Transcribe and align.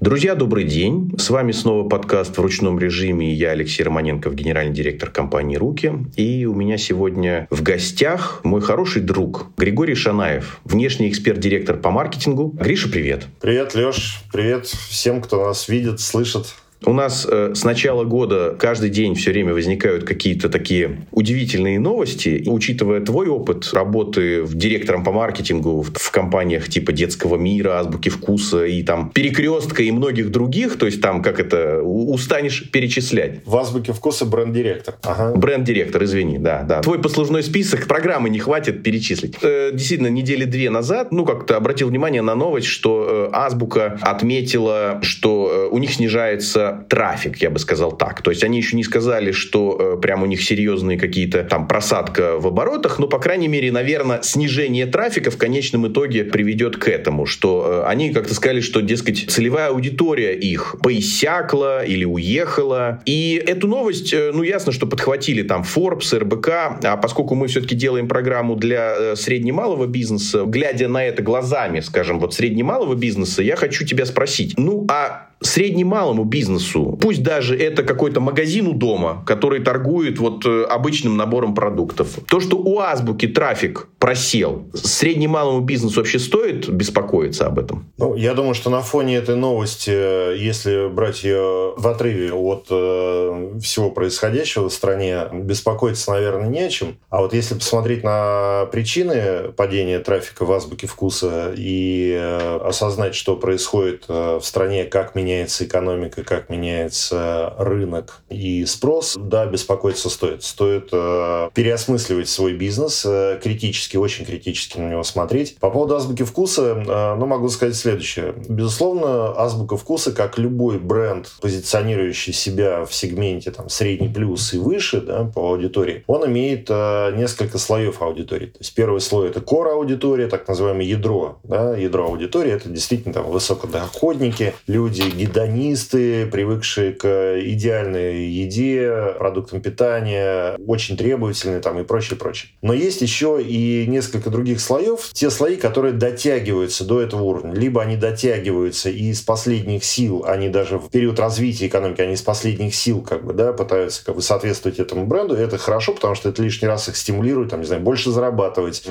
Друзья, 0.00 0.34
добрый 0.34 0.64
день. 0.64 1.12
С 1.18 1.28
вами 1.28 1.52
снова 1.52 1.86
подкаст 1.86 2.38
в 2.38 2.40
ручном 2.40 2.78
режиме. 2.78 3.34
Я 3.34 3.50
Алексей 3.50 3.82
Романенков, 3.82 4.34
генеральный 4.34 4.72
директор 4.72 5.10
компании 5.10 5.56
«Руки». 5.56 5.92
И 6.16 6.46
у 6.46 6.54
меня 6.54 6.78
сегодня 6.78 7.46
в 7.50 7.62
гостях 7.62 8.40
мой 8.42 8.62
хороший 8.62 9.02
друг 9.02 9.48
Григорий 9.58 9.94
Шанаев, 9.94 10.62
внешний 10.64 11.10
эксперт-директор 11.10 11.76
по 11.76 11.90
маркетингу. 11.90 12.48
Гриша, 12.48 12.88
привет. 12.88 13.26
Привет, 13.42 13.74
Леш. 13.74 14.22
Привет 14.32 14.68
всем, 14.68 15.20
кто 15.20 15.44
нас 15.44 15.68
видит, 15.68 16.00
слышит. 16.00 16.54
У 16.84 16.92
нас 16.94 17.26
э, 17.30 17.52
с 17.54 17.64
начала 17.64 18.04
года 18.04 18.56
каждый 18.58 18.88
день 18.88 19.14
все 19.14 19.32
время 19.32 19.52
возникают 19.52 20.04
какие-то 20.04 20.48
такие 20.48 21.06
удивительные 21.10 21.78
новости. 21.78 22.28
И, 22.30 22.48
учитывая 22.48 23.00
твой 23.00 23.28
опыт 23.28 23.68
работы 23.72 24.42
в 24.42 24.54
директором 24.54 25.04
по 25.04 25.12
маркетингу 25.12 25.82
в, 25.82 25.92
в 25.92 26.10
компаниях 26.10 26.68
типа 26.68 26.92
детского 26.92 27.36
мира, 27.36 27.78
азбуки 27.78 28.08
вкуса 28.08 28.64
и 28.64 28.82
там 28.82 29.10
перекрестка 29.10 29.82
и 29.82 29.90
многих 29.90 30.30
других, 30.30 30.78
то 30.78 30.86
есть 30.86 31.02
там 31.02 31.22
как 31.22 31.38
это 31.38 31.82
устанешь 31.82 32.70
перечислять. 32.70 33.40
В 33.44 33.56
азбуке 33.56 33.92
вкуса 33.92 34.24
бренд-директор. 34.24 34.94
Ага. 35.02 35.36
Бренд-директор, 35.36 36.02
извини, 36.04 36.38
да, 36.38 36.62
да. 36.62 36.80
Твой 36.80 36.98
послужной 37.00 37.42
список 37.42 37.86
программы 37.88 38.30
не 38.30 38.38
хватит 38.38 38.82
перечислить. 38.82 39.36
Э, 39.42 39.70
действительно, 39.72 40.08
недели 40.08 40.44
две 40.44 40.70
назад, 40.70 41.12
ну 41.12 41.26
как-то 41.26 41.56
обратил 41.56 41.88
внимание 41.88 42.22
на 42.22 42.34
новость, 42.34 42.68
что 42.68 43.28
э, 43.32 43.36
азбука 43.36 43.98
отметила, 44.00 45.00
что 45.02 45.68
э, 45.70 45.74
у 45.74 45.78
них 45.78 45.92
снижается 45.92 46.69
трафик, 46.88 47.38
я 47.38 47.50
бы 47.50 47.58
сказал 47.58 47.92
так. 47.92 48.22
То 48.22 48.30
есть 48.30 48.44
они 48.44 48.58
еще 48.58 48.76
не 48.76 48.84
сказали, 48.84 49.32
что 49.32 49.96
э, 49.96 50.00
прям 50.00 50.22
у 50.22 50.26
них 50.26 50.42
серьезные 50.42 50.98
какие-то 50.98 51.44
там 51.44 51.68
просадка 51.68 52.38
в 52.38 52.46
оборотах, 52.46 52.98
но, 52.98 53.06
по 53.06 53.18
крайней 53.18 53.48
мере, 53.48 53.72
наверное, 53.72 54.20
снижение 54.22 54.86
трафика 54.86 55.30
в 55.30 55.36
конечном 55.36 55.88
итоге 55.88 56.24
приведет 56.24 56.76
к 56.76 56.88
этому, 56.88 57.26
что 57.26 57.84
э, 57.84 57.88
они 57.88 58.12
как-то 58.12 58.34
сказали, 58.34 58.60
что, 58.60 58.80
дескать, 58.80 59.30
целевая 59.30 59.68
аудитория 59.68 60.34
их 60.34 60.76
поиссякла 60.82 61.84
или 61.84 62.04
уехала. 62.04 63.02
И 63.04 63.42
эту 63.46 63.66
новость, 63.68 64.12
э, 64.12 64.30
ну, 64.32 64.42
ясно, 64.42 64.72
что 64.72 64.86
подхватили 64.86 65.42
там 65.42 65.62
Forbes, 65.62 66.16
РБК, 66.16 66.48
а 66.84 66.96
поскольку 66.96 67.34
мы 67.34 67.46
все-таки 67.46 67.74
делаем 67.74 68.08
программу 68.08 68.56
для 68.56 68.94
э, 68.96 69.16
среднемалого 69.16 69.86
бизнеса, 69.86 70.44
глядя 70.46 70.88
на 70.88 71.04
это 71.04 71.22
глазами, 71.22 71.80
скажем, 71.80 72.20
вот 72.20 72.34
среднемалого 72.34 72.94
бизнеса, 72.94 73.42
я 73.42 73.56
хочу 73.56 73.84
тебя 73.84 74.06
спросить, 74.06 74.54
ну, 74.56 74.86
а 74.88 75.29
среднемалому 75.40 76.24
бизнесу, 76.24 76.98
пусть 77.00 77.22
даже 77.22 77.56
это 77.56 77.82
какой-то 77.82 78.20
магазин 78.20 78.66
у 78.66 78.74
дома, 78.74 79.24
который 79.26 79.60
торгует 79.60 80.18
вот 80.18 80.44
э, 80.44 80.64
обычным 80.64 81.16
набором 81.16 81.54
продуктов. 81.54 82.18
То, 82.28 82.40
что 82.40 82.56
у 82.58 82.78
Азбуки 82.78 83.26
трафик 83.26 83.88
просел, 83.98 84.66
среднемалому 84.74 85.60
бизнесу 85.60 86.00
вообще 86.00 86.18
стоит 86.18 86.68
беспокоиться 86.68 87.46
об 87.46 87.58
этом? 87.58 87.90
Ну, 87.96 88.14
я 88.16 88.34
думаю, 88.34 88.54
что 88.54 88.68
на 88.68 88.82
фоне 88.82 89.16
этой 89.16 89.36
новости, 89.36 89.90
если 89.90 90.88
брать 90.88 91.24
ее 91.24 91.72
в 91.76 91.88
отрыве 91.88 92.32
от 92.32 92.66
э, 92.70 93.58
всего 93.62 93.90
происходящего 93.90 94.68
в 94.68 94.72
стране, 94.72 95.26
беспокоиться, 95.32 96.10
наверное, 96.10 96.48
не 96.48 96.60
о 96.60 96.68
чем. 96.68 96.96
А 97.08 97.20
вот 97.20 97.32
если 97.32 97.54
посмотреть 97.54 98.04
на 98.04 98.66
причины 98.72 99.52
падения 99.56 100.00
трафика 100.00 100.44
в 100.44 100.52
Азбуке 100.52 100.86
вкуса 100.86 101.54
и 101.56 102.14
э, 102.14 102.58
осознать, 102.62 103.14
что 103.14 103.36
происходит 103.36 104.04
э, 104.08 104.38
в 104.38 104.44
стране, 104.44 104.84
как 104.84 105.14
меняется 105.14 105.29
меняется 105.30 105.64
экономика, 105.64 106.24
как 106.24 106.48
меняется 106.50 107.54
рынок 107.58 108.22
и 108.28 108.64
спрос, 108.66 109.16
да, 109.18 109.46
беспокоиться 109.46 110.10
стоит. 110.10 110.42
Стоит 110.42 110.88
э, 110.92 111.50
переосмысливать 111.54 112.28
свой 112.28 112.54
бизнес, 112.54 113.04
э, 113.06 113.38
критически, 113.42 113.96
очень 113.96 114.24
критически 114.24 114.78
на 114.78 114.90
него 114.90 115.04
смотреть. 115.04 115.56
По 115.58 115.70
поводу 115.70 115.96
азбуки 115.96 116.24
вкуса, 116.24 116.84
э, 116.86 117.14
ну, 117.16 117.26
могу 117.26 117.48
сказать 117.48 117.76
следующее. 117.76 118.34
Безусловно, 118.48 119.40
азбука 119.40 119.76
вкуса, 119.76 120.12
как 120.12 120.38
любой 120.38 120.78
бренд, 120.78 121.30
позиционирующий 121.40 122.32
себя 122.32 122.84
в 122.84 122.92
сегменте 122.92 123.52
там, 123.52 123.68
средний 123.68 124.08
плюс 124.08 124.52
и 124.52 124.58
выше 124.58 125.00
да, 125.00 125.24
по 125.24 125.52
аудитории, 125.52 126.02
он 126.06 126.26
имеет 126.26 126.66
э, 126.68 127.12
несколько 127.16 127.58
слоев 127.58 128.02
аудитории. 128.02 128.46
То 128.46 128.58
есть 128.58 128.74
первый 128.74 129.00
слой 129.00 129.28
это 129.28 129.40
core 129.40 129.72
аудитория, 129.72 130.26
так 130.26 130.48
называемое 130.48 130.86
ядро. 130.86 131.38
Да, 131.44 131.76
ядро 131.76 132.06
аудитории 132.06 132.52
это 132.52 132.68
действительно 132.68 133.14
там 133.14 133.30
высокодоходники, 133.30 134.54
люди 134.66 135.02
гедонисты, 135.20 136.26
привыкшие 136.26 136.92
к 136.92 137.40
идеальной 137.40 138.24
еде, 138.26 139.14
продуктам 139.18 139.60
питания, 139.60 140.56
очень 140.66 140.96
требовательные 140.96 141.60
там 141.60 141.78
и 141.78 141.84
прочее, 141.84 142.18
прочее. 142.18 142.52
Но 142.62 142.72
есть 142.72 143.02
еще 143.02 143.40
и 143.42 143.86
несколько 143.86 144.30
других 144.30 144.60
слоев, 144.60 145.10
те 145.12 145.30
слои, 145.30 145.56
которые 145.56 145.92
дотягиваются 145.92 146.84
до 146.84 147.00
этого 147.00 147.22
уровня. 147.22 147.52
Либо 147.52 147.82
они 147.82 147.96
дотягиваются 147.96 148.88
и 148.88 149.10
из 149.10 149.20
последних 149.20 149.84
сил, 149.84 150.24
они 150.26 150.48
даже 150.48 150.78
в 150.78 150.88
период 150.88 151.18
развития 151.20 151.66
экономики, 151.66 152.00
они 152.00 152.14
из 152.14 152.22
последних 152.22 152.74
сил 152.74 153.02
как 153.02 153.24
бы, 153.24 153.34
да, 153.34 153.52
пытаются 153.52 154.04
как 154.04 154.16
бы 154.16 154.22
соответствовать 154.22 154.78
этому 154.78 155.06
бренду. 155.06 155.36
И 155.36 155.40
это 155.40 155.58
хорошо, 155.58 155.92
потому 155.92 156.14
что 156.14 156.28
это 156.28 156.42
лишний 156.42 156.68
раз 156.68 156.88
их 156.88 156.96
стимулирует, 156.96 157.50
там, 157.50 157.60
не 157.60 157.66
знаю, 157.66 157.82
больше 157.82 158.10
зарабатывать, 158.10 158.84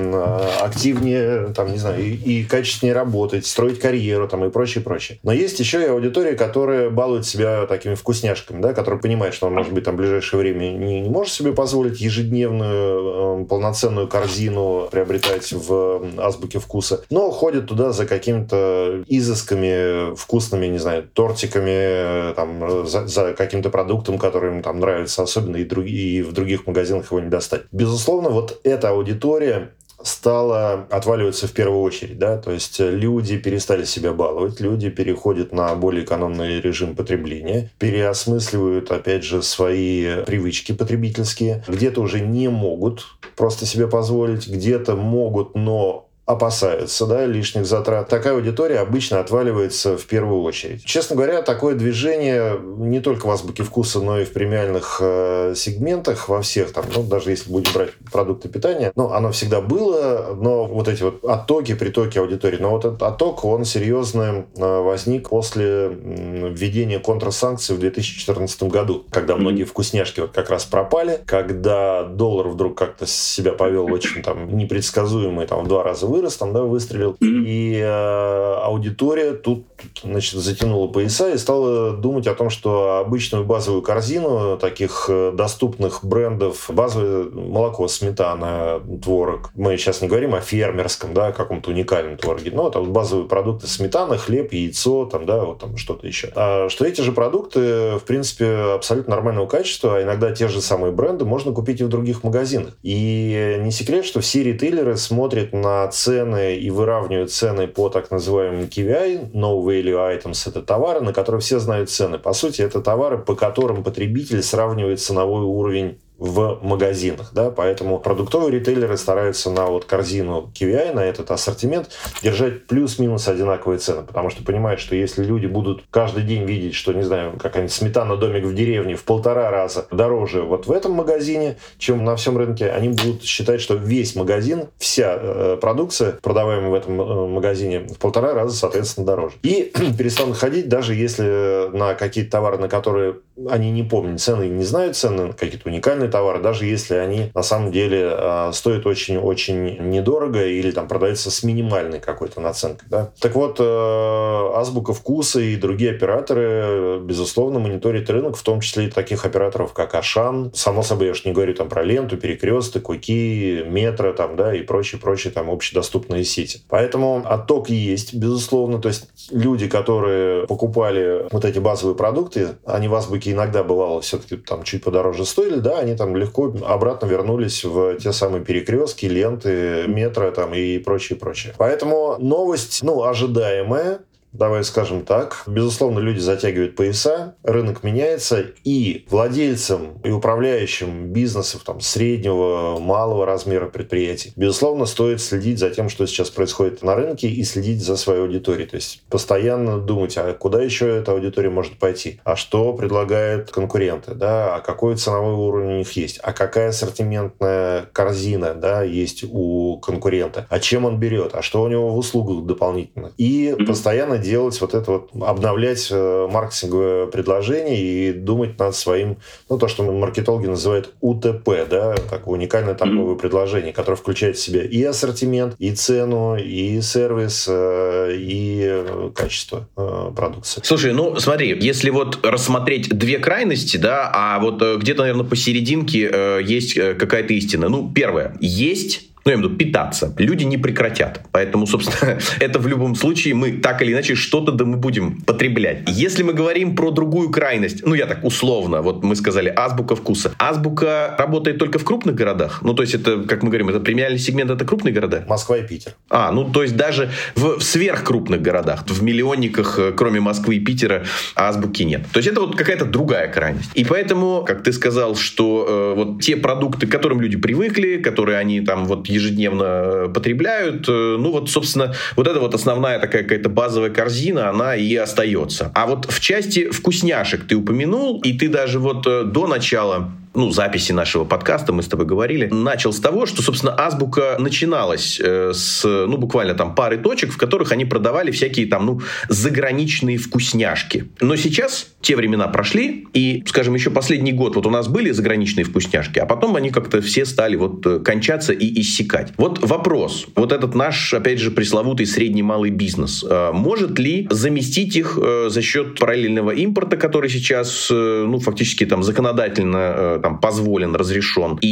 активнее, 0.61 1.53
там, 1.55 1.71
не 1.71 1.77
знаю, 1.77 2.03
и, 2.03 2.11
и 2.11 2.43
качественнее 2.43 2.93
работать, 2.93 3.45
строить 3.45 3.79
карьеру 3.79 4.27
там 4.27 4.45
и 4.45 4.49
прочее, 4.49 4.83
прочее. 4.83 5.19
Но 5.23 5.31
есть 5.31 5.59
еще 5.59 5.81
и 5.81 5.87
аудитория, 5.87 6.18
аудитория, 6.19 6.35
которая 6.35 6.89
балует 6.89 7.25
себя 7.25 7.65
такими 7.65 7.95
вкусняшками, 7.95 8.61
да, 8.61 8.73
которая 8.73 8.99
понимает, 8.99 9.33
что 9.33 9.47
он, 9.47 9.53
может 9.53 9.73
быть, 9.73 9.83
там 9.83 9.95
в 9.95 9.97
ближайшее 9.97 10.39
время 10.39 10.69
не, 10.71 11.01
не 11.01 11.09
может 11.09 11.33
себе 11.33 11.53
позволить 11.53 11.99
ежедневную 12.01 13.43
э, 13.43 13.45
полноценную 13.45 14.07
корзину 14.07 14.87
приобретать 14.91 15.51
в 15.51 16.01
азбуке 16.17 16.59
вкуса, 16.59 17.03
но 17.09 17.31
ходит 17.31 17.67
туда 17.67 17.91
за 17.91 18.05
какими-то 18.05 19.03
изысками 19.07 20.15
вкусными, 20.15 20.67
не 20.67 20.77
знаю, 20.79 21.07
тортиками, 21.13 22.33
там, 22.33 22.87
за, 22.87 23.07
за 23.07 23.33
каким-то 23.33 23.69
продуктом, 23.69 24.17
который 24.17 24.51
им 24.51 24.61
там 24.61 24.79
нравится 24.79 25.23
особенно, 25.23 25.57
и, 25.57 25.63
друг, 25.63 25.85
и 25.85 26.21
в 26.21 26.33
других 26.33 26.67
магазинах 26.67 27.11
его 27.11 27.19
не 27.19 27.29
достать. 27.29 27.61
Безусловно, 27.71 28.29
вот 28.29 28.59
эта 28.63 28.89
аудитория 28.89 29.71
стала 30.03 30.87
отваливаться 30.89 31.47
в 31.47 31.51
первую 31.51 31.81
очередь. 31.81 32.17
Да? 32.17 32.37
То 32.37 32.51
есть 32.51 32.79
люди 32.79 33.37
перестали 33.37 33.83
себя 33.83 34.13
баловать, 34.13 34.59
люди 34.59 34.89
переходят 34.89 35.51
на 35.51 35.73
более 35.75 36.03
экономный 36.03 36.61
режим 36.61 36.95
потребления, 36.95 37.71
переосмысливают, 37.79 38.91
опять 38.91 39.23
же, 39.23 39.41
свои 39.41 40.23
привычки 40.25 40.71
потребительские. 40.71 41.63
Где-то 41.67 42.01
уже 42.01 42.19
не 42.19 42.47
могут 42.49 43.05
просто 43.35 43.65
себе 43.65 43.87
позволить, 43.87 44.47
где-то 44.47 44.95
могут, 44.95 45.55
но 45.55 46.08
опасаются 46.29 47.07
да, 47.07 47.25
лишних 47.25 47.65
затрат. 47.65 48.07
Такая 48.07 48.35
аудитория 48.35 48.79
обычно 48.79 49.19
отваливается 49.19 49.97
в 49.97 50.05
первую 50.05 50.43
очередь. 50.43 50.85
Честно 50.85 51.15
говоря, 51.15 51.41
такое 51.41 51.73
движение 51.73 52.59
не 52.77 52.99
только 52.99 53.25
в 53.25 53.31
азбуке 53.31 53.63
вкуса, 53.63 53.99
но 53.99 54.19
и 54.19 54.25
в 54.25 54.31
премиальных 54.31 54.99
э, 55.01 55.53
сегментах, 55.55 56.29
во 56.29 56.43
всех 56.43 56.71
там, 56.71 56.85
ну, 56.95 57.01
даже 57.01 57.31
если 57.31 57.51
будем 57.51 57.73
брать 57.73 57.93
продукты 58.11 58.47
питания, 58.47 58.91
ну, 58.95 59.11
оно 59.11 59.31
всегда 59.31 59.59
было, 59.59 60.37
но 60.39 60.65
вот 60.65 60.87
эти 60.87 61.01
вот 61.01 61.25
оттоки, 61.25 61.73
притоки 61.73 62.19
аудитории, 62.19 62.57
но 62.59 62.69
вот 62.69 62.85
этот 62.85 63.01
отток, 63.01 63.43
он 63.43 63.65
серьезно 63.65 64.45
э, 64.55 64.81
возник 64.81 65.29
после 65.29 65.87
введения 65.89 66.99
контрсанкций 66.99 67.75
в 67.75 67.79
2014 67.79 68.63
году, 68.63 69.03
когда 69.09 69.35
многие 69.35 69.63
вкусняшки 69.63 70.19
вот 70.19 70.31
как 70.31 70.51
раз 70.51 70.65
пропали, 70.65 71.21
когда 71.25 72.03
доллар 72.03 72.49
вдруг 72.49 72.77
как-то 72.77 73.07
себя 73.07 73.53
повел 73.53 73.91
очень 73.91 74.21
там 74.21 74.55
непредсказуемый, 74.55 75.47
там 75.47 75.63
в 75.63 75.67
два 75.67 75.83
раза 75.83 76.05
вырос, 76.05 76.18
вырос, 76.19 76.37
там, 76.37 76.53
да, 76.53 76.61
выстрелил. 76.63 77.15
И 77.21 77.79
э, 77.81 78.53
аудитория 78.63 79.33
тут, 79.33 79.65
значит, 80.03 80.39
затянула 80.39 80.87
пояса 80.87 81.29
и 81.31 81.37
стала 81.37 81.91
думать 81.91 82.27
о 82.27 82.35
том, 82.35 82.49
что 82.49 82.97
обычную 82.97 83.45
базовую 83.45 83.81
корзину 83.81 84.57
таких 84.57 85.05
э, 85.09 85.31
доступных 85.33 86.03
брендов, 86.03 86.69
базовое 86.69 87.29
молоко, 87.29 87.87
сметана, 87.87 88.81
творог. 89.01 89.51
Мы 89.55 89.77
сейчас 89.77 90.01
не 90.01 90.07
говорим 90.07 90.35
о 90.35 90.41
фермерском, 90.41 91.13
да, 91.13 91.31
каком-то 91.31 91.71
уникальном 91.71 92.17
твороге, 92.17 92.51
но 92.53 92.69
там 92.69 92.91
базовые 92.91 93.27
продукты 93.27 93.67
сметана, 93.67 94.17
хлеб, 94.17 94.51
яйцо, 94.53 95.05
там, 95.05 95.25
да, 95.25 95.45
вот 95.45 95.59
там 95.59 95.77
что-то 95.77 96.05
еще. 96.05 96.31
А 96.35 96.67
что 96.69 96.85
эти 96.85 97.01
же 97.01 97.11
продукты, 97.11 97.97
в 97.97 98.03
принципе, 98.05 98.73
абсолютно 98.75 99.15
нормального 99.15 99.47
качества, 99.47 99.97
а 99.97 100.03
иногда 100.03 100.31
те 100.31 100.47
же 100.47 100.61
самые 100.61 100.91
бренды 100.91 101.25
можно 101.25 101.51
купить 101.51 101.81
и 101.81 101.83
в 101.83 101.89
других 101.89 102.23
магазинах. 102.23 102.77
И 102.83 103.57
не 103.61 103.71
секрет, 103.71 104.05
что 104.05 104.19
все 104.19 104.43
ритейлеры 104.43 104.97
смотрят 104.97 105.53
на 105.53 105.87
цены 105.87 106.08
цены 106.09 106.57
и 106.57 106.71
выравнивают 106.71 107.31
цены 107.31 107.67
по 107.67 107.89
так 107.89 108.09
называемым 108.09 108.63
KVI, 108.63 109.31
No 109.33 109.63
Value 109.63 110.17
Items, 110.17 110.49
это 110.49 110.63
товары, 110.63 111.01
на 111.01 111.13
которые 111.13 111.39
все 111.39 111.59
знают 111.59 111.91
цены. 111.91 112.17
По 112.17 112.33
сути, 112.33 112.63
это 112.63 112.81
товары, 112.81 113.19
по 113.19 113.35
которым 113.35 113.83
потребитель 113.83 114.41
сравнивает 114.41 114.99
ценовой 114.99 115.43
уровень 115.43 115.99
в 116.19 116.59
магазинах, 116.61 117.31
да, 117.33 117.49
поэтому 117.49 117.99
продуктовые 117.99 118.51
ритейлеры 118.59 118.97
стараются 118.97 119.49
на 119.49 119.67
вот 119.67 119.85
корзину 119.85 120.51
KVI, 120.53 120.93
на 120.93 121.05
этот 121.05 121.31
ассортимент 121.31 121.89
держать 122.21 122.67
плюс-минус 122.67 123.27
одинаковые 123.27 123.79
цены, 123.79 124.03
потому 124.03 124.29
что 124.29 124.43
понимают, 124.43 124.79
что 124.79 124.95
если 124.95 125.23
люди 125.23 125.45
будут 125.45 125.83
каждый 125.89 126.23
день 126.23 126.43
видеть, 126.43 126.75
что, 126.75 126.93
не 126.93 127.03
знаю, 127.03 127.37
какая-нибудь 127.39 127.73
сметана 127.73 128.17
домик 128.17 128.43
в 128.45 128.53
деревне 128.53 128.95
в 128.95 129.03
полтора 129.03 129.49
раза 129.49 129.87
дороже 129.91 130.41
вот 130.41 130.67
в 130.67 130.71
этом 130.71 130.91
магазине, 130.91 131.57
чем 131.77 132.03
на 132.03 132.15
всем 132.15 132.37
рынке, 132.37 132.69
они 132.69 132.89
будут 132.89 133.23
считать, 133.23 133.61
что 133.61 133.75
весь 133.75 134.15
магазин, 134.15 134.65
вся 134.77 135.17
э, 135.19 135.57
продукция, 135.59 136.13
продаваемая 136.21 136.69
в 136.69 136.73
этом 136.73 137.01
э, 137.01 137.27
магазине, 137.27 137.79
в 137.79 137.97
полтора 137.97 138.33
раза, 138.33 138.55
соответственно, 138.55 139.07
дороже. 139.07 139.35
И 139.43 139.71
перестанут 139.97 140.37
ходить, 140.37 140.67
даже 140.67 140.95
если 140.95 141.69
на 141.75 141.93
какие-то 141.93 142.31
товары, 142.31 142.57
на 142.57 142.67
которые 142.67 143.15
они 143.49 143.71
не 143.71 143.83
помнят 143.83 144.19
цены 144.19 144.49
не 144.49 144.63
знают 144.63 144.95
цены, 144.95 145.33
какие-то 145.33 145.69
уникальные 145.69 146.08
товары, 146.09 146.41
даже 146.41 146.65
если 146.65 146.95
они 146.95 147.31
на 147.33 147.43
самом 147.43 147.71
деле 147.71 148.09
э, 148.11 148.51
стоят 148.53 148.85
очень-очень 148.85 149.89
недорого 149.89 150.45
или 150.45 150.71
там 150.71 150.87
продаются 150.87 151.31
с 151.31 151.43
минимальной 151.43 151.99
какой-то 151.99 152.41
наценкой. 152.41 152.87
Да? 152.89 153.11
Так 153.19 153.35
вот, 153.35 153.59
э, 153.59 154.51
Азбука 154.55 154.93
Вкуса 154.93 155.39
и 155.39 155.55
другие 155.55 155.91
операторы, 155.91 156.99
безусловно, 157.01 157.59
мониторят 157.59 158.09
рынок, 158.09 158.35
в 158.35 158.43
том 158.43 158.61
числе 158.61 158.85
и 158.85 158.89
таких 158.89 159.25
операторов, 159.25 159.73
как 159.73 159.95
Ашан. 159.95 160.51
Само 160.53 160.83
собой, 160.83 161.07
я 161.07 161.11
уж 161.11 161.25
не 161.25 161.31
говорю 161.31 161.53
там 161.53 161.69
про 161.69 161.83
ленту, 161.83 162.17
перекресток, 162.17 162.89
Уки, 162.89 163.63
метро 163.65 164.13
там, 164.13 164.35
да, 164.35 164.53
и 164.53 164.61
прочие-прочие 164.61 165.31
там 165.31 165.49
общедоступные 165.49 166.23
сети. 166.23 166.61
Поэтому 166.69 167.23
отток 167.25 167.69
есть, 167.69 168.13
безусловно. 168.13 168.79
То 168.79 168.89
есть 168.89 169.09
люди, 169.31 169.67
которые 169.67 170.47
покупали 170.47 171.27
вот 171.31 171.45
эти 171.45 171.59
базовые 171.59 171.95
продукты, 171.95 172.49
они 172.65 172.87
в 172.87 172.95
Азбуке 172.95 173.31
иногда 173.31 173.63
бывало 173.63 174.01
все-таки 174.01 174.37
там 174.37 174.63
чуть 174.63 174.83
подороже 174.83 175.25
стоили, 175.25 175.59
да, 175.59 175.79
они 175.79 175.95
там 175.99 176.15
легко 176.15 176.53
обратно 176.65 177.05
вернулись 177.07 177.63
в 177.65 177.97
те 177.97 178.13
самые 178.13 178.43
перекрестки, 178.43 179.05
ленты, 179.05 179.83
метро 179.87 180.31
там 180.31 180.53
и 180.53 180.79
прочее, 180.79 181.19
прочее. 181.19 181.53
Поэтому 181.57 182.15
новость, 182.19 182.79
ну, 182.81 183.03
ожидаемая, 183.03 183.99
Давай 184.31 184.63
скажем 184.63 185.05
так. 185.05 185.43
Безусловно, 185.47 185.99
люди 185.99 186.19
затягивают 186.19 186.75
пояса, 186.75 187.35
рынок 187.43 187.83
меняется, 187.83 188.45
и 188.63 189.05
владельцам 189.09 189.99
и 190.03 190.11
управляющим 190.11 191.07
бизнесов 191.07 191.63
там, 191.63 191.81
среднего, 191.81 192.77
малого 192.79 193.25
размера 193.25 193.67
предприятий, 193.67 194.31
безусловно, 194.35 194.85
стоит 194.85 195.19
следить 195.21 195.57
за 195.57 195.71
тем, 195.71 195.89
что 195.89 196.05
сейчас 196.05 196.29
происходит 196.29 196.83
на 196.83 196.95
рынке, 196.95 197.27
и 197.27 197.43
следить 197.43 197.81
за 197.81 197.97
своей 197.97 198.21
аудиторией. 198.21 198.67
То 198.67 198.75
есть 198.75 199.03
постоянно 199.09 199.79
думать, 199.79 200.15
а 200.17 200.33
куда 200.33 200.61
еще 200.61 200.87
эта 200.87 201.11
аудитория 201.11 201.49
может 201.49 201.79
пойти, 201.79 202.21
а 202.23 202.35
что 202.35 202.73
предлагают 202.73 203.49
конкуренты, 203.49 204.13
да, 204.13 204.55
а 204.55 204.59
какой 204.59 204.95
ценовой 204.95 205.33
уровень 205.33 205.73
у 205.73 205.77
них 205.79 205.91
есть, 205.93 206.19
а 206.21 206.33
какая 206.33 206.69
ассортиментная 206.69 207.89
корзина 207.93 208.53
да, 208.53 208.83
есть 208.83 209.23
у 209.27 209.79
конкурента, 209.79 210.45
а 210.49 210.59
чем 210.59 210.85
он 210.85 210.99
берет, 210.99 211.33
а 211.33 211.41
что 211.41 211.63
у 211.63 211.67
него 211.67 211.89
в 211.89 211.97
услугах 211.97 212.45
дополнительно. 212.45 213.11
И 213.17 213.55
постоянно 213.65 214.18
делать 214.19 214.59
вот 214.61 214.73
это 214.73 214.91
вот, 214.91 215.09
обновлять 215.21 215.87
э, 215.91 216.27
маркетинговое 216.31 217.07
предложение 217.07 217.81
и 217.81 218.13
думать 218.13 218.59
над 218.59 218.75
своим, 218.75 219.17
ну, 219.49 219.57
то, 219.57 219.67
что 219.67 219.83
маркетологи 219.83 220.47
называют 220.47 220.93
УТП, 221.01 221.49
да, 221.69 221.95
такое 222.09 222.35
уникальное 222.37 222.75
торговое 222.75 223.15
mm-hmm. 223.15 223.19
предложение, 223.19 223.73
которое 223.73 223.95
включает 223.95 224.37
в 224.37 224.41
себя 224.41 224.63
и 224.63 224.83
ассортимент, 224.83 225.55
и 225.59 225.71
цену, 225.73 226.35
и 226.35 226.81
сервис, 226.81 227.45
э, 227.49 228.15
и 228.15 228.61
э, 228.63 229.11
качество 229.15 229.67
продукции. 230.15 230.61
Слушай, 230.63 230.93
ну, 230.93 231.17
смотри, 231.19 231.57
если 231.59 231.89
вот 231.89 232.25
рассмотреть 232.25 232.89
две 232.89 233.19
крайности, 233.19 233.77
да, 233.77 234.11
а 234.13 234.39
вот 234.39 234.61
где-то, 234.61 235.01
наверное, 235.01 235.25
посерединке 235.25 236.39
есть 236.43 236.75
какая-то 236.75 237.33
истина. 237.33 237.69
Ну, 237.69 237.91
первое, 237.93 238.35
есть 238.39 239.08
ну, 239.25 239.31
я 239.31 239.35
имею 239.35 239.49
в 239.49 239.51
виду 239.51 239.57
питаться, 239.57 240.13
люди 240.17 240.43
не 240.43 240.57
прекратят. 240.57 241.21
Поэтому, 241.31 241.67
собственно, 241.67 242.17
это 242.39 242.59
в 242.59 242.67
любом 242.67 242.95
случае 242.95 243.33
мы 243.33 243.51
так 243.51 243.81
или 243.81 243.93
иначе 243.93 244.15
что-то 244.15 244.51
да 244.51 244.65
мы 244.65 244.77
будем 244.77 245.21
потреблять. 245.21 245.83
Если 245.87 246.23
мы 246.23 246.33
говорим 246.33 246.75
про 246.75 246.91
другую 246.91 247.29
крайность, 247.29 247.85
ну, 247.85 247.93
я 247.95 248.05
так 248.05 248.23
условно, 248.23 248.81
вот 248.81 249.03
мы 249.03 249.15
сказали 249.15 249.51
азбука 249.55 249.95
вкуса. 249.95 250.31
Азбука 250.39 251.15
работает 251.17 251.57
только 251.57 251.79
в 251.79 251.83
крупных 251.83 252.15
городах? 252.15 252.61
Ну, 252.63 252.73
то 252.73 252.83
есть 252.83 252.95
это, 252.95 253.23
как 253.23 253.43
мы 253.43 253.49
говорим, 253.49 253.69
это 253.69 253.79
премиальный 253.79 254.19
сегмент, 254.19 254.51
это 254.51 254.65
крупные 254.65 254.93
города? 254.93 255.25
Москва 255.27 255.57
и 255.57 255.67
Питер. 255.67 255.93
А, 256.09 256.31
ну, 256.31 256.49
то 256.49 256.63
есть 256.63 256.75
даже 256.75 257.11
в, 257.35 257.59
в 257.59 257.63
сверхкрупных 257.63 258.41
городах, 258.41 258.85
в 258.87 259.03
миллионниках, 259.03 259.79
э, 259.79 259.91
кроме 259.95 260.19
Москвы 260.19 260.55
и 260.55 260.59
Питера, 260.59 261.03
азбуки 261.35 261.83
нет. 261.83 262.03
То 262.11 262.19
есть 262.19 262.29
это 262.29 262.41
вот 262.41 262.55
какая-то 262.55 262.85
другая 262.85 263.27
крайность. 263.31 263.71
И 263.75 263.83
поэтому, 263.83 264.43
как 264.45 264.63
ты 264.63 264.71
сказал, 264.71 265.15
что 265.15 265.65
э, 265.67 265.93
вот 265.95 266.21
те 266.21 266.35
продукты, 266.35 266.87
к 266.87 266.91
которым 266.91 267.21
люди 267.21 267.37
привыкли, 267.37 267.97
которые 267.97 268.37
они 268.37 268.61
там 268.61 268.85
вот 268.85 269.08
ежедневно 269.09 269.63
э, 269.65 270.09
потребляют. 270.13 270.87
Э, 270.87 271.17
ну 271.19 271.31
вот, 271.31 271.49
собственно, 271.49 271.93
вот 272.15 272.27
эта 272.27 272.39
вот 272.39 272.53
основная 272.53 272.99
такая 272.99 273.23
какая-то 273.23 273.49
базовая 273.49 273.89
корзина, 273.89 274.49
она 274.49 274.75
и 274.75 274.95
остается. 274.95 275.71
А 275.75 275.85
вот 275.85 276.05
в 276.09 276.19
части 276.19 276.69
вкусняшек 276.69 277.45
ты 277.45 277.55
упомянул, 277.55 278.21
и 278.21 278.33
ты 278.33 278.47
даже 278.47 278.79
вот 278.79 279.05
э, 279.07 279.23
до 279.23 279.47
начала 279.47 280.11
ну, 280.33 280.51
записи 280.51 280.91
нашего 280.91 281.25
подкаста, 281.25 281.73
мы 281.73 281.81
с 281.81 281.87
тобой 281.87 282.05
говорили, 282.05 282.47
начал 282.51 282.93
с 282.93 282.99
того, 282.99 283.25
что, 283.25 283.41
собственно, 283.41 283.73
Азбука 283.77 284.35
начиналась 284.39 285.19
э, 285.19 285.51
с, 285.53 285.83
ну, 285.83 286.17
буквально 286.17 286.53
там 286.53 286.75
пары 286.75 286.97
точек, 286.97 287.31
в 287.31 287.37
которых 287.37 287.71
они 287.71 287.85
продавали 287.85 288.31
всякие 288.31 288.67
там, 288.67 288.85
ну, 288.85 289.01
заграничные 289.27 290.17
вкусняшки. 290.17 291.09
Но 291.19 291.35
сейчас 291.35 291.87
те 292.01 292.15
времена 292.15 292.47
прошли, 292.47 293.07
и, 293.13 293.43
скажем, 293.47 293.73
еще 293.73 293.89
последний 293.89 294.31
год 294.31 294.55
вот 294.55 294.65
у 294.65 294.69
нас 294.69 294.87
были 294.87 295.11
заграничные 295.11 295.65
вкусняшки, 295.65 296.19
а 296.19 296.25
потом 296.25 296.55
они 296.55 296.69
как-то 296.69 297.01
все 297.01 297.25
стали 297.25 297.55
вот 297.55 297.85
э, 297.85 297.99
кончаться 297.99 298.53
и 298.53 298.81
иссякать. 298.81 299.33
Вот 299.37 299.59
вопрос, 299.67 300.27
вот 300.35 300.51
этот 300.51 300.75
наш, 300.75 301.13
опять 301.13 301.39
же, 301.39 301.51
пресловутый 301.51 302.05
средний 302.05 302.43
малый 302.43 302.69
бизнес, 302.69 303.25
э, 303.27 303.51
может 303.51 303.97
ли 303.97 304.27
заместить 304.29 304.95
их 304.95 305.17
э, 305.21 305.47
за 305.49 305.61
счет 305.61 305.99
параллельного 305.99 306.51
импорта, 306.51 306.97
который 306.97 307.29
сейчас, 307.29 307.87
ну, 307.89 308.39
фактически 308.39 308.85
там 308.85 309.03
законодательно 309.03 310.18
там 310.19 310.39
позволен, 310.39 310.95
разрешен. 310.95 311.57
И 311.61 311.67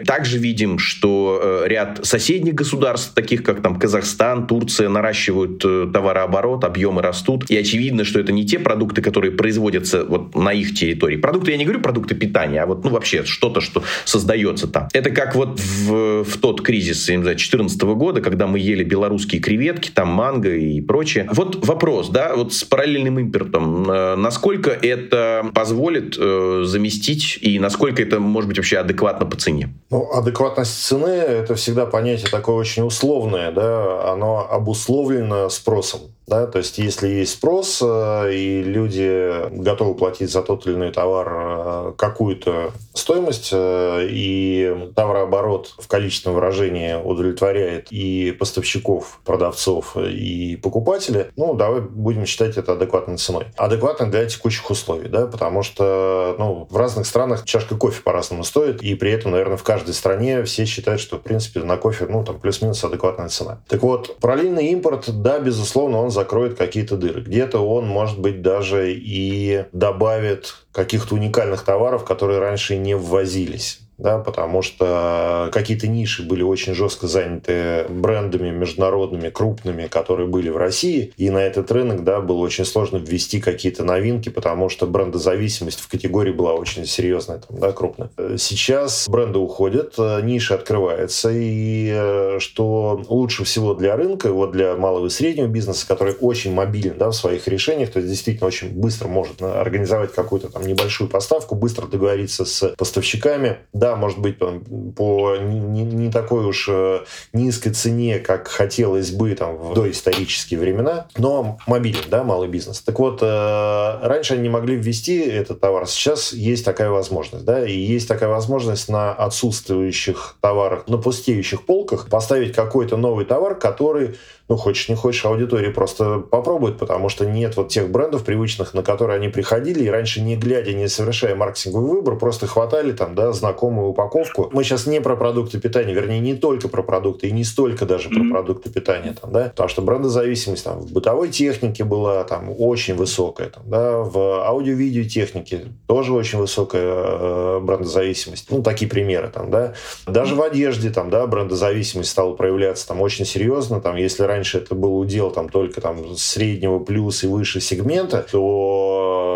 также 0.00 0.38
видим, 0.38 0.78
что 0.78 1.64
ряд 1.66 2.00
соседних 2.02 2.54
государств, 2.54 3.14
таких 3.14 3.42
как 3.42 3.62
там 3.62 3.78
Казахстан, 3.78 4.46
Турция, 4.46 4.88
наращивают 4.88 5.58
товарооборот, 5.58 6.64
объемы 6.64 7.02
растут, 7.02 7.50
и 7.50 7.56
очевидно, 7.56 8.04
что 8.04 8.20
это 8.20 8.32
не 8.32 8.46
те 8.46 8.58
продукты, 8.58 9.02
которые 9.02 9.32
производятся 9.32 10.04
вот 10.04 10.34
на 10.34 10.52
их 10.52 10.74
территории. 10.74 11.16
Продукты, 11.16 11.52
я 11.52 11.56
не 11.56 11.64
говорю 11.64 11.80
продукты 11.80 12.14
питания, 12.14 12.62
а 12.62 12.66
вот 12.66 12.84
ну, 12.84 12.90
вообще 12.90 13.24
что-то, 13.24 13.60
что 13.60 13.82
создается 14.04 14.68
там. 14.68 14.88
Это 14.92 15.10
как 15.10 15.34
вот 15.34 15.60
в, 15.60 16.24
в 16.24 16.38
тот 16.38 16.62
кризис, 16.62 17.08
я 17.08 17.16
не 17.16 17.22
знаю, 17.22 17.36
2014 17.36 17.80
года, 17.82 18.20
когда 18.20 18.46
мы 18.46 18.58
ели 18.58 18.84
белорусские 18.84 19.40
креветки, 19.40 19.90
там 19.90 20.08
манго 20.08 20.54
и 20.54 20.80
прочее. 20.80 21.28
Вот 21.32 21.66
вопрос, 21.66 22.08
да, 22.10 22.34
вот 22.34 22.52
с 22.52 22.64
параллельным 22.64 23.18
импортом, 23.18 23.90
э, 23.90 24.16
насколько 24.16 24.70
это 24.70 25.50
позволит 25.54 26.16
э, 26.18 26.62
заместить 26.64 27.38
и 27.40 27.58
насколько 27.58 28.02
это 28.02 28.20
может 28.20 28.48
быть 28.48 28.58
вообще 28.58 28.78
адекватно 28.78 29.26
по 29.26 29.36
цене? 29.36 29.70
Ну, 29.92 30.10
адекватность 30.10 30.86
цены– 30.86 31.06
это 31.08 31.54
всегда 31.54 31.84
понятие 31.84 32.30
такое 32.30 32.54
очень 32.54 32.82
условное, 32.82 33.52
да, 33.52 34.10
оно 34.10 34.38
обусловлено 34.50 35.50
спросом. 35.50 36.00
Да, 36.26 36.46
то 36.46 36.58
есть, 36.58 36.78
если 36.78 37.08
есть 37.08 37.32
спрос, 37.32 37.80
э, 37.82 38.32
и 38.32 38.62
люди 38.62 39.50
готовы 39.50 39.94
платить 39.94 40.30
за 40.30 40.42
тот 40.42 40.66
или 40.66 40.74
иной 40.74 40.92
товар 40.92 41.32
э, 41.32 41.92
какую-то 41.98 42.72
стоимость, 42.94 43.50
э, 43.52 44.06
и 44.08 44.90
товарооборот 44.94 45.74
в 45.78 45.88
количественном 45.88 46.36
выражении 46.36 46.94
удовлетворяет 46.94 47.88
и 47.90 48.32
поставщиков, 48.32 49.20
продавцов, 49.24 49.96
и 49.96 50.56
покупателей, 50.56 51.26
ну, 51.36 51.54
давай 51.54 51.80
будем 51.80 52.24
считать 52.24 52.56
это 52.56 52.72
адекватной 52.72 53.16
ценой. 53.16 53.46
Адекватной 53.56 54.08
для 54.08 54.24
текущих 54.26 54.70
условий, 54.70 55.08
да, 55.08 55.26
потому 55.26 55.62
что 55.62 56.36
ну, 56.38 56.68
в 56.70 56.76
разных 56.76 57.06
странах 57.06 57.44
чашка 57.44 57.76
кофе 57.76 58.00
по-разному 58.02 58.44
стоит, 58.44 58.82
и 58.82 58.94
при 58.94 59.10
этом, 59.10 59.32
наверное, 59.32 59.56
в 59.56 59.64
каждой 59.64 59.94
стране 59.94 60.44
все 60.44 60.66
считают, 60.66 61.00
что, 61.00 61.16
в 61.16 61.22
принципе, 61.22 61.60
на 61.60 61.76
кофе, 61.76 62.06
ну, 62.08 62.24
там, 62.24 62.38
плюс-минус 62.38 62.82
адекватная 62.84 63.28
цена. 63.28 63.62
Так 63.68 63.82
вот, 63.82 64.16
параллельный 64.20 64.68
импорт, 64.68 65.10
да, 65.22 65.38
безусловно, 65.40 65.98
он 65.98 66.10
закроет 66.22 66.56
какие-то 66.56 66.96
дыры. 66.96 67.20
Где-то 67.20 67.58
он, 67.58 67.86
может 67.86 68.18
быть, 68.20 68.42
даже 68.42 68.92
и 68.94 69.64
добавит 69.72 70.54
каких-то 70.72 71.16
уникальных 71.16 71.62
товаров, 71.64 72.04
которые 72.04 72.38
раньше 72.38 72.76
не 72.76 72.94
ввозились. 72.94 73.81
Да, 73.98 74.18
потому 74.18 74.62
что 74.62 75.50
какие-то 75.52 75.86
ниши 75.86 76.22
были 76.22 76.42
очень 76.42 76.74
жестко 76.74 77.06
заняты 77.06 77.86
брендами 77.88 78.50
международными, 78.50 79.28
крупными, 79.28 79.86
которые 79.86 80.28
были 80.28 80.48
в 80.48 80.56
России, 80.56 81.12
и 81.16 81.30
на 81.30 81.38
этот 81.38 81.70
рынок, 81.70 82.04
да, 82.04 82.20
было 82.20 82.38
очень 82.38 82.64
сложно 82.64 82.96
ввести 82.96 83.40
какие-то 83.40 83.84
новинки, 83.84 84.28
потому 84.28 84.68
что 84.68 84.86
брендозависимость 84.86 85.80
в 85.80 85.88
категории 85.88 86.32
была 86.32 86.54
очень 86.54 86.86
серьезная, 86.86 87.38
там, 87.38 87.58
да, 87.58 87.72
крупная. 87.72 88.10
Сейчас 88.36 89.08
бренды 89.08 89.38
уходят, 89.38 89.96
ниша 89.98 90.54
открывается, 90.54 91.30
и 91.32 91.90
э, 91.92 92.38
что 92.38 93.02
лучше 93.08 93.44
всего 93.44 93.74
для 93.74 93.96
рынка, 93.96 94.32
вот 94.32 94.52
для 94.52 94.76
малого 94.76 95.06
и 95.06 95.10
среднего 95.10 95.46
бизнеса, 95.46 95.86
который 95.86 96.14
очень 96.20 96.52
мобилен, 96.52 96.96
да, 96.98 97.10
в 97.10 97.14
своих 97.14 97.46
решениях, 97.48 97.90
то 97.90 97.98
есть 97.98 98.10
действительно 98.10 98.46
очень 98.46 98.70
быстро 98.70 99.08
может 99.08 99.42
организовать 99.42 100.12
какую-то 100.12 100.48
там 100.48 100.66
небольшую 100.66 101.08
поставку, 101.08 101.54
быстро 101.54 101.86
договориться 101.86 102.44
с 102.44 102.74
поставщиками, 102.76 103.58
да, 103.82 103.96
может 103.96 104.20
быть, 104.20 104.38
по 104.38 105.36
не, 105.38 105.82
не 105.82 106.08
такой 106.08 106.44
уж 106.44 106.68
э, 106.68 107.00
низкой 107.32 107.70
цене, 107.70 108.20
как 108.20 108.46
хотелось 108.46 109.10
бы 109.10 109.34
там 109.34 109.56
в 109.56 109.74
доисторические 109.74 110.60
времена, 110.60 111.08
но 111.18 111.58
мобилен, 111.66 112.04
да, 112.08 112.22
малый 112.22 112.48
бизнес. 112.48 112.80
Так 112.80 113.00
вот, 113.00 113.18
э, 113.22 113.98
раньше 114.02 114.34
они 114.34 114.44
не 114.44 114.48
могли 114.48 114.76
ввести 114.76 115.18
этот 115.18 115.58
товар, 115.58 115.88
сейчас 115.88 116.32
есть 116.32 116.64
такая 116.64 116.90
возможность, 116.90 117.44
да, 117.44 117.66
и 117.66 117.76
есть 117.76 118.06
такая 118.06 118.28
возможность 118.28 118.88
на 118.88 119.12
отсутствующих 119.12 120.36
товарах, 120.40 120.86
на 120.86 120.98
пустеющих 120.98 121.66
полках 121.66 122.08
поставить 122.08 122.54
какой-то 122.54 122.96
новый 122.96 123.24
товар, 123.24 123.56
который 123.56 124.14
ну, 124.48 124.56
хочешь 124.56 124.88
не 124.88 124.94
хочешь, 124.94 125.24
аудитория 125.24 125.70
просто 125.70 126.18
попробует, 126.18 126.78
потому 126.78 127.08
что 127.08 127.24
нет 127.24 127.56
вот 127.56 127.68
тех 127.68 127.90
брендов 127.90 128.24
привычных, 128.24 128.74
на 128.74 128.82
которые 128.82 129.16
они 129.16 129.28
приходили, 129.28 129.84
и 129.84 129.88
раньше 129.88 130.20
не 130.20 130.36
глядя, 130.36 130.72
не 130.72 130.88
совершая 130.88 131.34
маркетинговый 131.34 131.90
выбор, 131.90 132.18
просто 132.18 132.46
хватали 132.46 132.92
там, 132.92 133.14
да, 133.14 133.32
знакомую 133.32 133.88
упаковку. 133.88 134.50
Мы 134.52 134.64
сейчас 134.64 134.86
не 134.86 135.00
про 135.00 135.16
продукты 135.16 135.60
питания, 135.60 135.94
вернее, 135.94 136.20
не 136.20 136.34
только 136.34 136.68
про 136.68 136.82
продукты, 136.82 137.28
и 137.28 137.32
не 137.32 137.44
столько 137.44 137.86
даже 137.86 138.08
mm-hmm. 138.08 138.28
про 138.28 138.30
продукты 138.30 138.70
питания, 138.70 139.14
там, 139.20 139.32
да, 139.32 139.44
потому 139.44 139.68
что 139.68 139.82
брендозависимость 139.82 140.64
там 140.64 140.80
в 140.80 140.92
бытовой 140.92 141.28
технике 141.28 141.84
была 141.84 142.24
там 142.24 142.54
очень 142.56 142.94
высокая, 142.94 143.48
там, 143.48 143.62
да, 143.66 143.98
в 143.98 144.46
аудио-видео 144.46 145.04
технике 145.04 145.66
тоже 145.86 146.12
очень 146.12 146.38
высокая 146.38 146.82
э, 146.84 147.60
брендозависимость. 147.60 148.50
Ну, 148.50 148.62
такие 148.62 148.90
примеры 148.90 149.28
там, 149.28 149.50
да. 149.50 149.74
Даже 150.06 150.34
в 150.34 150.42
одежде 150.42 150.90
там, 150.90 151.10
да, 151.10 151.26
брендозависимость 151.26 152.10
стала 152.10 152.34
проявляться 152.34 152.86
там 152.88 153.00
очень 153.00 153.24
серьезно, 153.24 153.80
там, 153.80 153.96
если 153.96 154.24
раньше 154.32 154.58
это 154.58 154.74
был 154.74 154.98
удел 154.98 155.30
там 155.30 155.48
только 155.48 155.80
там 155.80 156.16
среднего 156.16 156.78
плюс 156.78 157.24
и 157.24 157.26
выше 157.26 157.60
сегмента, 157.60 158.26
то 158.30 159.31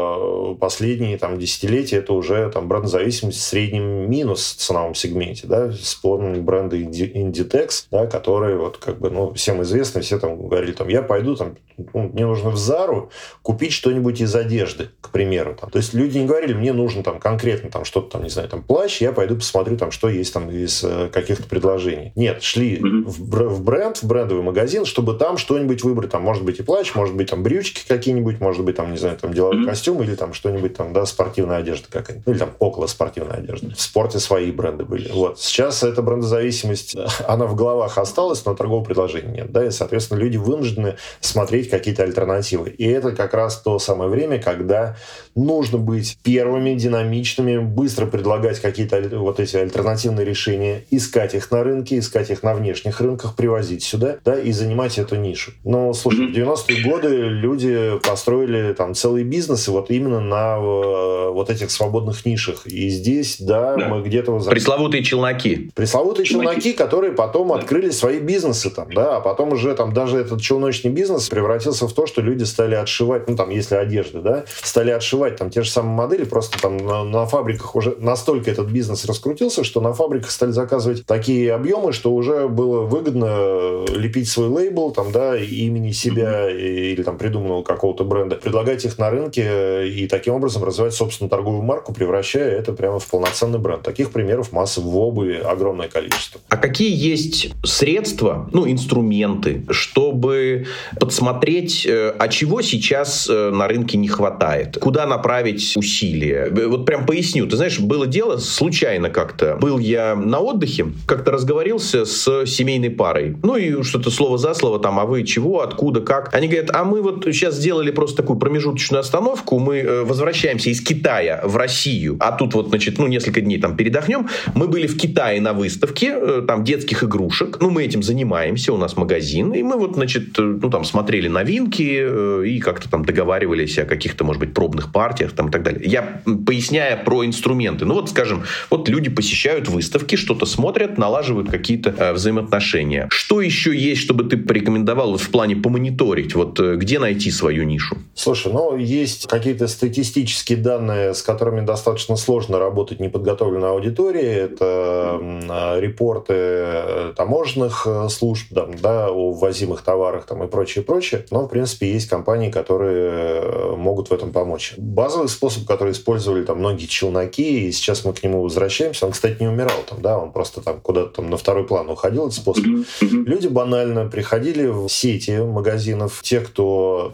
последние 0.55 1.19
там 1.19 1.39
десятилетия 1.39 1.97
это 1.97 2.13
уже 2.13 2.51
там 2.51 2.69
брендозависимость 2.69 3.39
в 3.39 3.43
среднем 3.43 4.11
минус 4.11 4.55
в 4.55 4.61
ценовом 4.61 4.95
сегменте, 4.95 5.47
да, 5.47 5.71
вспомним 5.71 6.45
бренды 6.45 6.83
Inditex, 6.83 7.87
да, 7.91 8.07
которые 8.07 8.57
вот 8.57 8.79
как 8.79 8.99
бы, 8.99 9.11
ну, 9.11 9.33
всем 9.35 9.63
известны, 9.63 10.01
все 10.01 10.19
там 10.19 10.49
говорили, 10.49 10.73
там, 10.73 10.89
я 10.89 11.03
пойду 11.03 11.37
там, 11.37 11.57
ну, 11.93 12.11
мне 12.13 12.27
нужно 12.27 12.51
в 12.51 12.57
Зару 12.57 13.11
купить 13.43 13.73
что-нибудь 13.73 14.21
из 14.21 14.35
одежды, 14.35 14.91
к 15.01 15.11
примеру, 15.11 15.57
там. 15.61 15.71
То 15.71 15.79
есть 15.79 15.95
люди 15.95 16.19
не 16.19 16.27
говорили, 16.27 16.55
мне 16.55 16.73
нужно 16.73 17.03
там 17.03 17.19
конкретно 17.19 17.71
там 17.71 17.85
что-то 17.85 18.13
там, 18.13 18.23
не 18.23 18.31
знаю, 18.31 18.49
там 18.49 18.63
плащ, 18.63 19.01
я 19.01 19.13
пойду 19.13 19.37
посмотрю 19.37 19.77
там, 19.77 19.91
что 19.91 20.09
есть 20.09 20.33
там 20.33 20.51
из 20.51 20.83
э, 20.85 21.09
каких-то 21.13 21.45
предложений. 21.45 22.13
Нет, 22.17 22.43
шли 22.43 22.77
mm-hmm. 22.77 23.05
в, 23.05 23.49
в 23.57 23.63
бренд, 23.63 23.99
в 23.99 24.07
брендовый 24.07 24.43
магазин, 24.43 24.85
чтобы 24.85 25.15
там 25.15 25.37
что-нибудь 25.37 25.83
выбрать. 25.83 26.11
Там 26.11 26.23
может 26.23 26.45
быть 26.45 26.59
и 26.59 26.63
плащ, 26.63 26.95
может 26.95 27.15
быть 27.15 27.31
там 27.31 27.43
брючки 27.43 27.83
какие-нибудь, 27.87 28.41
может 28.41 28.65
быть 28.65 28.77
там, 28.77 28.91
не 28.91 28.99
знаю, 28.99 29.17
там 29.19 29.33
деловой 29.33 29.63
mm-hmm. 29.63 29.67
костюм 29.67 30.03
или 30.03 30.15
там 30.15 30.33
что-нибудь 30.37 30.75
там, 30.75 30.93
да, 30.93 31.05
спортивная 31.07 31.59
одежда 31.59 31.89
какая-нибудь. 31.91 32.27
Ну, 32.27 32.33
или 32.33 32.39
там 32.39 32.51
около 32.59 32.87
спортивная 32.87 33.39
одежда. 33.39 33.75
В 33.75 33.81
спорте 33.81 34.19
свои 34.19 34.53
бренды 34.53 34.85
были. 34.85 35.11
Вот. 35.11 35.41
Сейчас 35.41 35.83
эта 35.83 36.03
брендозависимость, 36.03 36.97
она 37.27 37.47
в 37.47 37.57
головах 37.57 37.99
осталась, 37.99 38.45
но 38.45 38.55
торгового 38.55 38.85
предложения 38.85 39.33
нет. 39.33 39.53
Да, 39.53 39.67
и, 39.67 39.71
соответственно, 39.71 40.19
люди 40.19 40.37
вынуждены 40.37 40.97
смотреть 41.21 41.69
какие-то 41.69 42.05
альтернативы. 42.05 42.71
И 42.71 42.87
это 42.87 43.13
как 43.13 43.35
раз 43.35 43.61
то 43.61 43.79
самое 43.79 44.09
время, 44.09 44.41
когда 44.41 44.97
нужно 45.35 45.79
быть 45.79 46.19
первыми, 46.23 46.75
динамичными, 46.75 47.59
быстро 47.59 48.07
предлагать 48.07 48.61
какие-то 48.61 49.01
вот 49.19 49.41
эти 49.41 49.57
альтернативные 49.57 50.25
решения, 50.25 50.85
искать 50.91 51.35
их 51.35 51.51
на 51.51 51.65
рынке, 51.65 51.99
искать 51.99 52.31
их 52.31 52.43
на 52.43 52.55
внешних 52.55 53.01
рынках, 53.01 53.35
привозить 53.35 53.83
сюда, 53.83 54.19
да, 54.25 54.39
и 54.39 54.53
занимать 54.53 54.77
занимать 54.77 54.99
эту 54.99 55.17
нишу. 55.17 55.53
Но, 55.65 55.93
слушай, 55.95 56.27
в 56.27 56.37
90-е 56.37 56.83
годы 56.83 57.09
люди 57.09 57.99
построили 58.07 58.73
там 58.75 58.95
целые 58.95 59.25
бизнесы 59.25 59.71
вот 59.71 59.91
именно 59.91 60.21
на 60.29 60.57
э, 60.57 61.31
вот 61.31 61.51
этих 61.51 61.71
свободных 61.71 62.25
нишах. 62.27 62.67
И 62.67 62.89
здесь, 62.89 63.37
да, 63.41 63.77
да. 63.77 63.89
мы 63.89 64.03
где-то... 64.03 64.33
Возвращаем... 64.33 64.55
Пресловутые 64.55 65.03
челноки. 65.03 65.71
Пресловутые 65.75 66.27
челноки, 66.27 66.61
челноки 66.61 66.73
которые 66.73 67.13
потом 67.13 67.49
да. 67.49 67.55
открыли 67.57 67.91
свои 67.91 68.21
бизнесы 68.21 68.71
там, 68.71 68.93
да, 68.93 69.17
а 69.17 69.21
потом 69.21 69.53
уже 69.53 69.75
там 69.75 69.93
даже 69.93 70.19
этот 70.19 70.41
челночный 70.41 70.91
бизнес 70.91 71.29
превратился 71.29 71.89
в 71.89 71.93
то, 71.93 72.07
что 72.07 72.21
люди 72.21 72.45
стали 72.45 72.75
отшивать, 72.75 73.29
ну 73.29 73.37
там, 73.37 73.51
если 73.51 73.77
одежда, 73.77 74.21
да, 74.21 74.45
стали 74.63 74.91
отшивать 74.91 75.37
там 75.37 75.51
те 75.51 75.63
же 75.63 75.71
самые 75.71 75.95
модели, 75.95 76.25
просто 76.25 76.61
там 76.61 76.77
на, 76.77 77.05
на 77.05 77.27
фабриках 77.27 77.75
уже 77.75 77.97
настолько 77.99 78.51
этот 78.51 78.69
бизнес 78.69 79.05
раскрутился, 79.05 79.65
что 79.65 79.81
на 79.81 79.93
фабриках 79.93 80.31
стали 80.31 80.51
заказывать 80.51 81.07
такие 81.07 81.53
объемы, 81.55 81.93
что 81.93 82.15
уже 82.15 82.49
было 82.49 82.83
выгодно 82.83 83.85
лепить 83.95 84.29
свой 84.29 84.49
лейбл 84.49 84.67
лейбл, 84.67 84.93
там, 84.93 85.13
да, 85.13 85.37
имени 85.37 85.93
себя 85.93 86.51
mm-hmm. 86.51 86.93
или 86.93 87.03
там 87.03 87.19
придуманного 87.19 87.63
какого-то 87.63 88.05
бренда, 88.05 88.37
предлагать 88.37 88.85
их 88.85 88.99
на 88.99 89.11
рынке 89.11 89.89
и 89.89 90.07
таким 90.19 90.35
образом 90.35 90.65
развивать 90.65 90.95
собственную 90.95 91.31
торговую 91.31 91.63
марку, 91.63 91.93
превращая 91.93 92.51
это 92.51 92.73
прямо 92.73 92.99
в 92.99 93.07
полноценный 93.07 93.59
бренд. 93.59 93.83
Таких 93.83 94.11
примеров 94.11 94.53
масса 94.53 94.81
в 94.81 94.97
обуви 94.97 95.35
огромное 95.45 95.89
количество. 95.89 96.41
А 96.49 96.57
какие 96.57 96.95
есть 96.95 97.51
средства, 97.65 98.49
ну, 98.53 98.71
инструменты, 98.71 99.65
чтобы 99.71 100.67
подсмотреть, 100.99 101.87
э, 101.87 102.15
а 102.19 102.29
чего 102.29 102.63
сейчас 102.63 103.29
э, 103.29 103.51
на 103.51 103.69
рынке 103.69 103.99
не 103.99 104.09
хватает? 104.09 104.79
Куда 104.81 105.07
направить 105.07 105.77
усилия? 105.77 106.51
Вот 106.69 106.87
прям 106.87 107.05
поясню. 107.05 107.47
Ты 107.47 107.57
знаешь, 107.57 107.79
было 107.79 108.07
дело 108.07 108.39
случайно 108.39 109.11
как-то. 109.11 109.57
Был 109.61 109.79
я 109.79 110.15
на 110.15 110.41
отдыхе, 110.41 110.87
как-то 111.07 111.31
разговорился 111.31 112.07
с 112.07 112.47
семейной 112.47 112.91
парой. 112.91 113.37
Ну 113.43 113.57
и 113.57 113.83
что-то 113.83 114.11
слово 114.11 114.39
за 114.39 114.55
слово 114.55 114.79
там, 114.79 114.99
а 114.99 115.05
вы 115.05 115.25
чего, 115.25 115.61
откуда, 115.61 116.01
как. 116.01 116.35
Они 116.35 116.49
говорят, 116.49 116.71
а 116.73 116.85
мы 116.85 117.03
вот 117.03 117.25
сейчас 117.25 117.57
сделали 117.57 117.91
просто 117.91 118.23
такую 118.23 118.39
промежуточную 118.39 119.01
остановку, 119.01 119.59
мы 119.59 119.77
э, 119.79 120.06
возвращаемся 120.07 120.71
из 120.71 120.81
Китая 120.81 121.41
в 121.45 121.57
Россию, 121.57 122.17
а 122.21 122.33
тут 122.33 122.55
вот, 122.55 122.69
значит, 122.69 122.99
ну, 122.99 123.07
несколько 123.07 123.41
дней 123.41 123.59
там 123.59 123.77
передохнем. 123.77 124.29
Мы 124.55 124.69
были 124.69 124.87
в 124.87 124.97
Китае 124.97 125.41
на 125.41 125.53
выставке, 125.53 126.15
э, 126.17 126.43
там, 126.47 126.65
детских 126.65 127.05
игрушек, 127.05 127.59
ну, 127.61 127.71
мы 127.71 127.85
этим 127.85 128.03
занимаемся, 128.03 128.73
у 128.73 128.77
нас 128.77 128.97
магазин, 128.97 129.53
и 129.53 129.63
мы 129.63 129.77
вот, 129.77 129.95
значит, 129.95 130.39
э, 130.39 130.43
ну, 130.43 130.71
там, 130.71 130.85
смотрели 130.85 131.29
новинки 131.29 132.47
и 132.47 132.61
как-то 132.61 132.89
там 132.89 133.05
договаривались 133.05 133.79
о 133.79 133.85
каких-то, 133.85 134.25
может 134.25 134.41
быть, 134.41 134.55
пробных 134.55 134.93
партиях 134.93 135.33
там 135.33 135.49
и 135.49 135.51
так 135.51 135.63
далее. 135.63 135.83
Я 135.85 136.23
поясняя 136.47 136.97
про 136.97 137.25
инструменты, 137.25 137.85
ну, 137.85 137.95
вот, 137.95 138.11
скажем, 138.11 138.45
вот 138.71 138.89
люди 138.89 139.11
посещают 139.11 139.69
выставки, 139.69 140.17
что-то 140.17 140.47
смотрят, 140.47 140.99
налаживают 140.99 141.51
какие-то 141.51 141.95
э, 141.97 142.13
взаимоотношения. 142.13 143.09
Что 143.11 143.41
еще 143.41 143.77
есть, 143.77 144.03
чтобы 144.03 144.25
ты 144.25 144.37
порекомендовал 144.37 145.13
вот 145.13 145.21
в 145.21 145.31
плане 145.31 145.57
помониторить? 145.57 146.35
Вот 146.35 146.59
э, 146.61 146.77
где 146.77 146.99
найти 146.99 147.31
свою 147.31 147.65
нишу? 147.65 147.97
Слушай, 148.15 148.53
ну, 148.53 148.77
есть 148.77 149.27
какие-то 149.27 149.69
статистические 149.97 150.59
данные, 150.59 151.15
с 151.15 151.23
которыми 151.23 151.65
достаточно 151.65 152.17
сложно 152.17 152.59
работать 152.59 153.01
неподготовленной 153.01 153.71
аудитории. 153.71 154.27
Это 154.27 155.19
а, 155.49 155.81
репорты 155.81 156.35
э, 156.37 157.13
таможенных 157.17 157.87
э, 157.87 158.09
служб 158.11 158.49
да, 158.51 158.67
да, 158.83 159.09
о 159.09 159.33
ввозимых 159.33 159.81
товарах 159.81 160.27
там, 160.27 160.45
и 160.45 160.49
прочее, 160.49 160.85
прочее. 160.85 161.25
Но, 161.31 161.45
в 161.45 161.49
принципе, 161.49 161.91
есть 161.91 162.09
компании, 162.09 162.51
которые 162.51 163.77
могут 163.77 164.11
в 164.11 164.13
этом 164.13 164.33
помочь. 164.33 164.75
Базовый 164.77 165.29
способ, 165.29 165.65
который 165.67 165.93
использовали 165.93 166.45
там 166.45 166.59
многие 166.59 166.87
челноки, 166.87 167.69
и 167.69 167.73
сейчас 167.73 168.05
мы 168.05 168.13
к 168.13 168.23
нему 168.23 168.43
возвращаемся, 168.43 169.07
он, 169.07 169.13
кстати, 169.13 169.41
не 169.41 169.49
умирал 169.49 169.79
там, 169.89 170.03
да, 170.03 170.19
он 170.19 170.31
просто 170.33 170.61
там 170.61 170.81
куда-то 170.81 171.17
там 171.17 171.31
на 171.31 171.39
второй 171.39 171.65
план 171.65 171.89
уходил, 171.89 172.27
этот 172.27 172.35
способ. 172.35 172.65
Люди 173.01 173.47
банально 173.47 174.09
приходили 174.09 174.67
в 174.67 174.89
сети 174.89 175.39
магазинов, 175.39 176.21
те, 176.23 176.41
кто 176.41 177.13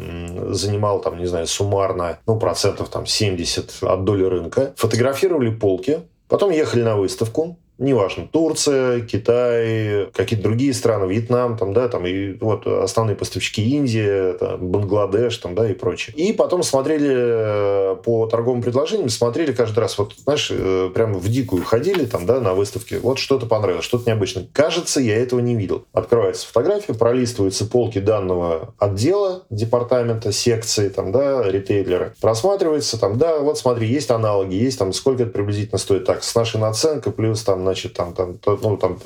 занимал 0.51 1.01
там, 1.01 1.19
не 1.19 1.27
знаю, 1.27 1.47
суммарно, 1.47 2.19
ну, 2.27 2.39
процентов 2.73 2.89
там 2.89 3.07
70 3.07 3.83
от 3.83 4.05
доли 4.05 4.25
рынка, 4.25 4.73
фотографировали 4.77 5.51
полки, 5.51 6.01
потом 6.29 6.51
ехали 6.51 6.83
на 6.83 6.97
выставку, 6.97 7.59
неважно, 7.79 8.29
Турция, 8.31 9.01
Китай, 9.01 10.07
какие-то 10.13 10.45
другие 10.45 10.73
страны, 10.75 11.11
Вьетнам, 11.11 11.57
там, 11.57 11.73
да, 11.73 11.89
там, 11.89 12.07
и 12.07 12.35
вот 12.41 12.67
основные 12.67 13.17
поставщики 13.17 13.63
Индия, 13.77 14.35
там, 14.35 14.69
Бангладеш, 14.69 15.37
там, 15.39 15.55
да, 15.55 15.69
и 15.69 15.75
прочее. 15.75 16.15
И 16.17 16.33
потом 16.33 16.63
смотрели 16.63 17.11
э, 17.13 17.97
по 18.05 18.27
торговым 18.27 18.63
предложениям, 18.63 19.09
смотрели 19.09 19.53
каждый 19.53 19.81
раз, 19.81 19.99
вот, 19.99 20.15
знаешь, 20.17 20.49
э, 20.51 20.91
прямо 20.95 21.19
в 21.19 21.29
дикую 21.29 21.65
ходили, 21.65 22.05
там, 22.05 22.27
да, 22.27 22.41
на 22.41 22.55
выставке, 22.55 22.99
вот 22.99 23.19
что-то 23.19 23.47
понравилось, 23.47 23.85
что-то 23.85 24.09
необычное. 24.09 24.47
Кажется, 24.53 25.01
я 25.01 25.17
этого 25.17 25.41
не 25.41 25.55
видел. 25.55 25.85
Открывается 25.93 26.47
фотография, 26.47 26.95
пролистываются 26.95 27.67
полки 27.67 27.99
данного 27.99 28.75
отдела, 28.79 29.45
департамента, 29.51 30.33
секции, 30.33 30.89
там, 30.89 31.13
да, 31.13 31.43
ритейлера. 31.43 32.15
Просматривается, 32.21 32.99
там, 32.99 33.19
да, 33.19 33.39
вот 33.39 33.59
смотри, 33.59 33.89
есть 33.89 34.11
аналоги, 34.11 34.55
есть 34.55 34.79
там, 34.79 34.93
сколько 34.93 35.25
это 35.25 35.33
приблизительно 35.33 35.79
стоит. 35.79 36.05
Так, 36.05 36.23
с 36.23 36.35
нашей 36.35 36.61
наценкой 36.61 37.13
плюс 37.13 37.43
там, 37.43 37.65
значит, 37.73 37.95
там, 37.95 38.13
там, 38.13 38.39
ну, 38.45 38.77
там 38.77 38.99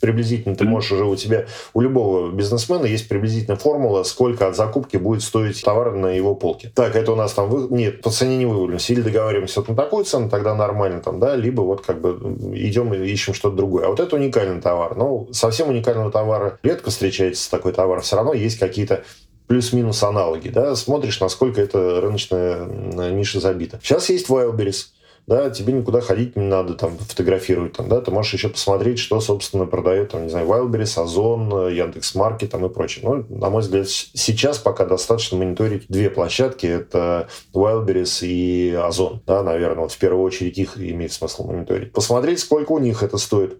приблизительно 0.00 0.54
ты 0.54 0.64
можешь 0.64 0.92
уже 0.92 1.04
у 1.04 1.16
тебя, 1.16 1.46
у 1.72 1.80
любого 1.80 2.30
бизнесмена 2.30 2.84
есть 2.84 3.08
приблизительная 3.08 3.56
формула, 3.56 4.02
сколько 4.02 4.46
от 4.46 4.56
закупки 4.56 4.98
будет 4.98 5.22
стоить 5.22 5.62
товар 5.62 5.94
на 5.94 6.08
его 6.08 6.34
полке. 6.34 6.70
Так, 6.74 6.96
это 6.96 7.12
у 7.12 7.16
нас 7.16 7.32
там, 7.32 7.48
вы... 7.48 7.74
нет, 7.74 8.02
по 8.02 8.10
цене 8.10 8.36
не 8.36 8.44
вывалимся, 8.44 8.92
или 8.92 9.00
договариваемся 9.00 9.60
вот 9.60 9.70
на 9.70 9.74
такую 9.74 10.04
цену, 10.04 10.28
тогда 10.28 10.54
нормально 10.54 11.00
там, 11.00 11.18
да, 11.18 11.34
либо 11.34 11.62
вот 11.62 11.80
как 11.80 12.00
бы 12.02 12.10
идем 12.54 12.92
и 12.92 13.08
ищем 13.08 13.32
что-то 13.32 13.56
другое. 13.56 13.86
А 13.86 13.88
вот 13.88 14.00
это 14.00 14.16
уникальный 14.16 14.60
товар. 14.60 14.96
Ну, 14.96 15.28
совсем 15.32 15.70
уникального 15.70 16.12
товара 16.12 16.58
редко 16.62 16.90
встречается 16.90 17.50
такой 17.50 17.72
товар, 17.72 18.02
все 18.02 18.16
равно 18.16 18.34
есть 18.34 18.58
какие-то 18.58 19.02
плюс-минус 19.46 20.02
аналоги, 20.02 20.48
да, 20.50 20.76
смотришь, 20.76 21.20
насколько 21.20 21.60
это 21.60 22.00
рыночная 22.00 22.66
ниша 23.10 23.40
забита. 23.40 23.80
Сейчас 23.82 24.08
есть 24.10 24.28
Wildberries, 24.28 24.88
да, 25.30 25.48
тебе 25.48 25.72
никуда 25.72 26.00
ходить 26.00 26.34
не 26.34 26.42
надо, 26.42 26.74
там, 26.74 26.98
фотографировать, 26.98 27.74
там, 27.74 27.88
да, 27.88 28.00
ты 28.00 28.10
можешь 28.10 28.34
еще 28.34 28.48
посмотреть, 28.48 28.98
что, 28.98 29.20
собственно, 29.20 29.64
продает, 29.64 30.10
там, 30.10 30.24
не 30.24 30.28
знаю, 30.28 30.48
Wildberries, 30.48 31.00
Озон, 31.00 31.68
Яндекс.Маркет, 31.68 32.50
там, 32.50 32.66
и 32.66 32.68
прочее. 32.68 33.04
Ну, 33.08 33.24
на 33.28 33.48
мой 33.48 33.62
взгляд, 33.62 33.88
сейчас 33.88 34.58
пока 34.58 34.84
достаточно 34.84 35.38
мониторить 35.38 35.84
две 35.88 36.10
площадки, 36.10 36.66
это 36.66 37.28
Wildberries 37.54 38.26
и 38.26 38.74
Озон, 38.74 39.22
да, 39.24 39.44
наверное, 39.44 39.82
вот 39.82 39.92
в 39.92 39.98
первую 39.98 40.24
очередь 40.24 40.58
их 40.58 40.76
имеет 40.76 41.12
смысл 41.12 41.46
мониторить. 41.46 41.92
Посмотреть, 41.92 42.40
сколько 42.40 42.72
у 42.72 42.80
них 42.80 43.04
это 43.04 43.16
стоит, 43.16 43.56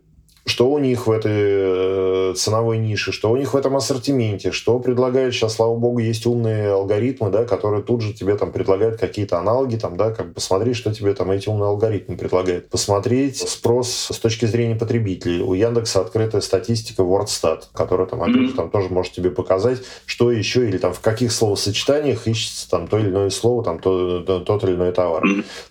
что 0.51 0.69
у 0.69 0.79
них 0.79 1.07
в 1.07 1.11
этой 1.11 1.31
э, 1.33 2.35
ценовой 2.37 2.79
нише, 2.79 3.13
что 3.13 3.31
у 3.31 3.37
них 3.37 3.55
в 3.55 3.57
этом 3.57 3.77
ассортименте, 3.77 4.51
что 4.51 4.81
предлагают 4.81 5.33
сейчас, 5.33 5.55
слава 5.55 5.77
богу, 5.77 6.01
есть 6.01 6.27
умные 6.27 6.73
алгоритмы, 6.73 7.31
да, 7.31 7.45
которые 7.45 7.83
тут 7.83 8.03
же 8.03 8.13
тебе 8.13 8.37
там 8.37 8.51
предлагают 8.51 8.99
какие-то 8.99 9.39
аналоги, 9.39 9.77
там, 9.77 9.97
да, 9.97 10.11
как 10.11 10.35
посмотреть, 10.35 10.77
что 10.77 10.93
тебе 10.93 11.15
там 11.15 11.31
эти 11.31 11.49
умные 11.49 11.69
алгоритмы 11.69 12.17
предлагают. 12.17 12.69
Посмотреть 12.69 13.49
спрос 13.49 14.09
с 14.11 14.19
точки 14.19 14.47
зрения 14.47 14.75
потребителей. 14.75 15.41
У 15.41 15.55
Яндекса 15.55 16.01
открытая 16.01 16.41
статистика 16.41 17.03
WordStat, 17.03 17.63
которая 17.73 18.09
там, 18.09 18.23
опять 18.23 18.49
же, 18.49 18.53
там 18.55 18.71
тоже 18.71 18.89
может 18.89 19.13
тебе 19.13 19.31
показать, 19.31 19.79
что 20.05 20.33
еще 20.33 20.69
или 20.69 20.79
там 20.79 20.93
в 20.93 21.01
каких 21.01 21.31
словосочетаниях 21.31 22.27
ищется 22.27 22.69
там 22.69 22.89
то 22.89 22.99
или 22.99 23.09
иное 23.09 23.31
слово, 23.31 23.63
там 23.63 23.79
то, 23.79 24.21
то, 24.21 24.41
тот 24.41 24.65
или 24.65 24.73
иной 24.73 24.93
товар. 24.93 25.23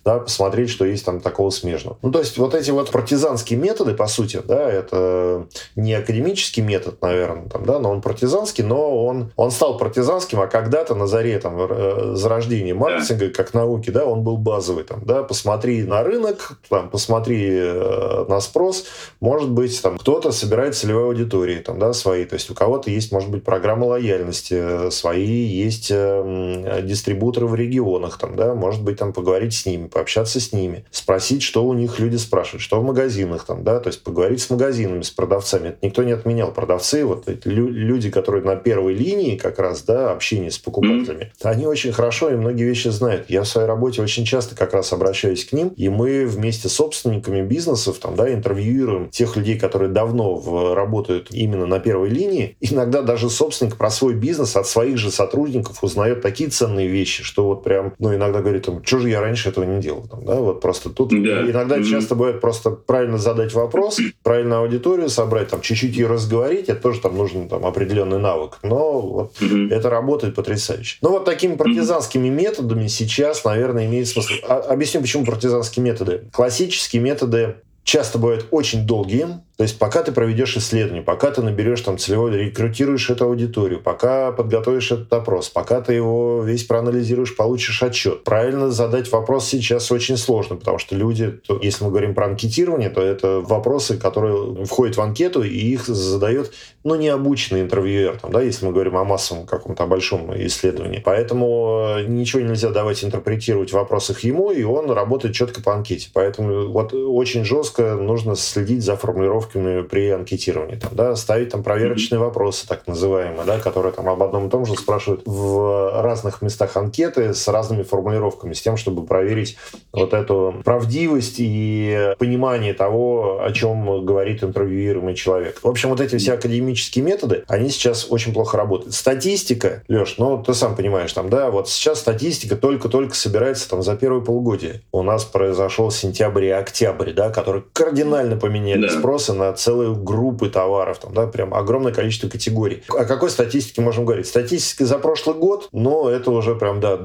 Да, 0.06 0.20
посмотреть, 0.20 0.70
что 0.70 0.86
есть 0.86 1.04
там 1.04 1.20
такого 1.20 1.50
смежного. 1.50 1.98
Ну, 2.02 2.12
то 2.12 2.20
есть 2.20 2.38
вот 2.38 2.56
эти 2.56 2.72
вот 2.72 2.90
партизанские 2.92 3.60
методы, 3.60 3.94
по 3.94 4.08
сути, 4.08 4.42
да, 4.48 4.69
это 4.70 5.48
не 5.76 5.94
академический 5.94 6.64
метод, 6.64 7.02
наверное, 7.02 7.50
там, 7.50 7.66
да, 7.66 7.80
но 7.80 7.92
он 7.92 8.02
партизанский, 8.02 8.64
но 8.64 9.06
он, 9.06 9.32
он 9.36 9.52
стал 9.52 9.78
партизанским, 9.78 10.40
а 10.40 10.48
когда-то 10.48 10.96
на 10.96 11.08
заре 11.08 11.40
там, 11.40 11.56
э, 11.58 12.12
зарождения 12.16 12.76
маркетинга, 12.76 13.28
да. 13.28 13.34
как 13.34 13.54
науки, 13.54 13.90
да, 13.90 14.06
он 14.06 14.24
был 14.24 14.38
базовый, 14.38 14.84
там, 14.84 15.04
да, 15.06 15.24
посмотри 15.24 15.84
на 15.84 16.04
рынок, 16.04 16.60
там, 16.70 16.90
посмотри 16.90 17.48
э, 17.50 18.26
на 18.28 18.40
спрос, 18.40 18.86
может 19.20 19.50
быть, 19.50 19.82
там, 19.82 19.98
кто-то 19.98 20.32
собирает 20.32 20.76
целевой 20.76 21.06
аудитории, 21.06 21.58
там, 21.58 21.80
да, 21.80 21.94
свои, 21.94 22.26
то 22.26 22.36
есть 22.36 22.50
у 22.50 22.54
кого-то 22.54 22.90
есть, 22.90 23.12
может 23.12 23.30
быть, 23.30 23.44
программа 23.44 23.86
лояльности, 23.86 24.56
э, 24.58 24.92
свои 24.92 25.26
есть 25.26 25.90
э, 25.92 26.82
дистрибуторы 26.84 27.48
в 27.48 27.56
регионах, 27.56 28.18
там, 28.18 28.36
да, 28.36 28.54
может 28.54 28.84
быть, 28.84 28.98
там, 28.98 29.14
поговорить 29.14 29.54
с 29.54 29.66
ними, 29.66 29.88
пообщаться 29.88 30.40
с 30.40 30.54
ними, 30.54 30.86
спросить, 30.92 31.44
что 31.44 31.66
у 31.66 31.74
них 31.74 32.00
люди 32.00 32.18
спрашивают, 32.18 32.62
что 32.62 32.80
в 32.80 32.84
магазинах, 32.84 33.46
там, 33.46 33.64
да, 33.64 33.80
то 33.80 33.88
есть 33.88 34.04
поговорить 34.04 34.42
с 34.42 34.49
с 34.50 34.52
магазинами, 34.52 35.04
с 35.04 35.12
продавцами. 35.12 35.70
Это 35.70 35.78
никто 35.84 36.04
не 36.04 36.12
отменял. 36.12 36.52
Продавцы, 36.52 37.06
вот 37.06 37.28
эти 37.30 37.48
люди, 37.48 38.10
которые 38.10 38.44
на 38.44 38.56
первой 38.56 38.94
линии 38.94 39.38
как 39.38 39.60
раз, 39.60 39.84
да, 39.84 40.12
общения 40.12 40.50
с 40.50 40.58
покупателями, 40.58 41.32
mm-hmm. 41.40 41.50
они 41.50 41.68
очень 41.68 41.92
хорошо 41.92 42.32
и 42.32 42.36
многие 42.36 42.64
вещи 42.64 42.88
знают. 42.88 43.30
Я 43.30 43.44
в 43.44 43.48
своей 43.48 43.68
работе 43.68 44.02
очень 44.02 44.26
часто 44.26 44.56
как 44.56 44.74
раз 44.74 44.92
обращаюсь 44.92 45.46
к 45.46 45.54
ним, 45.54 45.70
и 45.70 45.90
мы 45.90 46.26
вместе 46.26 46.68
с 46.68 46.74
собственниками 46.74 47.46
бизнесов, 47.46 48.00
там, 48.00 48.16
да, 48.16 48.34
интервьюируем 48.34 49.10
тех 49.10 49.36
людей, 49.36 49.60
которые 49.60 49.90
давно 49.90 50.36
в, 50.36 50.74
работают 50.74 51.28
именно 51.30 51.68
на 51.68 51.80
первой 51.80 52.10
линии. 52.10 52.58
Иногда 52.60 53.02
даже 53.04 53.30
собственник 53.30 53.76
про 53.76 53.92
свой 53.92 54.16
бизнес 54.16 54.56
от 54.56 54.68
своих 54.68 54.98
же 54.98 55.12
сотрудников 55.12 55.84
узнает 55.84 56.22
такие 56.22 56.50
ценные 56.50 56.88
вещи, 56.88 57.24
что 57.24 57.46
вот 57.46 57.64
прям, 57.64 57.94
ну, 58.00 58.16
иногда 58.16 58.42
говорит, 58.42 58.66
там, 58.66 58.84
что 58.84 59.00
же 59.00 59.10
я 59.10 59.22
раньше 59.22 59.50
этого 59.50 59.66
не 59.66 59.80
делал, 59.80 60.08
там, 60.08 60.26
да, 60.26 60.36
вот 60.36 60.62
просто 60.62 60.90
тут 60.90 61.14
yeah. 61.14 61.52
иногда 61.52 61.78
mm-hmm. 61.78 61.84
часто 61.84 62.16
бывает 62.16 62.42
просто 62.42 62.72
правильно 62.72 63.18
задать 63.18 63.54
вопрос, 63.54 64.00
правильно 64.24 64.39
правильно 64.40 64.60
аудиторию 64.60 65.10
собрать, 65.10 65.50
там 65.50 65.60
чуть-чуть 65.60 65.96
ее 65.96 66.08
разговорить, 66.08 66.70
это 66.70 66.82
тоже 66.82 67.02
там 67.02 67.18
нужен 67.18 67.50
там 67.50 67.66
определенный 67.66 68.20
навык. 68.20 68.60
Но 68.64 69.02
вот 69.02 69.34
mm-hmm. 69.40 69.74
это 69.74 69.90
работает 69.90 70.36
потрясающе. 70.36 70.98
Но 71.02 71.10
вот 71.10 71.26
такими 71.26 71.56
партизанскими 71.56 72.28
mm-hmm. 72.28 72.32
методами 72.32 72.88
сейчас, 72.88 73.44
наверное, 73.44 73.86
имеет 73.86 74.08
смысл. 74.08 74.34
А, 74.48 74.60
объясню, 74.60 75.02
почему 75.02 75.26
партизанские 75.26 75.84
методы. 75.84 76.24
Классические 76.32 77.02
методы 77.02 77.56
часто 77.84 78.18
бывают 78.18 78.48
очень 78.52 78.86
долгие, 78.86 79.42
то 79.60 79.64
есть 79.64 79.78
пока 79.78 80.04
ты 80.04 80.14
проведешь 80.14 80.56
исследование, 80.56 81.04
пока 81.04 81.32
ты 81.32 81.42
наберешь 81.42 81.82
там 81.82 81.98
целевой, 81.98 82.32
рекрутируешь 82.32 83.10
эту 83.10 83.26
аудиторию, 83.26 83.82
пока 83.82 84.32
подготовишь 84.32 84.94
этот 84.94 85.12
опрос, 85.12 85.50
пока 85.50 85.82
ты 85.82 85.92
его 85.92 86.42
весь 86.44 86.64
проанализируешь, 86.64 87.36
получишь 87.36 87.84
отчет. 87.84 88.24
Правильно 88.24 88.72
задать 88.72 89.12
вопрос 89.12 89.50
сейчас 89.50 89.92
очень 89.92 90.16
сложно, 90.16 90.56
потому 90.56 90.78
что 90.78 90.96
люди, 90.96 91.32
то, 91.46 91.60
если 91.62 91.84
мы 91.84 91.90
говорим 91.90 92.16
про 92.16 92.28
анкетирование, 92.28 92.90
то 92.90 93.02
это 93.02 93.42
вопросы, 93.42 93.98
которые 93.98 94.64
входят 94.64 94.96
в 94.96 95.02
анкету, 95.02 95.44
и 95.44 95.50
их 95.50 95.88
задает, 95.88 96.54
ну, 96.86 96.96
необученный 96.96 97.60
интервьюер, 97.60 98.18
там, 98.18 98.32
да, 98.32 98.42
если 98.42 98.66
мы 98.66 98.72
говорим 98.72 98.96
о 98.96 99.04
массовом 99.04 99.46
каком-то 99.46 99.86
большом 99.88 100.34
исследовании. 100.38 101.02
Поэтому 101.04 101.98
э, 101.98 102.06
ничего 102.06 102.42
нельзя 102.44 102.70
давать 102.70 103.04
интерпретировать 103.04 103.72
в 103.72 103.74
вопросах 103.74 104.22
ему, 104.22 104.52
и 104.52 104.64
он 104.64 104.90
работает 104.90 105.36
четко 105.36 105.62
по 105.62 105.74
анкете. 105.74 106.12
Поэтому 106.14 106.70
вот 106.70 106.94
очень 106.94 107.44
жестко 107.44 107.96
нужно 107.96 108.38
следить 108.38 108.86
за 108.86 108.96
формулировкой 108.96 109.49
формулировками 109.50 109.82
при 109.84 110.10
анкетировании. 110.10 110.76
Там, 110.76 110.92
да, 110.94 111.16
ставить 111.16 111.50
там 111.50 111.64
проверочные 111.64 112.20
вопросы, 112.20 112.68
так 112.68 112.88
называемые, 112.88 113.46
да, 113.46 113.60
которые 113.60 113.92
там 113.92 114.08
об 114.10 114.22
одном 114.24 114.48
и 114.48 114.50
том 114.50 114.66
же 114.66 114.76
спрашивают 114.76 115.22
в 115.26 116.02
разных 116.02 116.42
местах 116.42 116.76
анкеты 116.78 117.34
с 117.34 117.48
разными 117.48 117.84
формулировками, 117.84 118.54
с 118.54 118.62
тем, 118.62 118.78
чтобы 118.78 119.06
проверить 119.06 119.58
вот 119.92 120.14
эту 120.14 120.56
правдивость 120.64 121.36
и 121.38 122.14
понимание 122.18 122.74
того, 122.74 123.42
о 123.44 123.52
чем 123.52 124.06
говорит 124.06 124.44
интервьюируемый 124.44 125.16
человек. 125.16 125.60
В 125.64 125.68
общем, 125.68 125.90
вот 125.90 126.02
эти 126.02 126.18
все 126.18 126.34
академические 126.34 127.04
методы, 127.04 127.44
они 127.48 127.70
сейчас 127.70 128.08
очень 128.10 128.34
плохо 128.34 128.58
работают. 128.58 128.94
Статистика, 128.94 129.84
Леш, 129.88 130.16
ну, 130.18 130.42
ты 130.44 130.54
сам 130.54 130.76
понимаешь, 130.76 131.14
там, 131.14 131.30
да, 131.30 131.50
вот 131.50 131.70
сейчас 131.70 132.00
статистика 132.00 132.56
только-только 132.56 133.16
собирается 133.16 133.70
там 133.70 133.82
за 133.82 133.96
первое 133.96 134.22
полугодие. 134.22 134.82
У 134.92 135.04
нас 135.04 135.26
произошел 135.26 135.92
сентябрь 135.92 136.46
и 136.46 136.50
октябрь, 136.50 137.12
да, 137.12 137.30
которые 137.30 137.64
кардинально 137.74 138.36
поменяли 138.36 138.88
да. 138.88 138.90
спросы 138.90 139.34
на 139.40 139.54
целые 139.54 139.96
группы 139.96 140.50
товаров, 140.50 141.00
там, 141.00 141.14
да, 141.14 141.26
прям 141.28 141.54
огромное 141.54 141.92
количество 141.92 142.28
категорий. 142.30 142.84
О 142.90 143.06
какой 143.06 143.30
статистике 143.30 143.82
можем 143.82 144.06
говорить? 144.06 144.28
Статистика 144.28 144.86
за 144.86 145.00
прошлый 145.00 145.36
год, 145.36 145.70
но 145.72 146.10
это 146.10 146.30
уже 146.32 146.56
прям, 146.56 146.80
да, 146.80 147.00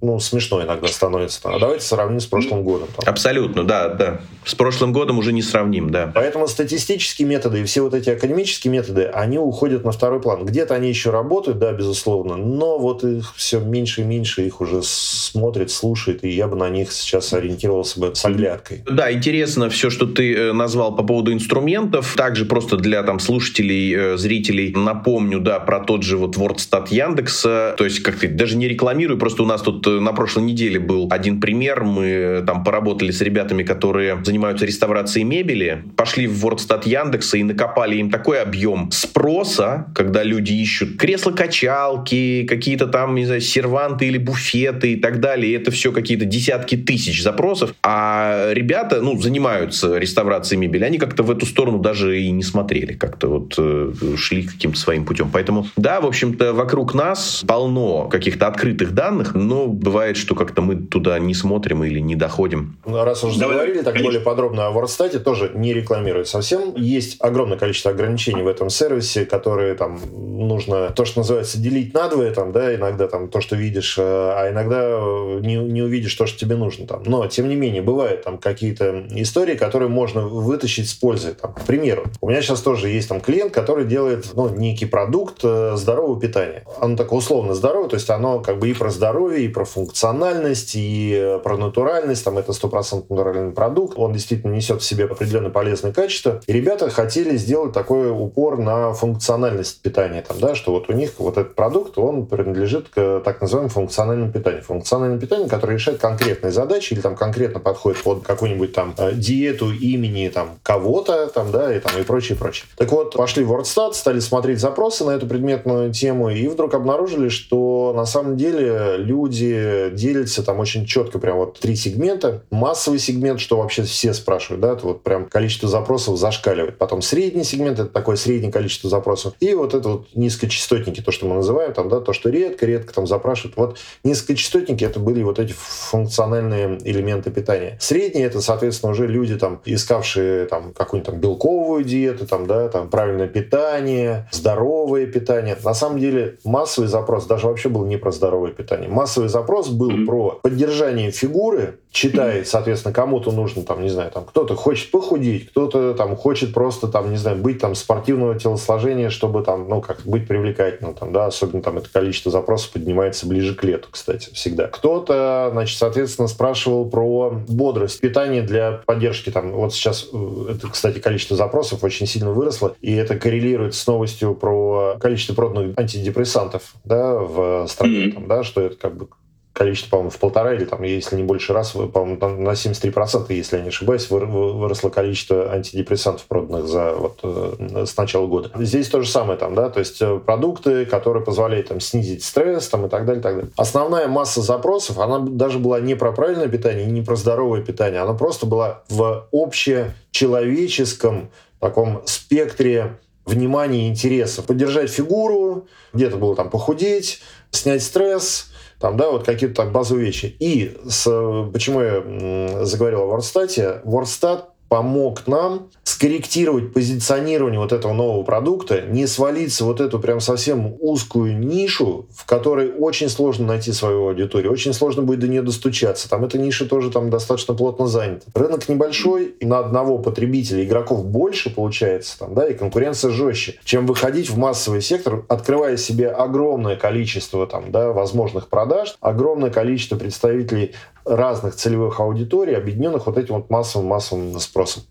ну, 0.00 0.20
смешно 0.20 0.62
иногда 0.62 0.86
становится. 0.88 1.40
А 1.44 1.58
давайте 1.58 1.84
сравним 1.84 2.20
с 2.20 2.26
прошлым 2.26 2.62
годом. 2.62 2.88
Там. 2.96 3.12
Абсолютно, 3.12 3.64
да, 3.64 3.88
да. 3.88 4.20
С 4.44 4.54
прошлым 4.54 4.92
годом 4.92 5.18
уже 5.18 5.32
не 5.32 5.42
сравним, 5.42 5.90
да. 5.90 6.12
Поэтому 6.14 6.46
статистические 6.46 7.26
методы 7.26 7.60
и 7.60 7.64
все 7.64 7.82
вот 7.82 7.94
эти 7.94 8.10
академические 8.10 8.72
методы, 8.72 9.06
они 9.06 9.38
уходят 9.38 9.84
на 9.84 9.92
второй 9.92 10.20
план. 10.20 10.44
Где-то 10.44 10.74
они 10.74 10.88
еще 10.88 11.10
работают, 11.10 11.58
да, 11.58 11.72
безусловно, 11.72 12.36
но 12.36 12.78
вот 12.78 13.04
их 13.04 13.34
все 13.36 13.60
меньше 13.60 14.02
и 14.02 14.04
меньше 14.04 14.46
их 14.46 14.60
уже 14.60 14.82
смотрит, 14.82 15.70
слушает, 15.70 16.24
и 16.24 16.28
я 16.28 16.46
бы 16.46 16.56
на 16.56 16.68
них 16.68 16.92
сейчас 16.92 17.32
ориентировался 17.32 17.98
бы 18.00 18.14
с 18.14 18.24
оглядкой. 18.24 18.82
Да, 18.86 19.12
интересно 19.12 19.70
все, 19.70 19.90
что 19.90 20.06
ты 20.06 20.34
э, 20.34 20.52
назвал 20.52 20.94
по 20.94 21.02
поводу 21.02 21.32
инструментов, 21.32 21.77
моментов. 21.78 22.14
Также 22.16 22.44
просто 22.44 22.76
для 22.76 23.02
там 23.02 23.20
слушателей, 23.20 23.94
э, 23.94 24.16
зрителей 24.16 24.72
напомню, 24.74 25.40
да, 25.40 25.60
про 25.60 25.80
тот 25.80 26.02
же 26.02 26.16
вот 26.16 26.36
WordStat 26.36 26.88
Яндекса. 26.90 27.74
То 27.76 27.84
есть, 27.84 28.00
как 28.00 28.16
ты, 28.16 28.28
даже 28.28 28.56
не 28.56 28.68
рекламирую, 28.68 29.18
просто 29.18 29.42
у 29.42 29.46
нас 29.46 29.62
тут 29.62 29.86
э, 29.86 30.00
на 30.00 30.12
прошлой 30.12 30.44
неделе 30.44 30.78
был 30.78 31.08
один 31.10 31.40
пример. 31.40 31.84
Мы 31.84 32.06
э, 32.06 32.42
там 32.46 32.64
поработали 32.64 33.10
с 33.10 33.20
ребятами, 33.20 33.62
которые 33.62 34.22
занимаются 34.24 34.66
реставрацией 34.66 35.24
мебели, 35.24 35.84
пошли 35.96 36.26
в 36.26 36.44
WordStat 36.44 36.82
Яндекса 36.88 37.38
и 37.38 37.42
накопали 37.42 37.96
им 37.96 38.10
такой 38.10 38.42
объем 38.42 38.90
спроса, 38.90 39.86
когда 39.94 40.22
люди 40.22 40.52
ищут 40.52 40.96
кресла-качалки, 40.96 42.46
какие-то 42.48 42.86
там, 42.86 43.14
не 43.14 43.26
знаю, 43.26 43.40
серванты 43.40 44.06
или 44.06 44.18
буфеты 44.18 44.92
и 44.92 44.96
так 44.96 45.20
далее. 45.20 45.52
И 45.52 45.56
это 45.56 45.70
все 45.70 45.92
какие-то 45.92 46.24
десятки 46.24 46.76
тысяч 46.76 47.22
запросов. 47.22 47.74
А 47.82 48.50
ребята, 48.52 49.00
ну, 49.00 49.20
занимаются 49.20 49.96
реставрацией 49.98 50.60
мебели, 50.60 50.84
они 50.84 50.98
как-то 50.98 51.22
в 51.22 51.30
эту 51.30 51.46
сторону 51.46 51.67
даже 51.76 52.18
и 52.18 52.30
не 52.30 52.42
смотрели, 52.42 52.94
как-то 52.94 53.28
вот 53.28 53.54
э, 53.58 53.92
шли 54.16 54.44
каким-то 54.44 54.78
своим 54.78 55.04
путем. 55.04 55.28
Поэтому, 55.30 55.66
да, 55.76 56.00
в 56.00 56.06
общем-то, 56.06 56.54
вокруг 56.54 56.94
нас 56.94 57.44
полно 57.46 58.08
каких-то 58.08 58.46
открытых 58.46 58.94
данных, 58.94 59.34
но 59.34 59.66
бывает, 59.66 60.16
что 60.16 60.34
как-то 60.34 60.62
мы 60.62 60.76
туда 60.76 61.18
не 61.18 61.34
смотрим 61.34 61.84
или 61.84 62.00
не 62.00 62.16
доходим. 62.16 62.78
Ну, 62.86 63.04
раз 63.04 63.22
уже 63.24 63.38
заговорили 63.38 63.82
так 63.82 64.00
более 64.00 64.20
подробно 64.20 64.68
о 64.68 64.72
WordStat, 64.72 65.18
тоже 65.18 65.52
не 65.54 65.74
рекламируют 65.74 66.28
совсем. 66.28 66.74
Есть 66.76 67.16
огромное 67.20 67.58
количество 67.58 67.90
ограничений 67.90 68.42
в 68.42 68.48
этом 68.48 68.70
сервисе, 68.70 69.26
которые 69.26 69.74
там 69.74 70.00
нужно, 70.14 70.90
то, 70.90 71.04
что 71.04 71.20
называется, 71.20 71.58
делить 71.58 71.92
надвое, 71.94 72.32
там, 72.32 72.52
да, 72.52 72.74
иногда 72.74 73.08
там 73.08 73.28
то, 73.28 73.40
что 73.40 73.56
видишь, 73.56 73.96
э, 73.98 74.02
а 74.02 74.50
иногда 74.50 74.80
э, 74.82 75.40
не, 75.42 75.56
не 75.56 75.82
увидишь 75.82 76.14
то, 76.14 76.26
что 76.26 76.38
тебе 76.38 76.56
нужно 76.56 76.86
там. 76.86 77.02
Но, 77.04 77.26
тем 77.26 77.48
не 77.48 77.56
менее, 77.56 77.82
бывают 77.82 78.24
там 78.24 78.38
какие-то 78.38 79.06
истории, 79.10 79.54
которые 79.54 79.88
можно 79.88 80.22
вытащить 80.22 80.88
с 80.88 80.94
пользой. 80.94 81.34
Там, 81.34 81.47
к 81.56 81.62
примеру, 81.62 82.04
у 82.20 82.28
меня 82.28 82.42
сейчас 82.42 82.60
тоже 82.60 82.88
есть 82.88 83.08
там 83.08 83.20
клиент, 83.20 83.52
который 83.52 83.84
делает 83.84 84.30
ну, 84.34 84.48
некий 84.48 84.86
продукт 84.86 85.40
э, 85.42 85.74
здорового 85.76 86.20
питания. 86.20 86.64
Оно 86.80 86.96
такое 86.96 87.18
условно 87.18 87.54
здоровое, 87.54 87.88
то 87.88 87.96
есть 87.96 88.10
оно 88.10 88.40
как 88.40 88.58
бы 88.58 88.68
и 88.68 88.74
про 88.74 88.90
здоровье, 88.90 89.44
и 89.44 89.48
про 89.48 89.64
функциональность, 89.64 90.72
и 90.74 91.38
про 91.42 91.56
натуральность, 91.56 92.24
там 92.24 92.38
это 92.38 92.52
стопроцентно 92.52 93.16
натуральный 93.16 93.52
продукт, 93.52 93.98
он 93.98 94.12
действительно 94.12 94.52
несет 94.52 94.82
в 94.82 94.84
себе 94.84 95.04
определенные 95.04 95.50
полезные 95.50 95.92
качества. 95.92 96.40
И 96.46 96.52
ребята 96.52 96.90
хотели 96.90 97.36
сделать 97.36 97.72
такой 97.72 98.10
упор 98.10 98.58
на 98.58 98.92
функциональность 98.92 99.80
питания, 99.82 100.24
там, 100.26 100.38
да, 100.40 100.54
что 100.54 100.72
вот 100.72 100.88
у 100.88 100.92
них 100.92 101.12
вот 101.18 101.38
этот 101.38 101.54
продукт, 101.54 101.98
он 101.98 102.26
принадлежит 102.26 102.88
к 102.88 103.20
так 103.24 103.40
называемому 103.40 103.70
функциональному 103.70 104.32
питанию. 104.32 104.62
Функциональное 104.62 105.18
питание, 105.18 105.48
которое 105.48 105.74
решает 105.74 106.00
конкретные 106.00 106.52
задачи 106.52 106.92
или 106.92 107.00
там 107.00 107.16
конкретно 107.16 107.60
подходит 107.60 108.02
под 108.02 108.22
какую-нибудь 108.22 108.72
там 108.72 108.94
э, 108.96 109.12
диету 109.14 109.70
имени 109.72 110.28
там 110.28 110.58
кого-то, 110.62 111.30
там, 111.38 111.52
да, 111.52 111.72
и 111.74 111.78
там 111.78 111.92
и 112.00 112.02
прочее, 112.02 112.36
прочее. 112.36 112.66
Так 112.76 112.90
вот, 112.90 113.14
пошли 113.14 113.44
в 113.44 113.52
WordStat, 113.52 113.92
стали 113.92 114.18
смотреть 114.18 114.58
запросы 114.58 115.04
на 115.04 115.12
эту 115.12 115.28
предметную 115.28 115.92
тему, 115.92 116.30
и 116.30 116.48
вдруг 116.48 116.74
обнаружили, 116.74 117.28
что 117.28 117.92
на 117.94 118.06
самом 118.06 118.36
деле 118.36 118.96
люди 118.96 119.90
делятся 119.92 120.42
там 120.42 120.58
очень 120.58 120.84
четко, 120.84 121.20
прям 121.20 121.36
вот 121.38 121.60
три 121.60 121.76
сегмента. 121.76 122.42
Массовый 122.50 122.98
сегмент, 122.98 123.38
что 123.38 123.58
вообще 123.58 123.84
все 123.84 124.12
спрашивают, 124.14 124.60
да, 124.62 124.72
это 124.72 124.84
вот 124.84 125.04
прям 125.04 125.26
количество 125.26 125.68
запросов 125.68 126.18
зашкаливает. 126.18 126.76
Потом 126.76 127.02
средний 127.02 127.44
сегмент, 127.44 127.78
это 127.78 127.90
такое 127.90 128.16
среднее 128.16 128.50
количество 128.50 128.90
запросов. 128.90 129.34
И 129.38 129.54
вот 129.54 129.74
это 129.74 129.88
вот 129.88 130.08
низкочастотники, 130.16 131.00
то, 131.02 131.12
что 131.12 131.26
мы 131.26 131.36
называем, 131.36 131.72
там, 131.72 131.88
да, 131.88 132.00
то, 132.00 132.12
что 132.12 132.30
редко-редко 132.30 132.92
там 132.92 133.06
запрашивают. 133.06 133.56
Вот 133.56 133.78
низкочастотники, 134.02 134.82
это 134.82 134.98
были 134.98 135.22
вот 135.22 135.38
эти 135.38 135.54
функциональные 135.56 136.78
элементы 136.82 137.30
питания. 137.30 137.76
Средние, 137.80 138.26
это, 138.26 138.40
соответственно, 138.40 138.90
уже 138.90 139.06
люди, 139.06 139.36
там, 139.36 139.60
искавшие 139.64 140.46
там 140.46 140.72
какую-нибудь 140.72 141.12
там 141.12 141.20
белковую 141.28 141.84
диету, 141.84 142.26
там, 142.26 142.46
да, 142.46 142.68
там, 142.68 142.88
правильное 142.88 143.28
питание, 143.28 144.26
здоровое 144.32 145.06
питание. 145.06 145.56
На 145.62 145.74
самом 145.74 145.98
деле, 145.98 146.36
массовый 146.44 146.88
запрос 146.88 147.26
даже 147.26 147.46
вообще 147.46 147.68
был 147.68 147.84
не 147.84 147.98
про 147.98 148.12
здоровое 148.12 148.52
питание. 148.52 148.88
Массовый 148.88 149.28
запрос 149.28 149.68
был 149.68 149.90
mm-hmm. 149.90 150.06
про 150.06 150.38
поддержание 150.42 151.10
фигуры, 151.10 151.74
читает, 151.90 152.46
соответственно, 152.46 152.94
кому-то 152.94 153.32
нужно, 153.32 153.62
там, 153.62 153.82
не 153.82 153.88
знаю, 153.88 154.10
там, 154.10 154.24
кто-то 154.24 154.54
хочет 154.54 154.90
похудеть, 154.90 155.50
кто-то 155.50 155.94
там 155.94 156.16
хочет 156.16 156.54
просто, 156.54 156.86
там, 156.88 157.10
не 157.10 157.16
знаю, 157.16 157.38
быть 157.38 157.60
там 157.60 157.74
спортивного 157.74 158.38
телосложения, 158.38 159.10
чтобы 159.10 159.42
там, 159.42 159.68
ну, 159.68 159.80
как 159.80 160.02
быть 160.04 160.28
привлекательным, 160.28 160.94
там, 160.94 161.12
да, 161.12 161.26
особенно 161.26 161.62
там 161.62 161.78
это 161.78 161.90
количество 161.90 162.30
запросов 162.30 162.72
поднимается 162.72 163.26
ближе 163.26 163.54
к 163.54 163.64
лету, 163.64 163.88
кстати, 163.90 164.30
всегда. 164.32 164.68
Кто-то, 164.68 165.48
значит, 165.52 165.78
соответственно, 165.78 166.28
спрашивал 166.28 166.88
про 166.88 167.32
бодрость, 167.48 168.00
питание 168.00 168.42
для 168.42 168.80
поддержки, 168.86 169.30
там, 169.30 169.52
вот 169.52 169.72
сейчас, 169.72 170.08
э, 170.12 170.52
это, 170.52 170.68
кстати, 170.68 170.98
количество 170.98 171.17
запросов 171.26 171.84
очень 171.84 172.06
сильно 172.06 172.30
выросло, 172.30 172.76
и 172.80 172.92
это 172.92 173.18
коррелирует 173.18 173.74
с 173.74 173.86
новостью 173.86 174.34
про 174.34 174.96
количество 175.00 175.34
проданных 175.34 175.78
антидепрессантов, 175.78 176.74
да, 176.84 177.14
в 177.14 177.66
стране, 177.68 178.06
mm-hmm. 178.06 178.12
там, 178.12 178.28
да, 178.28 178.44
что 178.44 178.60
это 178.60 178.76
как 178.76 178.96
бы 178.96 179.08
количество, 179.58 179.90
по-моему, 179.90 180.10
в 180.10 180.18
полтора 180.18 180.54
или 180.54 180.64
там, 180.64 180.82
если 180.84 181.16
не 181.16 181.24
больше 181.24 181.52
раз, 181.52 181.72
по-моему, 181.72 182.16
на 182.42 182.50
73%, 182.50 183.26
если 183.30 183.56
я 183.56 183.62
не 183.62 183.70
ошибаюсь, 183.70 184.08
выросло 184.08 184.88
количество 184.90 185.50
антидепрессантов, 185.52 186.26
проданных 186.26 186.68
за 186.68 186.94
вот 186.94 187.18
э, 187.24 187.84
с 187.84 187.96
начала 187.96 188.28
года. 188.28 188.52
Здесь 188.56 188.88
то 188.88 189.02
же 189.02 189.08
самое 189.08 189.36
там, 189.36 189.56
да, 189.56 189.68
то 189.68 189.80
есть 189.80 190.00
э, 190.00 190.20
продукты, 190.24 190.86
которые 190.86 191.24
позволяют 191.24 191.68
там 191.68 191.80
снизить 191.80 192.22
стресс 192.22 192.68
там 192.68 192.86
и 192.86 192.88
так 192.88 193.04
далее, 193.04 193.20
так 193.20 193.34
далее. 193.34 193.50
Основная 193.56 194.06
масса 194.06 194.42
запросов, 194.42 194.98
она 194.98 195.18
даже 195.18 195.58
была 195.58 195.80
не 195.80 195.96
про 195.96 196.12
правильное 196.12 196.46
питание, 196.48 196.86
не 196.86 197.02
про 197.02 197.16
здоровое 197.16 197.62
питание, 197.62 198.00
она 198.00 198.14
просто 198.14 198.46
была 198.46 198.84
в 198.88 199.26
общечеловеческом 199.32 201.30
таком 201.58 202.02
спектре 202.06 202.98
внимания 203.26 203.86
и 203.86 203.88
интересов. 203.88 204.46
Поддержать 204.46 204.88
фигуру, 204.90 205.66
где-то 205.92 206.16
было 206.16 206.36
там 206.36 206.48
похудеть, 206.48 207.20
снять 207.50 207.82
стресс, 207.82 208.52
там, 208.80 208.96
да, 208.96 209.10
вот 209.10 209.24
какие-то 209.24 209.56
так 209.56 209.72
базовые 209.72 210.06
вещи. 210.06 210.36
И 210.38 210.76
с, 210.88 211.04
почему 211.52 211.80
я 211.80 212.64
заговорил 212.64 213.02
о 213.02 213.06
Вордстате? 213.06 213.80
Вордстат 213.84 214.50
помог 214.68 215.26
нам 215.26 215.68
скорректировать 215.82 216.72
позиционирование 216.72 217.58
вот 217.58 217.72
этого 217.72 217.92
нового 217.92 218.22
продукта, 218.22 218.82
не 218.82 219.06
свалиться 219.06 219.64
вот 219.64 219.80
эту 219.80 219.98
прям 219.98 220.20
совсем 220.20 220.74
узкую 220.80 221.38
нишу, 221.38 222.06
в 222.14 222.26
которой 222.26 222.72
очень 222.72 223.08
сложно 223.08 223.46
найти 223.46 223.72
свою 223.72 224.08
аудиторию, 224.08 224.52
очень 224.52 224.74
сложно 224.74 225.02
будет 225.02 225.20
до 225.20 225.28
нее 225.28 225.42
достучаться. 225.42 226.08
Там 226.08 226.24
эта 226.24 226.38
ниша 226.38 226.66
тоже 226.66 226.90
там 226.90 227.10
достаточно 227.10 227.54
плотно 227.54 227.86
занята. 227.86 228.26
Рынок 228.34 228.68
небольшой, 228.68 229.34
на 229.40 229.58
одного 229.58 229.98
потребителя 229.98 230.64
игроков 230.64 231.04
больше 231.06 231.54
получается, 231.54 232.18
там, 232.18 232.34
да, 232.34 232.46
и 232.46 232.54
конкуренция 232.54 233.10
жестче, 233.10 233.58
чем 233.64 233.86
выходить 233.86 234.30
в 234.30 234.36
массовый 234.36 234.82
сектор, 234.82 235.24
открывая 235.28 235.76
себе 235.76 236.08
огромное 236.08 236.76
количество 236.76 237.46
там, 237.46 237.72
да, 237.72 237.92
возможных 237.92 238.48
продаж, 238.48 238.96
огромное 239.00 239.50
количество 239.50 239.96
представителей 239.96 240.74
разных 241.08 241.56
целевых 241.56 242.00
аудиторий, 242.00 242.54
объединенных 242.54 243.06
вот 243.06 243.18
этим 243.18 243.36
вот 243.36 243.50
массовым-массовым 243.50 244.38
спросом. 244.40 244.82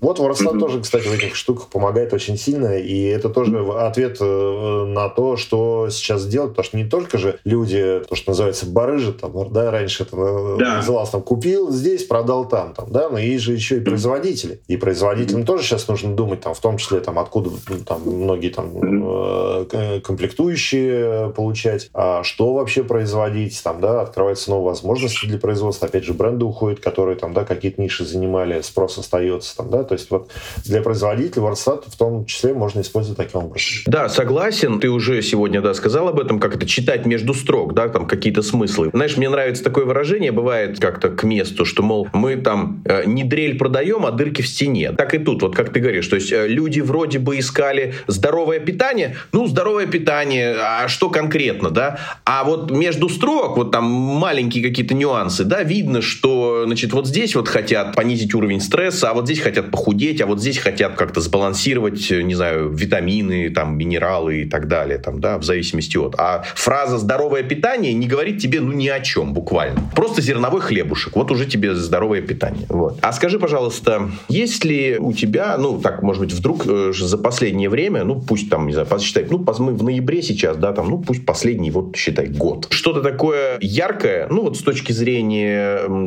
Вот 0.00 0.18
mm-hmm. 0.18 0.58
тоже, 0.58 0.80
кстати, 0.80 1.08
в 1.08 1.12
этих 1.12 1.34
штуках 1.34 1.68
помогает 1.68 2.12
очень 2.12 2.38
сильно, 2.38 2.78
и 2.78 3.02
это 3.04 3.28
тоже 3.28 3.58
ответ 3.58 4.18
э, 4.20 4.84
на 4.86 5.08
то, 5.08 5.36
что 5.36 5.88
сейчас 5.90 6.26
делать, 6.26 6.50
потому 6.50 6.64
что 6.64 6.76
не 6.76 6.84
только 6.84 7.18
же 7.18 7.40
люди, 7.44 8.02
то, 8.08 8.14
что 8.14 8.30
называется, 8.30 8.66
барыжат, 8.66 9.20
там, 9.20 9.52
да, 9.52 9.70
раньше 9.70 10.04
это 10.04 10.16
э, 10.16 10.56
да. 10.60 10.76
называлось, 10.76 11.10
там, 11.10 11.22
купил 11.22 11.70
здесь, 11.72 12.04
продал 12.04 12.48
там, 12.48 12.72
там, 12.72 12.90
да, 12.92 13.08
но 13.08 13.18
есть 13.18 13.44
же 13.44 13.52
еще 13.52 13.78
и 13.78 13.80
производители, 13.80 14.60
и 14.68 14.76
производителям 14.76 15.44
тоже 15.44 15.64
сейчас 15.64 15.88
нужно 15.88 16.14
думать, 16.14 16.40
там, 16.40 16.54
в 16.54 16.60
том 16.60 16.78
числе, 16.78 17.00
там, 17.00 17.18
откуда 17.18 17.50
ну, 17.68 17.76
там 17.84 18.02
многие 18.04 18.50
там 18.50 18.66
mm-hmm. 18.68 20.00
комплектующие 20.02 21.30
получать, 21.30 21.90
а 21.92 22.22
что 22.22 22.54
вообще 22.54 22.84
производить, 22.84 23.60
там, 23.62 23.80
да, 23.80 24.02
открываются 24.02 24.50
новые 24.50 24.68
возможности 24.68 25.26
для 25.26 25.38
производства, 25.38 25.57
производства, 25.58 25.88
опять 25.88 26.04
же, 26.04 26.14
бренды 26.14 26.44
уходят, 26.44 26.78
которые 26.78 27.16
там, 27.16 27.34
да, 27.34 27.44
какие-то 27.44 27.82
ниши 27.82 28.04
занимали, 28.04 28.60
спрос 28.60 28.96
остается 28.98 29.56
там, 29.56 29.70
да, 29.70 29.82
то 29.82 29.94
есть 29.94 30.08
вот 30.10 30.30
для 30.64 30.82
производителей 30.82 31.42
WordStat 31.42 31.84
в 31.88 31.96
том 31.96 32.26
числе 32.26 32.54
можно 32.54 32.80
использовать 32.80 33.18
таким 33.18 33.40
образом. 33.40 33.58
Да, 33.86 34.08
согласен, 34.08 34.78
ты 34.78 34.88
уже 34.88 35.20
сегодня, 35.22 35.60
да, 35.60 35.74
сказал 35.74 36.08
об 36.08 36.20
этом, 36.20 36.38
как 36.38 36.54
это 36.54 36.64
читать 36.64 37.06
между 37.06 37.34
строк, 37.34 37.74
да, 37.74 37.88
там 37.88 38.06
какие-то 38.06 38.42
смыслы. 38.42 38.90
Знаешь, 38.92 39.16
мне 39.16 39.28
нравится 39.28 39.64
такое 39.64 39.84
выражение, 39.84 40.30
бывает 40.30 40.78
как-то 40.78 41.08
к 41.08 41.24
месту, 41.24 41.64
что, 41.64 41.82
мол, 41.82 42.06
мы 42.12 42.36
там 42.36 42.82
э, 42.84 43.02
не 43.06 43.24
дрель 43.24 43.58
продаем, 43.58 44.06
а 44.06 44.12
дырки 44.12 44.42
в 44.42 44.46
стене. 44.46 44.92
Так 44.92 45.14
и 45.14 45.18
тут, 45.18 45.42
вот 45.42 45.56
как 45.56 45.72
ты 45.72 45.80
говоришь, 45.80 46.06
то 46.06 46.14
есть 46.14 46.30
э, 46.30 46.46
люди 46.46 46.80
вроде 46.80 47.18
бы 47.18 47.36
искали 47.38 47.94
здоровое 48.06 48.60
питание, 48.60 49.16
ну, 49.32 49.48
здоровое 49.48 49.86
питание, 49.86 50.54
а 50.60 50.86
что 50.86 51.10
конкретно, 51.10 51.70
да? 51.70 51.98
А 52.24 52.44
вот 52.44 52.70
между 52.70 53.08
строк, 53.08 53.56
вот 53.56 53.72
там 53.72 53.84
маленькие 53.84 54.62
какие-то 54.62 54.94
нюансы, 54.94 55.44
Да, 55.48 55.62
видно, 55.62 56.02
что, 56.02 56.64
значит, 56.66 56.92
вот 56.92 57.06
здесь 57.06 57.34
вот 57.34 57.48
хотят 57.48 57.96
понизить 57.96 58.34
уровень 58.34 58.60
стресса, 58.60 59.08
а 59.08 59.14
вот 59.14 59.24
здесь 59.24 59.40
хотят 59.40 59.70
похудеть, 59.70 60.20
а 60.20 60.26
вот 60.26 60.40
здесь 60.40 60.58
хотят 60.58 60.94
как-то 60.94 61.22
сбалансировать, 61.22 62.10
не 62.10 62.34
знаю, 62.34 62.68
витамины, 62.68 63.48
там, 63.48 63.78
минералы 63.78 64.42
и 64.42 64.44
так 64.44 64.68
далее, 64.68 64.98
там, 64.98 65.22
да, 65.22 65.38
в 65.38 65.44
зависимости 65.44 65.96
от. 65.96 66.16
А 66.18 66.44
фраза 66.54 66.98
«здоровое 66.98 67.44
питание» 67.44 67.94
не 67.94 68.06
говорит 68.06 68.42
тебе, 68.42 68.60
ну, 68.60 68.72
ни 68.72 68.88
о 68.88 69.00
чем 69.00 69.32
буквально. 69.32 69.80
Просто 69.96 70.20
зерновой 70.20 70.60
хлебушек. 70.60 71.16
Вот 71.16 71.30
уже 71.30 71.46
тебе 71.46 71.74
здоровое 71.74 72.20
питание. 72.20 72.66
Вот. 72.68 72.98
А 73.00 73.14
скажи, 73.14 73.38
пожалуйста, 73.38 74.10
есть 74.28 74.66
ли 74.66 74.98
у 74.98 75.14
тебя, 75.14 75.56
ну, 75.56 75.80
так, 75.80 76.02
может 76.02 76.20
быть, 76.20 76.32
вдруг 76.34 76.66
э, 76.66 76.92
за 76.94 77.16
последнее 77.16 77.70
время, 77.70 78.04
ну, 78.04 78.20
пусть 78.20 78.50
там, 78.50 78.66
не 78.66 78.74
знаю, 78.74 78.86
посчитай, 78.86 79.26
ну, 79.30 79.42
мы 79.60 79.74
в 79.74 79.82
ноябре 79.82 80.20
сейчас, 80.20 80.58
да, 80.58 80.74
там, 80.74 80.90
ну, 80.90 80.98
пусть 80.98 81.24
последний, 81.24 81.70
вот, 81.70 81.96
считай, 81.96 82.26
год. 82.26 82.66
Что-то 82.68 83.00
такое 83.00 83.56
яркое, 83.62 84.28
ну, 84.28 84.42
вот 84.42 84.58
с 84.58 84.60
точки 84.60 84.92
зрения 84.92 85.37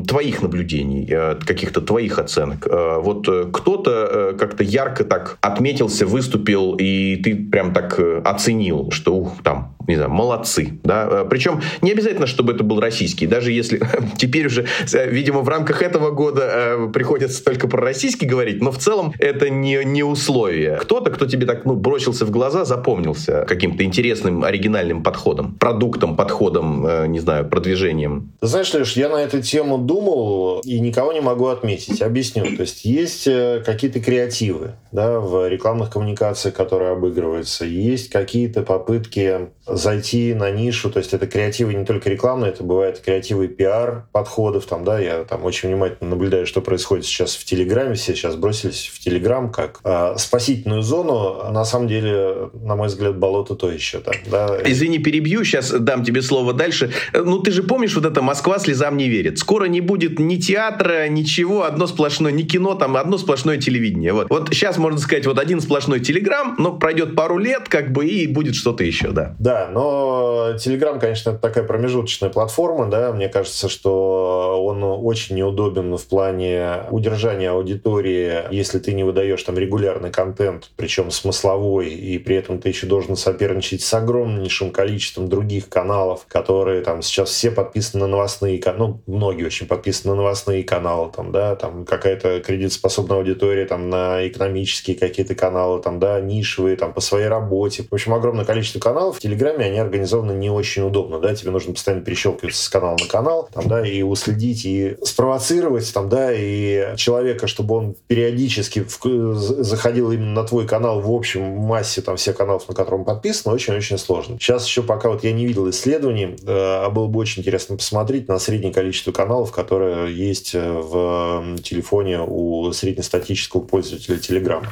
твоих 0.08 0.41
наблюдений, 0.41 1.08
э, 1.10 1.36
каких-то 1.46 1.82
твоих 1.82 2.20
оценок. 2.20 2.67
Э, 2.67 3.00
вот 3.00 3.28
кто-то 3.54 4.36
как-то 4.38 4.63
ярко 4.63 5.04
так 5.04 5.38
отметился, 5.41 6.06
выступил, 6.06 6.76
и 6.80 7.15
ты 7.17 7.36
прям 7.36 7.74
так 7.74 8.00
оценил, 8.24 8.91
что, 8.91 9.15
ух, 9.15 9.44
там, 9.44 9.76
не 9.88 9.96
знаю, 9.96 10.12
молодцы, 10.12 10.80
да, 10.84 11.26
причем 11.30 11.62
не 11.82 11.91
обязательно, 11.91 12.28
чтобы 12.28 12.54
это 12.54 12.63
был 12.63 12.80
российский, 12.80 13.28
даже 13.28 13.52
если 13.52 13.82
теперь 14.17 14.48
уже, 14.48 14.65
видимо, 14.94 15.41
в 15.41 15.50
рамках 15.50 15.82
этого 15.82 16.12
года 16.12 16.89
приходится 16.94 17.44
только 17.44 17.67
про 17.67 17.82
российский 17.82 18.26
говорить, 18.26 18.62
но 18.62 18.72
в 18.72 18.78
целом 18.78 19.13
это 19.20 19.50
не, 19.50 19.84
не 19.84 20.04
условие. 20.04 20.78
Кто-то, 20.78 21.12
кто 21.12 21.26
тебе 21.26 21.46
так, 21.46 21.65
ну, 21.65 21.76
бросился 21.76 22.26
в 22.26 22.32
глаза, 22.32 22.65
запомнился 22.65 23.46
каким-то 23.48 23.84
интересным, 23.84 24.44
оригинальным 24.44 25.04
подходом, 25.04 25.56
продуктом, 25.56 26.15
подходом, 26.15 26.86
э, 26.86 27.08
не 27.08 27.20
знаю, 27.20 27.48
продвижением. 27.48 28.32
Знаешь, 28.41 28.74
Леш, 28.74 28.94
я 28.94 29.10
на 29.12 29.17
эту 29.17 29.41
тему 29.41 29.78
думал 29.78 30.60
и 30.62 30.80
никого 30.80 31.13
не 31.13 31.21
могу 31.21 31.47
отметить. 31.47 32.02
Объясню. 32.02 32.43
То 32.56 32.62
есть 32.62 32.86
есть 32.86 33.28
э, 33.28 33.62
какие-то 33.65 34.00
креативы 34.00 34.76
да, 34.91 35.19
в 35.19 35.47
рекламных 35.47 35.89
коммуникациях, 35.89 36.56
которые 36.56 36.91
обыгрываются. 36.91 37.65
Есть 37.65 38.10
какие-то 38.10 38.62
попытки 38.63 39.50
зайти 39.65 40.34
на 40.34 40.52
нишу. 40.52 40.89
То 40.89 41.00
есть 41.00 41.13
это 41.13 41.28
креативы 41.28 41.74
не 41.74 41.86
только 41.86 42.10
рекламные, 42.10 42.52
это 42.52 42.63
бывает 42.63 43.00
креативы 43.00 43.47
пиар 43.47 44.08
подходов. 44.12 44.65
Там, 44.65 44.84
да, 44.84 45.00
я 45.00 45.24
там 45.24 45.45
очень 45.45 45.69
внимательно 45.69 46.10
наблюдаю, 46.10 46.45
что 46.45 46.62
происходит 46.62 47.06
сейчас 47.06 47.36
в 47.36 47.45
Телеграме. 47.45 47.95
Все 47.95 48.15
сейчас 48.15 48.36
бросились 48.36 48.88
в 48.93 49.00
Телеграм 49.00 49.52
как 49.52 49.80
э, 49.84 50.15
спасительную 50.17 50.82
зону. 50.82 51.52
На 51.52 51.65
самом 51.65 51.88
деле, 51.88 52.50
на 52.54 52.76
мой 52.76 52.88
взгляд, 52.88 53.17
болото 53.17 53.56
то 53.56 53.71
еще. 53.71 54.00
Да, 54.00 54.12
да. 54.26 54.60
Извини, 54.65 55.00
перебью. 55.00 55.43
Сейчас 55.43 55.71
дам 55.71 56.04
тебе 56.04 56.21
слово 56.21 56.54
дальше. 56.54 56.91
Ну, 57.13 57.39
ты 57.39 57.52
же 57.52 57.63
помнишь 57.63 57.95
вот 57.95 58.06
это 58.06 58.21
«Москва 58.21 58.60
слезам 58.60 58.97
не 58.97 59.01
верит». 59.10 59.40
Скоро 59.40 59.66
не 59.66 59.82
будет 59.82 60.20
ни 60.20 60.38
театра, 60.38 61.08
ничего, 61.08 61.64
одно 61.64 61.88
сплошное, 61.88 62.32
ни 62.32 62.44
кино, 62.44 62.76
там 62.76 62.98
одно 62.98 63.18
сплошное 63.18 63.58
телевидение. 63.58 64.14
Вот, 64.14 64.30
вот 64.30 64.50
сейчас 64.52 64.78
можно 64.78 65.00
сказать, 65.00 65.26
вот 65.26 65.40
один 65.40 65.62
сплошной 65.62 66.00
Телеграм, 66.00 66.56
но 66.58 66.74
пройдет 66.74 67.16
пару 67.16 67.38
лет, 67.38 67.70
как 67.70 67.92
бы, 67.92 68.06
и 68.06 68.28
будет 68.28 68.56
что-то 68.56 68.84
еще, 68.84 69.12
да. 69.12 69.36
Да, 69.40 69.70
но 69.72 70.54
Телеграм, 70.60 71.00
конечно, 71.00 71.32
это 71.32 71.40
такая 71.40 71.64
промежуточная 71.64 72.30
платформа, 72.30 72.88
да, 72.88 73.12
мне 73.12 73.30
кажется, 73.30 73.70
что 73.70 74.64
он 74.64 74.84
очень 74.84 75.36
неудобен 75.36 75.96
в 75.96 76.06
плане 76.06 76.84
удержания 76.90 77.52
аудитории, 77.52 78.52
если 78.52 78.80
ты 78.80 78.94
не 78.94 79.04
выдаешь 79.04 79.42
там 79.44 79.58
регулярный 79.58 80.12
контент, 80.12 80.70
причем 80.76 81.12
смысловой, 81.12 81.90
и 81.90 82.18
при 82.18 82.36
этом 82.36 82.60
ты 82.60 82.70
еще 82.70 82.88
должен 82.88 83.16
соперничать 83.16 83.82
с 83.82 83.94
огромнейшим 83.94 84.72
количеством 84.72 85.30
других 85.30 85.70
каналов, 85.70 86.26
которые 86.28 86.82
там 86.82 87.02
сейчас 87.02 87.30
все 87.30 87.52
подписаны 87.52 88.02
на 88.02 88.08
новостные 88.08 88.58
каналы, 88.58 88.90
многие 89.08 89.45
очень 89.45 89.67
подписаны 89.67 90.12
на 90.13 90.17
новостные 90.17 90.63
каналы, 90.63 91.12
там, 91.12 91.32
да, 91.32 91.56
там 91.56 91.86
какая-то 91.86 92.41
кредитоспособная 92.41 93.17
аудитория 93.17 93.65
там 93.65 93.89
на 93.89 94.27
экономические 94.27 94.97
какие-то 94.97 95.36
каналы, 95.36 95.82
там, 95.82 95.99
да, 95.99 96.19
нишевые, 96.19 96.75
там, 96.75 96.93
по 96.93 97.01
своей 97.01 97.27
работе. 97.27 97.84
В 97.89 97.93
общем, 97.93 98.13
огромное 98.13 98.45
количество 98.45 98.80
каналов. 98.80 99.17
В 99.17 99.19
Телеграме 99.19 99.65
они 99.65 99.80
организованы 99.80 100.34
не 100.34 100.49
очень 100.49 100.84
удобно, 100.84 101.19
да, 101.19 101.36
тебе 101.36 101.51
нужно 101.51 101.73
постоянно 101.73 102.04
перещелкиваться 102.04 102.63
с 102.63 102.69
канала 102.69 102.97
на 102.99 103.08
канал, 103.08 103.49
там, 103.54 103.67
да, 103.67 103.86
и 103.86 104.01
уследить, 104.01 104.65
и 104.65 104.97
спровоцировать, 105.04 105.91
там, 105.93 106.10
да, 106.10 106.32
и 106.34 106.95
человека, 106.97 107.47
чтобы 107.47 107.75
он 107.75 107.95
периодически 108.08 108.84
в, 108.84 109.36
заходил 109.36 110.12
именно 110.12 110.41
на 110.41 110.43
твой 110.43 110.67
канал 110.67 111.01
в 111.01 111.12
общем 111.12 111.41
массе 111.43 112.01
там 112.01 112.17
всех 112.17 112.38
каналов, 112.38 112.67
на 112.67 112.75
котором 112.75 113.06
подписан, 113.06 113.54
очень-очень 113.54 113.97
сложно. 113.97 114.38
Сейчас 114.39 114.65
еще 114.65 114.84
пока 114.84 115.10
вот 115.10 115.23
я 115.23 115.32
не 115.32 115.45
видел 115.45 115.69
исследований, 115.69 116.36
э, 116.45 116.45
а 116.47 116.89
было 116.89 117.08
бы 117.08 117.19
очень 117.19 117.41
интересно 117.41 117.77
посмотреть 117.77 118.27
на 118.27 118.39
среднее 118.39 118.73
количество 118.82 119.12
каналов, 119.12 119.52
которые 119.52 120.12
есть 120.12 120.56
э, 120.56 120.72
в 120.72 121.58
телефоне 121.62 122.22
у 122.26 122.72
среднестатического 122.74 123.62
пользователя 123.62 124.15
Telegram. 124.15 124.65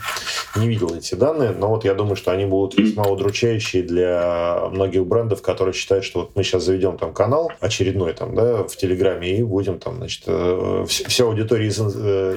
Не 0.56 0.68
видел 0.68 0.96
эти 0.96 1.14
данные, 1.14 1.52
но 1.52 1.70
вот 1.70 1.86
я 1.86 1.94
думаю, 1.94 2.16
что 2.16 2.32
они 2.32 2.46
будут 2.46 2.80
весьма 2.80 3.04
удручающие 3.04 3.84
для 3.84 4.64
многих 4.72 5.06
брендов, 5.06 5.44
которые 5.44 5.76
считают, 5.76 6.06
что 6.06 6.22
вот 6.22 6.32
мы 6.36 6.44
сейчас 6.44 6.64
заведем 6.64 6.98
там 6.98 7.14
канал 7.14 7.52
очередной 7.60 8.14
там, 8.14 8.34
да, 8.34 8.64
в 8.64 8.76
Телеграме 8.76 9.38
и 9.38 9.44
будем 9.44 9.78
там, 9.78 9.98
значит, 9.98 10.24
э, 10.26 10.86
вся 10.88 11.26
аудитория 11.26 11.68
из 11.68 11.80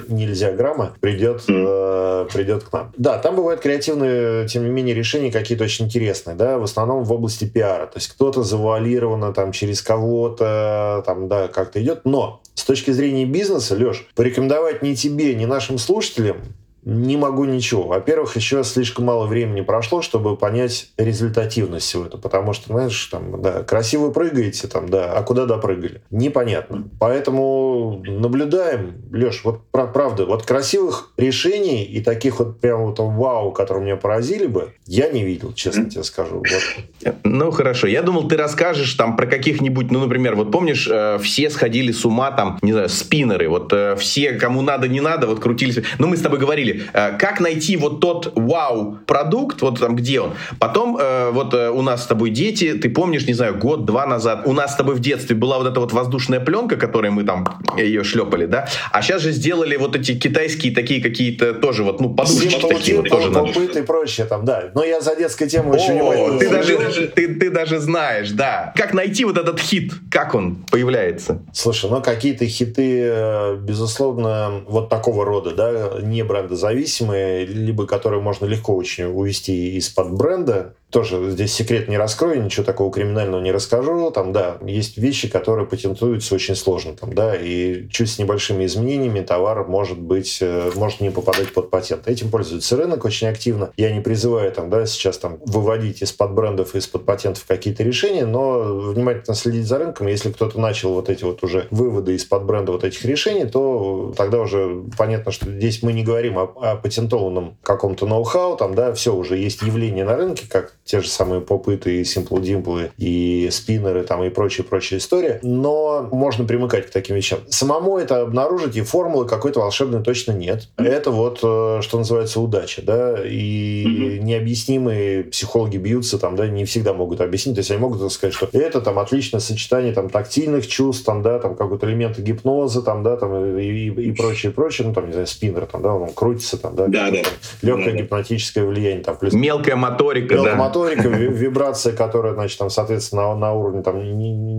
нельзя 0.09 0.51
грамма 0.51 0.93
придет, 0.99 1.45
придет 1.45 2.65
к 2.65 2.71
нам. 2.71 2.91
Да, 2.97 3.17
там 3.17 3.35
бывают 3.35 3.61
креативные, 3.61 4.47
тем 4.47 4.65
не 4.65 4.69
менее, 4.69 4.93
решения 4.93 5.31
какие-то 5.31 5.63
очень 5.63 5.85
интересные, 5.85 6.35
да, 6.35 6.59
в 6.59 6.63
основном 6.63 7.03
в 7.03 7.11
области 7.11 7.45
пиара. 7.45 7.87
То 7.87 7.97
есть 7.97 8.09
кто-то 8.09 8.43
завуалированно 8.43 9.33
там 9.33 9.51
через 9.51 9.81
кого-то 9.81 11.03
там, 11.05 11.27
да, 11.27 11.47
как-то 11.63 11.81
идет. 11.81 12.05
Но 12.05 12.41
с 12.55 12.63
точки 12.63 12.91
зрения 12.91 13.25
бизнеса, 13.25 13.75
Леш, 13.75 14.07
порекомендовать 14.15 14.81
ни 14.81 14.93
тебе, 14.93 15.33
ни 15.35 15.45
нашим 15.45 15.77
слушателям 15.77 16.37
не 16.85 17.17
могу 17.17 17.45
ничего. 17.45 17.83
Во-первых, 17.83 18.35
еще 18.35 18.63
слишком 18.63 19.05
мало 19.05 19.25
времени 19.25 19.61
прошло, 19.61 20.01
чтобы 20.01 20.35
понять 20.35 20.89
результативность 20.97 21.85
всего 21.85 22.05
этого. 22.05 22.19
Потому 22.19 22.53
что, 22.53 22.73
знаешь, 22.73 23.05
там, 23.05 23.41
да, 23.41 23.63
красиво 23.63 24.11
прыгаете, 24.11 24.67
там, 24.67 24.89
да, 24.89 25.13
а 25.13 25.23
куда 25.23 25.45
допрыгали? 25.45 26.01
Непонятно. 26.11 26.89
Поэтому 26.99 28.03
наблюдаем, 28.05 28.95
Леш, 29.11 29.43
вот 29.43 29.61
правда, 29.71 30.25
вот 30.25 30.43
красивых 30.43 31.11
решений 31.17 31.83
и 31.83 32.01
таких 32.01 32.39
вот 32.39 32.59
прям 32.59 32.85
вот 32.85 32.99
вау, 32.99 33.51
которые 33.51 33.83
меня 33.83 33.95
поразили 33.95 34.47
бы, 34.47 34.73
я 34.85 35.09
не 35.09 35.23
видел, 35.23 35.53
честно 35.53 35.89
тебе 35.89 36.03
скажу. 36.03 36.37
Вот. 36.37 37.15
Ну, 37.23 37.51
хорошо. 37.51 37.87
Я 37.87 38.01
думал, 38.01 38.27
ты 38.27 38.35
расскажешь 38.35 38.93
там 38.93 39.15
про 39.15 39.25
каких-нибудь, 39.25 39.91
ну, 39.91 39.99
например, 39.99 40.35
вот 40.35 40.51
помнишь, 40.51 40.87
э, 40.91 41.17
все 41.21 41.49
сходили 41.49 41.91
с 41.91 42.05
ума 42.05 42.31
там, 42.31 42.59
не 42.61 42.73
знаю, 42.73 42.89
спиннеры, 42.89 43.47
вот 43.49 43.71
э, 43.71 43.95
все, 43.95 44.33
кому 44.33 44.61
надо, 44.61 44.87
не 44.87 45.01
надо, 45.01 45.27
вот 45.27 45.39
крутились. 45.39 45.79
Ну, 45.99 46.07
мы 46.07 46.17
с 46.17 46.21
тобой 46.21 46.39
говорили, 46.39 46.72
Э, 46.93 47.17
как 47.17 47.39
найти 47.39 47.77
вот 47.77 47.99
тот 47.99 48.31
вау-продукт, 48.35 49.61
вот 49.61 49.79
там 49.79 49.95
где 49.95 50.21
он. 50.21 50.31
Потом 50.59 50.97
э, 50.99 51.31
вот 51.31 51.53
э, 51.53 51.69
у 51.69 51.81
нас 51.81 52.03
с 52.03 52.07
тобой 52.07 52.29
дети, 52.29 52.73
ты 52.73 52.89
помнишь, 52.89 53.27
не 53.27 53.33
знаю, 53.33 53.57
год-два 53.57 54.05
назад, 54.05 54.43
у 54.45 54.53
нас 54.53 54.73
с 54.73 54.75
тобой 54.75 54.95
в 54.95 54.99
детстве 54.99 55.35
была 55.35 55.57
вот 55.57 55.67
эта 55.67 55.79
вот 55.79 55.93
воздушная 55.93 56.39
пленка, 56.39 56.75
которой 56.75 57.11
мы 57.11 57.23
там 57.23 57.45
ее 57.77 58.03
шлепали, 58.03 58.45
да, 58.45 58.67
а 58.91 59.01
сейчас 59.01 59.21
же 59.21 59.31
сделали 59.31 59.75
вот 59.77 59.95
эти 59.95 60.17
китайские 60.17 60.73
такие 60.73 61.01
какие-то 61.01 61.53
тоже 61.53 61.83
вот, 61.83 61.99
ну, 61.99 62.13
подушечки 62.13 62.67
такие 62.67 62.97
вот 62.97 63.09
тоже. 63.09 63.31
Попыт 63.31 63.75
и 63.75 63.81
прочее 63.81 64.25
там, 64.27 64.45
да. 64.45 64.71
Но 64.75 64.83
я 64.83 65.01
за 65.01 65.15
детской 65.15 65.47
тему 65.47 65.73
еще 65.73 65.93
не 65.93 66.39
ты 66.39 66.49
даже, 66.49 67.07
ты, 67.07 67.35
ты 67.35 67.49
даже 67.49 67.79
знаешь, 67.79 68.31
да. 68.31 68.73
Как 68.75 68.93
найти 68.93 69.25
вот 69.25 69.37
этот 69.37 69.59
хит? 69.59 69.93
Как 70.11 70.35
он 70.35 70.57
появляется? 70.69 71.41
Слушай, 71.53 71.89
ну 71.89 72.01
какие-то 72.01 72.45
хиты, 72.45 73.57
безусловно, 73.61 74.61
вот 74.67 74.89
такого 74.89 75.25
рода, 75.25 75.51
да, 75.51 76.01
не 76.01 76.23
бренда 76.23 76.55
зависимые, 76.63 77.45
либо 77.45 77.85
которые 77.85 78.21
можно 78.21 78.45
легко 78.45 78.73
очень 78.73 79.03
увести 79.03 79.75
из-под 79.77 80.13
бренда, 80.13 80.75
тоже 80.93 81.31
здесь 81.31 81.51
секрет 81.53 81.89
не 81.89 81.97
раскрою, 81.97 82.43
ничего 82.43 82.63
такого 82.63 82.91
криминального 82.91 83.41
не 83.41 83.51
расскажу. 83.51 84.11
Там, 84.11 84.31
да, 84.31 84.57
есть 84.61 84.97
вещи, 84.97 85.27
которые 85.27 85.67
патентуются 85.67 86.35
очень 86.35 86.55
сложно. 86.55 86.93
Там, 86.93 87.13
да, 87.13 87.35
и 87.35 87.89
чуть 87.89 88.11
с 88.11 88.19
небольшими 88.19 88.65
изменениями 88.65 89.21
товар 89.21 89.67
может 89.67 89.99
быть, 89.99 90.37
э, 90.39 90.71
может 90.75 91.01
не 91.01 91.09
попадать 91.09 91.51
под 91.51 91.71
патент. 91.71 92.07
Этим 92.07 92.29
пользуется 92.29 92.77
рынок 92.77 93.05
очень 93.05 93.27
активно. 93.27 93.71
Я 93.75 93.91
не 93.91 94.01
призываю 94.01 94.51
там, 94.51 94.69
да, 94.69 94.85
сейчас 94.85 95.17
там 95.17 95.39
выводить 95.45 96.03
из-под 96.03 96.33
брендов, 96.33 96.75
из-под 96.75 97.05
патентов 97.05 97.43
какие-то 97.47 97.83
решения, 97.83 98.25
но 98.25 98.59
внимательно 98.61 99.35
следить 99.35 99.65
за 99.65 99.79
рынком. 99.79 100.07
Если 100.07 100.31
кто-то 100.31 100.59
начал 100.59 100.93
вот 100.93 101.09
эти 101.09 101.23
вот 101.23 101.43
уже 101.43 101.67
выводы 101.71 102.13
из-под 102.15 102.45
бренда 102.45 102.71
вот 102.71 102.83
этих 102.83 103.03
решений, 103.03 103.45
то 103.45 104.13
тогда 104.15 104.41
уже 104.41 104.83
понятно, 104.95 105.31
что 105.31 105.49
здесь 105.49 105.81
мы 105.81 105.93
не 105.93 106.03
говорим 106.03 106.37
о, 106.37 106.43
о 106.43 106.75
патентованном 106.75 107.57
каком-то 107.63 108.05
ноу-хау, 108.05 108.57
там, 108.57 108.75
да, 108.75 108.93
все 108.93 109.15
уже 109.15 109.37
есть 109.37 109.63
явление 109.63 110.05
на 110.05 110.15
рынке, 110.15 110.45
как 110.47 110.75
те 110.85 111.01
же 111.01 111.07
самые 111.07 111.41
попыты 111.41 111.99
и 111.99 112.01
Simple 112.01 112.41
Dimple, 112.41 112.91
и 112.97 113.49
спиннеры 113.51 114.03
там 114.03 114.23
и 114.23 114.29
прочая-прочая 114.29 114.99
история. 114.99 115.39
Но 115.41 116.07
можно 116.11 116.45
примыкать 116.45 116.87
к 116.87 116.89
таким 116.89 117.15
вещам. 117.15 117.39
Самому 117.49 117.97
это 117.97 118.21
обнаружить 118.21 118.75
и 118.75 118.81
формулы 118.81 119.25
какой-то 119.25 119.59
волшебной 119.59 120.03
точно 120.03 120.33
нет. 120.33 120.69
Это 120.77 121.11
вот, 121.11 121.39
э, 121.43 121.79
что 121.81 121.97
называется, 121.97 122.41
удача, 122.41 122.81
да, 122.81 123.15
и 123.23 124.19
необъяснимые 124.21 125.23
психологи 125.23 125.77
бьются 125.77 126.17
там, 126.19 126.35
да, 126.35 126.47
не 126.47 126.65
всегда 126.65 126.93
могут 126.93 127.21
объяснить. 127.21 127.55
То 127.55 127.59
есть 127.59 127.71
они 127.71 127.79
могут 127.79 128.11
сказать, 128.11 128.33
что 128.33 128.49
это 128.51 128.81
там 128.81 128.99
отличное 128.99 129.39
сочетание 129.39 129.93
там 129.93 130.09
тактильных 130.09 130.67
чувств, 130.67 131.05
там, 131.05 131.21
да, 131.21 131.39
там 131.39 131.55
какой-то 131.55 131.87
элементы 131.87 132.21
гипноза, 132.21 132.81
там, 132.81 133.03
да, 133.03 133.17
там 133.17 133.57
и, 133.57 133.63
и, 133.63 133.87
и 133.87 134.11
прочее, 134.11 134.51
прочее, 134.51 134.87
ну, 134.87 134.93
там, 134.93 135.07
не 135.07 135.13
знаю, 135.13 135.27
спиннер, 135.27 135.65
там, 135.65 135.81
да, 135.81 135.93
он 135.93 136.13
крутится, 136.13 136.57
там, 136.57 136.75
да, 136.75 136.87
да, 136.87 137.11
да. 137.11 137.19
легкое 137.61 137.91
да, 137.91 137.97
гипнотическое 137.99 138.65
влияние, 138.65 139.03
там, 139.03 139.17
плюс... 139.17 139.33
Мелкая 139.33 139.75
моторика, 139.75 140.35
Мелкая 140.35 140.53
да. 140.53 140.57
Моторика, 140.73 141.07
вибрация, 141.07 141.93
которая, 141.93 142.33
значит, 142.33 142.57
там, 142.57 142.69
соответственно, 142.69 143.35
на, 143.35 143.53
уровне 143.53 143.83
там 143.83 144.01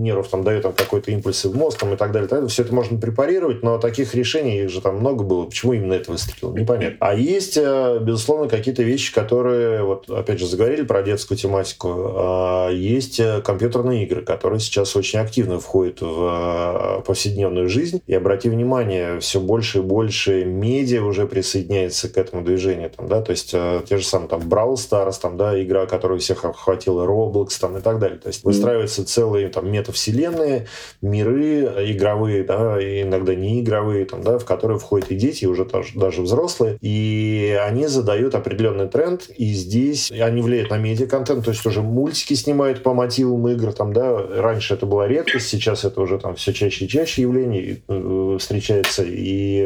нервов 0.01 0.27
там 0.29 0.43
дает 0.43 0.63
там 0.63 0.73
какой-то 0.73 1.11
импульсы 1.11 1.49
в 1.49 1.55
мозг, 1.55 1.79
там, 1.79 1.93
и 1.93 1.97
так 1.97 2.11
далее, 2.11 2.27
так 2.27 2.39
далее. 2.39 2.49
Все 2.49 2.63
это 2.63 2.73
можно 2.73 2.99
препарировать, 2.99 3.63
но 3.63 3.77
таких 3.77 4.15
решений, 4.15 4.63
их 4.63 4.69
же 4.69 4.81
там 4.81 4.97
много 4.97 5.23
было. 5.23 5.45
Почему 5.45 5.73
именно 5.73 5.93
это 5.93 6.11
выстрелило? 6.11 6.55
Непонятно. 6.55 6.97
А 6.99 7.13
есть, 7.13 7.57
э, 7.57 7.99
безусловно, 8.01 8.47
какие-то 8.47 8.83
вещи, 8.83 9.13
которые, 9.13 9.83
вот, 9.83 10.09
опять 10.09 10.39
же, 10.39 10.47
заговорили 10.47 10.83
про 10.83 11.01
детскую 11.03 11.37
тематику. 11.37 11.89
А, 12.15 12.69
есть 12.69 13.19
э, 13.19 13.41
компьютерные 13.41 14.05
игры, 14.05 14.21
которые 14.21 14.59
сейчас 14.59 14.95
очень 14.95 15.19
активно 15.19 15.59
входят 15.59 16.01
в 16.01 16.99
э, 16.99 17.01
повседневную 17.05 17.69
жизнь. 17.69 18.01
И 18.07 18.13
обрати 18.13 18.49
внимание, 18.49 19.19
все 19.19 19.39
больше 19.39 19.79
и 19.79 19.81
больше 19.81 20.45
медиа 20.45 21.03
уже 21.03 21.27
присоединяется 21.27 22.09
к 22.09 22.17
этому 22.17 22.43
движению. 22.43 22.89
Там, 22.89 23.07
да? 23.07 23.21
То 23.21 23.31
есть 23.31 23.51
те 23.51 23.97
же 23.97 24.05
самые 24.05 24.29
там 24.29 24.41
Brawl 24.41 24.75
Stars, 24.75 25.19
там, 25.21 25.37
да, 25.37 25.61
игра, 25.61 25.85
которая 25.85 26.04
всех 26.19 26.45
охватила, 26.45 27.05
Roblox 27.05 27.59
там, 27.59 27.77
и 27.77 27.81
так 27.81 27.99
далее. 27.99 28.19
То 28.19 28.27
есть 28.27 28.43
выстраиваются 28.43 29.05
целые 29.05 29.49
там, 29.49 29.71
метавселенные, 29.71 30.67
миры 31.01 31.91
игровые, 31.91 32.43
да, 32.43 32.81
и 32.81 33.01
иногда 33.01 33.35
не 33.35 33.61
игровые, 33.61 34.05
там, 34.05 34.21
да, 34.21 34.37
в 34.37 34.45
которые 34.45 34.79
входят 34.79 35.11
и 35.11 35.15
дети, 35.15 35.45
и 35.45 35.47
уже 35.47 35.65
даже, 35.65 35.97
даже 35.97 36.21
взрослые. 36.21 36.77
И 36.81 37.57
они 37.65 37.87
задают 37.87 38.35
определенный 38.35 38.87
тренд, 38.87 39.29
и 39.29 39.53
здесь 39.53 40.11
они 40.11 40.41
влияют 40.41 40.69
на 40.69 40.77
медиа-контент, 40.77 41.45
то 41.45 41.51
есть 41.51 41.65
уже 41.65 41.81
мультики 41.81 42.33
снимают 42.33 42.83
по 42.83 42.93
мотивам 42.93 43.47
игр, 43.47 43.73
там, 43.73 43.93
да, 43.93 44.17
раньше 44.17 44.73
это 44.73 44.85
была 44.85 45.07
редкость, 45.07 45.47
сейчас 45.47 45.85
это 45.85 46.01
уже 46.01 46.19
там 46.19 46.35
все 46.35 46.53
чаще 46.53 46.85
и 46.85 46.87
чаще 46.87 47.23
явление 47.23 47.81
э, 47.87 48.37
встречается, 48.39 49.03
и 49.03 49.57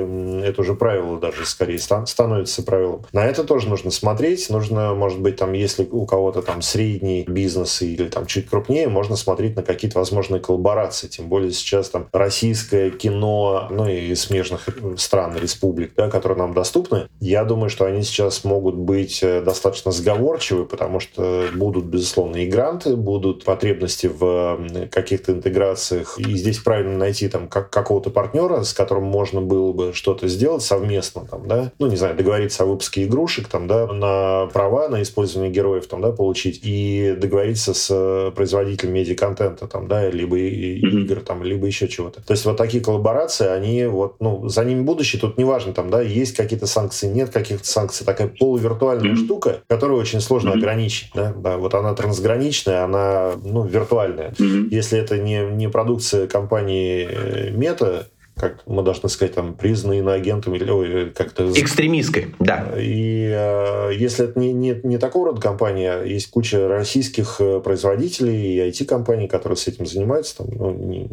это 0.43 0.61
уже 0.61 0.75
правило 0.75 1.19
даже 1.19 1.45
скорее 1.45 1.79
становится 1.79 2.63
правилом. 2.63 3.05
На 3.11 3.25
это 3.25 3.43
тоже 3.43 3.69
нужно 3.69 3.91
смотреть, 3.91 4.49
нужно, 4.49 4.93
может 4.93 5.19
быть, 5.19 5.37
там, 5.37 5.53
если 5.53 5.87
у 5.89 6.05
кого-то 6.29 6.45
там 6.45 6.61
средний 6.61 7.23
бизнес 7.27 7.81
или 7.81 8.07
там 8.07 8.25
чуть 8.27 8.47
крупнее, 8.49 8.87
можно 8.87 9.15
смотреть 9.15 9.55
на 9.55 9.63
какие-то 9.63 9.97
возможные 9.97 10.39
коллаборации, 10.39 11.07
тем 11.07 11.27
более 11.27 11.51
сейчас 11.51 11.89
там 11.89 12.07
российское 12.11 12.91
кино, 12.91 13.67
ну 13.71 13.87
и 13.87 14.13
смежных 14.13 14.67
стран, 14.97 15.35
республик, 15.37 15.93
да, 15.95 16.09
которые 16.09 16.37
нам 16.37 16.53
доступны, 16.53 17.07
я 17.19 17.43
думаю, 17.43 17.69
что 17.69 17.85
они 17.85 18.03
сейчас 18.03 18.43
могут 18.43 18.75
быть 18.75 19.23
э, 19.23 19.41
достаточно 19.41 19.91
сговорчивы, 19.91 20.65
потому 20.65 20.99
что 20.99 21.45
будут, 21.55 21.85
безусловно, 21.85 22.37
и 22.37 22.47
гранты, 22.47 22.95
будут 22.95 23.43
потребности 23.43 24.07
в 24.07 24.59
каких-то 24.91 25.31
интеграциях, 25.31 26.19
и 26.19 26.35
здесь 26.35 26.59
правильно 26.59 26.97
найти 26.97 27.27
там 27.27 27.47
как, 27.47 27.71
какого-то 27.71 28.11
партнера, 28.11 28.63
с 28.63 28.73
которым 28.73 29.05
можно 29.05 29.41
было 29.41 29.73
бы 29.73 29.93
что-то 29.93 30.27
сделать 30.27 30.61
совместно, 30.61 31.25
там, 31.25 31.47
да, 31.47 31.71
ну, 31.79 31.87
не 31.87 31.95
знаю, 31.95 32.15
договориться 32.15 32.63
о 32.63 32.67
выпуске 32.67 33.05
игрушек, 33.05 33.47
там, 33.47 33.67
да, 33.67 33.87
на 33.87 34.47
права, 34.53 34.89
на 34.89 35.01
использование 35.01 35.51
героев, 35.51 35.87
там, 35.87 36.01
да, 36.01 36.11
получить, 36.19 36.59
и 36.63 37.15
договориться 37.17 37.73
с 37.73 37.87
э, 37.89 38.31
производителем 38.35 38.91
медиа-контента, 38.91 39.67
там, 39.67 39.87
да, 39.87 40.09
либо 40.09 40.37
игр, 40.37 41.21
там, 41.21 41.45
либо 41.45 41.65
еще 41.65 41.87
чего-то. 41.87 42.21
То 42.21 42.33
есть 42.33 42.43
вот 42.43 42.57
такие 42.57 42.83
коллаборации, 42.83 43.47
они 43.47 43.85
вот, 43.85 44.17
ну, 44.19 44.49
за 44.49 44.65
ними 44.65 44.81
будущее, 44.81 45.21
тут 45.21 45.37
неважно, 45.37 45.71
там, 45.71 45.89
да, 45.89 46.01
есть 46.01 46.35
какие-то 46.35 46.67
санкции, 46.67 47.07
нет 47.07 47.29
каких-то 47.29 47.65
санкций, 47.65 48.05
такая 48.05 48.27
полувиртуальная 48.27 49.13
mm-hmm. 49.13 49.25
штука, 49.25 49.61
которую 49.67 49.97
очень 49.97 50.19
сложно 50.19 50.49
mm-hmm. 50.49 50.57
ограничить, 50.57 51.11
да, 51.15 51.33
да, 51.33 51.57
вот 51.57 51.73
она 51.73 51.93
трансграничная, 51.93 52.83
она, 52.83 53.35
ну, 53.41 53.65
виртуальная. 53.65 54.31
Mm-hmm. 54.31 54.67
Если 54.71 54.99
это 54.99 55.17
не, 55.17 55.45
не 55.45 55.69
продукция 55.69 56.27
компании 56.27 57.49
Мета, 57.51 58.07
как 58.39 58.61
мы 58.65 58.83
должны 58.83 59.09
сказать, 59.09 59.35
там, 59.35 59.53
признанной 59.53 59.99
иноагентом 59.99 60.55
или 60.55 61.09
как-то... 61.09 61.51
Экстремистской, 61.51 62.27
да. 62.39 62.67
И 62.77 63.31
э, 63.35 63.91
если 63.95 64.25
это 64.25 64.39
не, 64.39 64.53
не, 64.53 64.79
не 64.83 64.97
такого 64.97 65.27
рода 65.27 65.41
компания, 65.41 66.01
есть 66.03 66.29
куча 66.29 66.67
российских 66.67 67.37
э, 67.39 67.59
производителей 67.59 68.55
и 68.55 68.69
IT-компаний, 68.69 69.27
которые 69.27 69.57
с 69.57 69.67
этим 69.67 69.85
занимаются, 69.85 70.37
там, 70.37 70.47
ну, 70.51 70.71
не, 70.71 71.09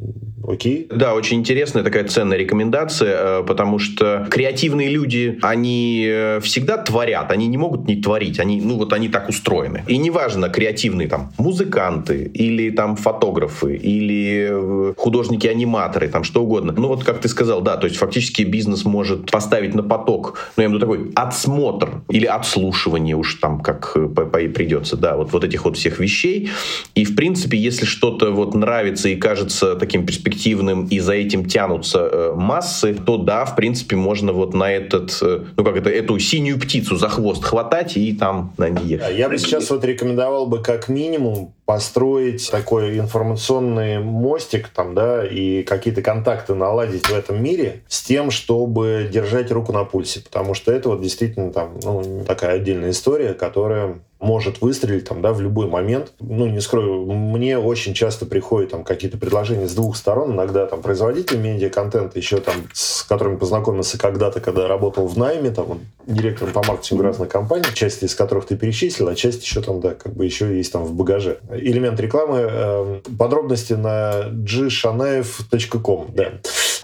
окей. 0.47 0.87
Да, 0.91 1.15
очень 1.15 1.39
интересная 1.39 1.83
такая 1.83 2.05
ценная 2.05 2.39
рекомендация, 2.39 3.41
э, 3.41 3.45
потому 3.45 3.79
что 3.79 4.27
креативные 4.31 4.89
люди, 4.89 5.39
они 5.43 6.07
э, 6.09 6.41
всегда 6.41 6.79
творят, 6.79 7.31
они 7.33 7.49
не 7.49 7.57
могут 7.59 7.89
не 7.89 8.01
творить, 8.01 8.39
они, 8.39 8.61
ну 8.61 8.77
вот 8.77 8.93
они 8.93 9.09
так 9.09 9.29
устроены. 9.29 9.85
И 9.89 9.99
неважно, 9.99 10.49
креативные 10.49 11.09
там 11.09 11.33
музыканты 11.39 12.31
или 12.33 12.71
там 12.71 12.97
фотографы 12.97 13.77
или 13.77 14.95
художники-аниматоры, 14.97 16.09
там 16.09 16.25
что 16.25 16.43
угодно. 16.43 16.73
Ну 16.77 16.89
вот 16.89 17.05
как 17.05 17.15
как 17.16 17.22
ты 17.22 17.29
сказал, 17.31 17.62
да, 17.62 17.79
то 17.79 17.87
есть 17.87 17.96
фактически 17.96 18.42
бизнес 18.42 18.85
может 18.85 19.31
поставить 19.31 19.74
на 19.74 19.83
поток, 19.83 20.38
ну, 20.57 20.62
я 20.62 20.68
имею 20.68 20.81
такой 20.81 21.12
отсмотр 21.14 22.02
или 22.11 22.26
отслушивание 22.26 23.16
уж 23.16 23.35
там 23.35 23.61
как 23.61 23.92
э, 23.94 24.48
придется, 24.48 24.96
да, 24.96 25.16
вот, 25.16 25.33
вот 25.33 25.44
этих 25.44 25.64
вот 25.64 25.79
всех 25.79 25.98
вещей. 25.98 26.50
И, 26.94 27.05
в 27.07 27.16
принципе, 27.16 27.57
если 27.57 27.87
что-то 27.87 28.33
вот 28.33 28.55
нравится 28.55 29.09
и 29.09 29.16
кажется 29.16 29.76
таким 29.76 30.05
перспективным, 30.05 30.87
и 30.87 31.00
за 31.00 31.14
этим 31.14 31.46
тянутся 31.46 32.00
э, 32.00 32.33
массы, 32.37 32.94
то 32.94 33.16
да, 33.16 33.46
в 33.46 33.57
принципе, 33.57 33.96
можно 33.96 34.33
вот 34.33 34.52
на 34.52 34.70
этот, 34.70 35.18
э, 35.22 35.44
ну, 35.57 35.64
как 35.64 35.76
это, 35.76 35.88
эту 35.88 36.18
синюю 36.18 36.61
птицу 36.61 36.96
за 36.96 37.09
хвост 37.09 37.42
хватать 37.42 37.96
и 37.96 38.12
там 38.12 38.52
на 38.59 38.68
ней 38.68 38.85
ехать. 38.85 39.16
Я 39.16 39.31
бы 39.31 39.38
сейчас 39.38 39.70
вот 39.70 39.83
рекомендовал 39.85 40.46
бы 40.46 40.62
как 40.62 40.90
минимум 40.90 41.55
построить 41.66 42.48
такой 42.50 42.96
информационный 42.98 43.98
мостик 43.98 44.68
там, 44.68 44.94
да, 44.94 45.26
и 45.26 45.64
какие-то 45.64 46.00
контакты 46.00 46.55
наладить 46.55 47.09
в 47.09 47.12
этом 47.14 47.42
мире 47.42 47.83
с 47.88 48.02
тем, 48.02 48.31
чтобы 48.31 49.09
держать 49.12 49.50
руку 49.50 49.72
на 49.72 49.85
пульсе, 49.85 50.20
потому 50.20 50.55
что 50.55 50.70
это 50.72 50.88
вот 50.90 51.02
действительно 51.02 51.52
там, 51.52 51.79
ну, 51.83 52.24
такая 52.24 52.55
отдельная 52.55 52.90
история, 52.90 53.35
которая 53.35 53.98
может 54.27 54.61
выстрелить 54.61 55.09
там, 55.09 55.23
да, 55.23 55.33
в 55.33 55.41
любой 55.41 55.69
момент. 55.69 56.12
Ну, 56.19 56.47
не 56.47 56.61
скрою, 56.61 57.07
мне 57.07 57.59
очень 57.59 57.95
часто 57.95 58.27
приходят 58.27 58.71
там 58.71 58.83
какие-то 58.83 59.17
предложения 59.19 59.69
с 59.69 59.75
двух 59.75 59.97
сторон. 59.97 60.33
Иногда 60.33 60.67
там 60.67 60.83
производитель 60.83 61.39
медиа-контента, 61.39 62.19
еще 62.19 62.39
там, 62.39 62.55
с 62.73 63.05
которыми 63.05 63.37
познакомился 63.37 63.99
когда-то, 63.99 64.41
когда 64.41 64.67
работал 64.67 65.07
в 65.07 65.17
найме, 65.17 65.51
там, 65.51 65.71
он 65.71 65.81
директором 66.07 66.53
по 66.53 66.62
маркетингу 66.67 67.05
разных 67.05 67.29
компаний, 67.29 67.67
часть 67.73 68.03
из 68.03 68.15
которых 68.15 68.47
ты 68.47 68.57
перечислил, 68.57 69.09
а 69.09 69.15
часть 69.15 69.45
еще 69.45 69.62
там, 69.62 69.81
да, 69.81 69.95
как 69.95 70.12
бы 70.15 70.25
еще 70.25 70.57
есть 70.57 70.73
там 70.73 70.85
в 70.85 70.93
багаже. 70.93 71.39
Элемент 71.51 71.99
рекламы, 72.01 72.39
э, 72.41 73.01
подробности 73.17 73.75
на 73.75 74.25
gshanaev.com, 74.29 76.07
да. 76.15 76.33